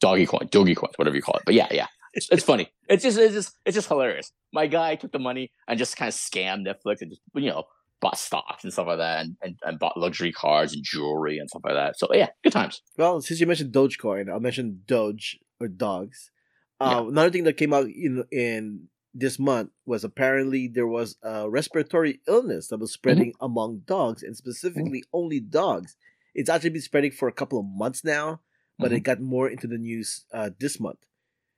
doggy 0.00 0.26
coin, 0.26 0.48
doggy 0.50 0.74
coins, 0.74 0.94
whatever 0.96 1.16
you 1.16 1.22
call 1.22 1.36
it. 1.36 1.42
But 1.44 1.54
yeah, 1.54 1.68
yeah, 1.70 1.86
it's, 2.12 2.28
it's 2.30 2.44
funny. 2.44 2.70
It's 2.88 3.02
just 3.02 3.18
it's 3.18 3.34
just 3.34 3.54
it's 3.64 3.74
just 3.74 3.88
hilarious. 3.88 4.32
My 4.52 4.66
guy 4.66 4.94
took 4.96 5.12
the 5.12 5.18
money 5.18 5.50
and 5.66 5.78
just 5.78 5.96
kind 5.96 6.08
of 6.08 6.14
scammed 6.14 6.66
Netflix 6.66 7.00
and 7.00 7.10
just 7.10 7.22
you 7.34 7.50
know 7.50 7.64
bought 8.00 8.18
stocks 8.18 8.62
and 8.62 8.72
stuff 8.72 8.86
like 8.86 8.98
that, 8.98 9.24
and, 9.24 9.36
and, 9.42 9.58
and 9.64 9.78
bought 9.78 9.96
luxury 9.96 10.32
cars 10.32 10.72
and 10.74 10.84
jewelry 10.84 11.38
and 11.38 11.48
stuff 11.48 11.62
like 11.64 11.74
that. 11.74 11.98
So 11.98 12.08
yeah, 12.12 12.28
good 12.44 12.52
times. 12.52 12.82
Well, 12.96 13.20
since 13.20 13.40
you 13.40 13.46
mentioned 13.46 13.72
Dogecoin, 13.72 14.30
I'll 14.30 14.40
mention 14.40 14.82
Doge 14.86 15.38
or 15.60 15.68
dogs. 15.68 16.30
Uh, 16.78 17.00
yeah. 17.02 17.08
Another 17.08 17.30
thing 17.30 17.44
that 17.44 17.56
came 17.56 17.72
out 17.72 17.86
in 17.86 18.24
in 18.30 18.88
this 19.18 19.38
month 19.38 19.70
was 19.86 20.04
apparently 20.04 20.68
there 20.68 20.86
was 20.86 21.16
a 21.22 21.48
respiratory 21.48 22.20
illness 22.28 22.68
that 22.68 22.78
was 22.78 22.90
mm-hmm. 22.90 22.94
spreading 22.94 23.32
mm-hmm. 23.32 23.44
among 23.44 23.78
dogs 23.86 24.22
and 24.22 24.36
specifically 24.36 25.00
mm-hmm. 25.00 25.16
only 25.16 25.40
dogs. 25.40 25.96
It's 26.34 26.50
actually 26.50 26.70
been 26.70 26.82
spreading 26.82 27.12
for 27.12 27.26
a 27.26 27.32
couple 27.32 27.58
of 27.58 27.64
months 27.64 28.04
now, 28.04 28.40
but 28.78 28.88
mm-hmm. 28.88 28.96
it 28.96 29.02
got 29.04 29.20
more 29.20 29.48
into 29.48 29.66
the 29.66 29.78
news 29.78 30.26
uh, 30.32 30.50
this 30.58 30.78
month. 30.78 30.98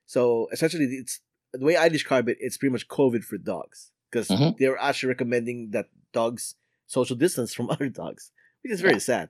So 0.06 0.48
essentially, 0.52 0.84
it's 0.84 1.18
the 1.52 1.64
way 1.64 1.76
I 1.76 1.88
describe 1.88 2.28
it. 2.28 2.38
It's 2.40 2.56
pretty 2.56 2.72
much 2.72 2.86
COVID 2.86 3.24
for 3.24 3.38
dogs 3.38 3.90
because 4.10 4.28
mm-hmm. 4.28 4.56
they're 4.58 4.78
actually 4.78 5.08
recommending 5.08 5.70
that 5.72 5.86
dogs 6.12 6.54
social 6.86 7.16
distance 7.16 7.52
from 7.52 7.70
other 7.70 7.88
dogs, 7.88 8.30
which 8.62 8.72
is 8.72 8.80
very 8.80 8.94
yeah. 8.94 8.98
sad. 9.00 9.28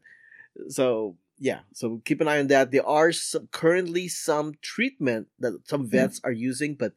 So 0.68 1.16
yeah, 1.38 1.60
so 1.72 2.02
keep 2.04 2.20
an 2.20 2.28
eye 2.28 2.40
on 2.40 2.48
that. 2.48 2.72
There 2.72 2.86
are 2.86 3.10
some, 3.10 3.48
currently 3.52 4.06
some 4.08 4.52
treatment 4.60 5.28
that 5.38 5.60
some 5.64 5.82
mm-hmm. 5.82 5.90
vets 5.90 6.20
are 6.24 6.32
using, 6.32 6.74
but 6.74 6.92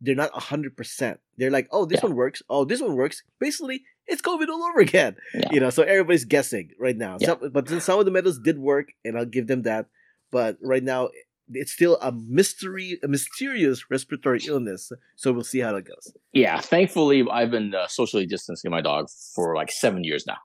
they're 0.00 0.14
not 0.14 0.32
100%. 0.32 1.18
They're 1.38 1.50
like, 1.50 1.68
oh, 1.70 1.84
this 1.84 2.00
yeah. 2.02 2.08
one 2.08 2.16
works. 2.16 2.42
Oh, 2.48 2.64
this 2.64 2.80
one 2.80 2.94
works. 2.94 3.22
Basically, 3.40 3.82
it's 4.06 4.22
COVID 4.22 4.48
all 4.48 4.62
over 4.62 4.80
again. 4.80 5.16
Yeah. 5.34 5.48
You 5.52 5.60
know, 5.60 5.70
so 5.70 5.82
everybody's 5.82 6.24
guessing 6.24 6.70
right 6.78 6.96
now. 6.96 7.18
Yeah. 7.20 7.28
Some, 7.28 7.50
but 7.52 7.68
some 7.82 7.98
of 7.98 8.04
the 8.04 8.10
methods 8.10 8.38
did 8.38 8.58
work, 8.58 8.88
and 9.04 9.16
I'll 9.16 9.24
give 9.24 9.46
them 9.46 9.62
that. 9.62 9.86
But 10.30 10.58
right 10.62 10.82
now, 10.82 11.10
it's 11.48 11.72
still 11.72 11.98
a 12.00 12.12
mystery, 12.12 12.98
a 13.02 13.08
mysterious 13.08 13.90
respiratory 13.90 14.40
illness. 14.46 14.90
So 15.16 15.32
we'll 15.32 15.44
see 15.44 15.60
how 15.60 15.72
that 15.72 15.82
goes. 15.82 16.12
Yeah, 16.32 16.60
thankfully, 16.60 17.24
I've 17.30 17.50
been 17.50 17.74
uh, 17.74 17.86
socially 17.88 18.26
distancing 18.26 18.70
my 18.70 18.80
dog 18.80 19.08
for 19.34 19.54
like 19.54 19.70
seven 19.70 20.04
years 20.04 20.26
now. 20.26 20.38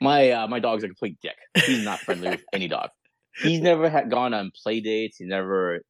My 0.00 0.30
uh, 0.30 0.46
my 0.48 0.60
dog's 0.60 0.82
a 0.82 0.86
complete 0.86 1.18
dick. 1.20 1.36
He's 1.66 1.84
not 1.84 2.00
friendly 2.00 2.30
with 2.30 2.44
any 2.52 2.68
dog. 2.68 2.90
He's 3.42 3.60
never 3.60 3.88
had 3.88 4.10
gone 4.10 4.34
on 4.34 4.50
play 4.62 4.80
dates. 4.80 5.18
He 5.18 5.24
never 5.24 5.80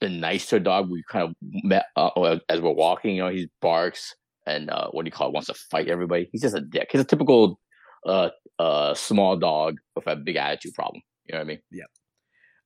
been 0.00 0.20
nice 0.20 0.46
to 0.46 0.56
a 0.56 0.60
dog. 0.60 0.90
We 0.90 1.04
kind 1.08 1.28
of 1.28 1.34
met 1.40 1.86
uh, 1.96 2.38
as 2.48 2.60
we're 2.60 2.72
walking. 2.72 3.16
You 3.16 3.22
know, 3.22 3.30
he 3.30 3.50
barks 3.60 4.16
and 4.46 4.70
uh, 4.70 4.88
what 4.90 5.04
do 5.04 5.08
you 5.08 5.12
call 5.12 5.28
it? 5.28 5.34
Wants 5.34 5.48
to 5.48 5.54
fight 5.54 5.88
everybody. 5.88 6.28
He's 6.32 6.42
just 6.42 6.56
a 6.56 6.60
dick. 6.60 6.88
He's 6.90 7.00
a 7.00 7.04
typical 7.04 7.60
uh, 8.06 8.30
uh, 8.58 8.94
small 8.94 9.36
dog 9.36 9.76
with 9.94 10.06
a 10.06 10.16
big 10.16 10.36
attitude 10.36 10.74
problem. 10.74 11.02
You 11.26 11.32
know 11.32 11.38
what 11.38 11.44
I 11.44 11.48
mean? 11.48 11.60
Yeah. 11.70 11.84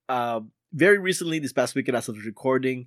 Uh, 0.08 0.40
very 0.72 0.98
recently, 0.98 1.38
this 1.38 1.52
past 1.52 1.74
weekend, 1.74 1.96
as 1.96 2.08
of 2.08 2.16
recording, 2.24 2.86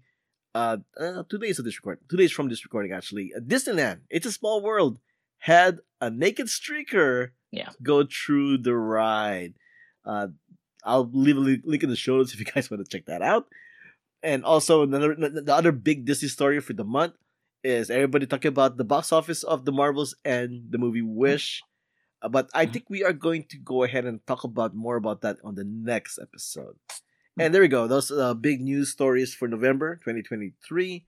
uh, 0.56 0.78
uh, 1.00 1.24
two 1.30 1.38
days 1.38 1.60
of 1.60 1.66
this 1.66 1.78
recording, 1.78 2.04
two 2.10 2.18
days 2.18 2.32
from 2.32 2.50
this 2.50 2.66
recording, 2.66 2.92
actually, 2.92 3.32
Disneyland, 3.40 4.00
It's 4.10 4.26
a 4.26 4.32
Small 4.32 4.62
World, 4.62 5.00
had 5.40 5.80
a 6.02 6.10
naked 6.10 6.48
streaker 6.48 7.30
yeah. 7.52 7.70
go 7.84 8.06
through 8.06 8.60
the 8.60 8.76
ride. 8.76 9.54
Uh, 10.06 10.28
I'll 10.84 11.10
leave 11.12 11.38
a 11.38 11.40
link 11.40 11.84
in 11.84 11.90
the 11.90 11.96
show 11.96 12.18
notes 12.18 12.34
if 12.34 12.40
you 12.40 12.46
guys 12.46 12.70
want 12.70 12.84
to 12.84 12.90
check 12.90 13.06
that 13.06 13.22
out. 13.22 13.46
And 14.24 14.44
also 14.44 14.84
another 14.84 15.16
the 15.16 15.54
other 15.54 15.72
big 15.72 16.06
Disney 16.06 16.28
story 16.28 16.60
for 16.60 16.74
the 16.74 16.84
month 16.84 17.14
is 17.64 17.90
everybody 17.90 18.26
talking 18.26 18.50
about 18.50 18.78
the 18.78 18.84
box 18.84 19.12
office 19.12 19.44
of 19.44 19.66
the 19.66 19.72
Marvels 19.72 20.16
and 20.26 20.72
the 20.72 20.78
movie 20.78 21.02
Wish. 21.02 21.62
Uh, 22.22 22.30
but 22.30 22.50
I 22.54 22.66
think 22.66 22.86
we 22.90 23.04
are 23.04 23.14
going 23.14 23.46
to 23.50 23.58
go 23.58 23.84
ahead 23.84 24.06
and 24.06 24.26
talk 24.26 24.44
about 24.44 24.74
more 24.76 24.96
about 24.96 25.22
that 25.22 25.38
on 25.44 25.56
the 25.56 25.64
next 25.64 26.18
episode. 26.18 26.76
And 27.40 27.54
there 27.54 27.62
we 27.62 27.68
go. 27.68 27.88
Those 27.88 28.10
uh, 28.10 28.34
big 28.34 28.62
news 28.62 28.90
stories 28.90 29.34
for 29.34 29.48
November 29.48 29.98
2023. 29.98 31.06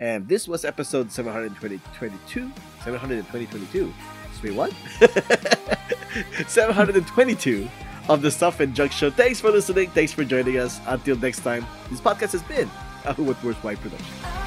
And 0.00 0.28
this 0.28 0.48
was 0.48 0.64
episode 0.64 1.12
722. 1.12 2.52
722. 2.84 3.94
Wait, 4.42 4.54
what? 4.54 4.72
722 6.46 7.68
of 8.08 8.22
the 8.22 8.30
Stuff 8.30 8.60
and 8.60 8.74
Junk 8.74 8.92
Show. 8.92 9.10
Thanks 9.10 9.40
for 9.40 9.50
listening. 9.50 9.90
Thanks 9.90 10.12
for 10.12 10.24
joining 10.24 10.58
us. 10.58 10.80
Until 10.86 11.16
next 11.16 11.40
time, 11.40 11.66
this 11.90 12.00
podcast 12.00 12.32
has 12.32 12.42
been 12.42 12.70
a 13.04 13.12
Who 13.12 13.24
What 13.24 13.36
Where's 13.36 13.56
Why 13.56 13.74
production. 13.74 14.37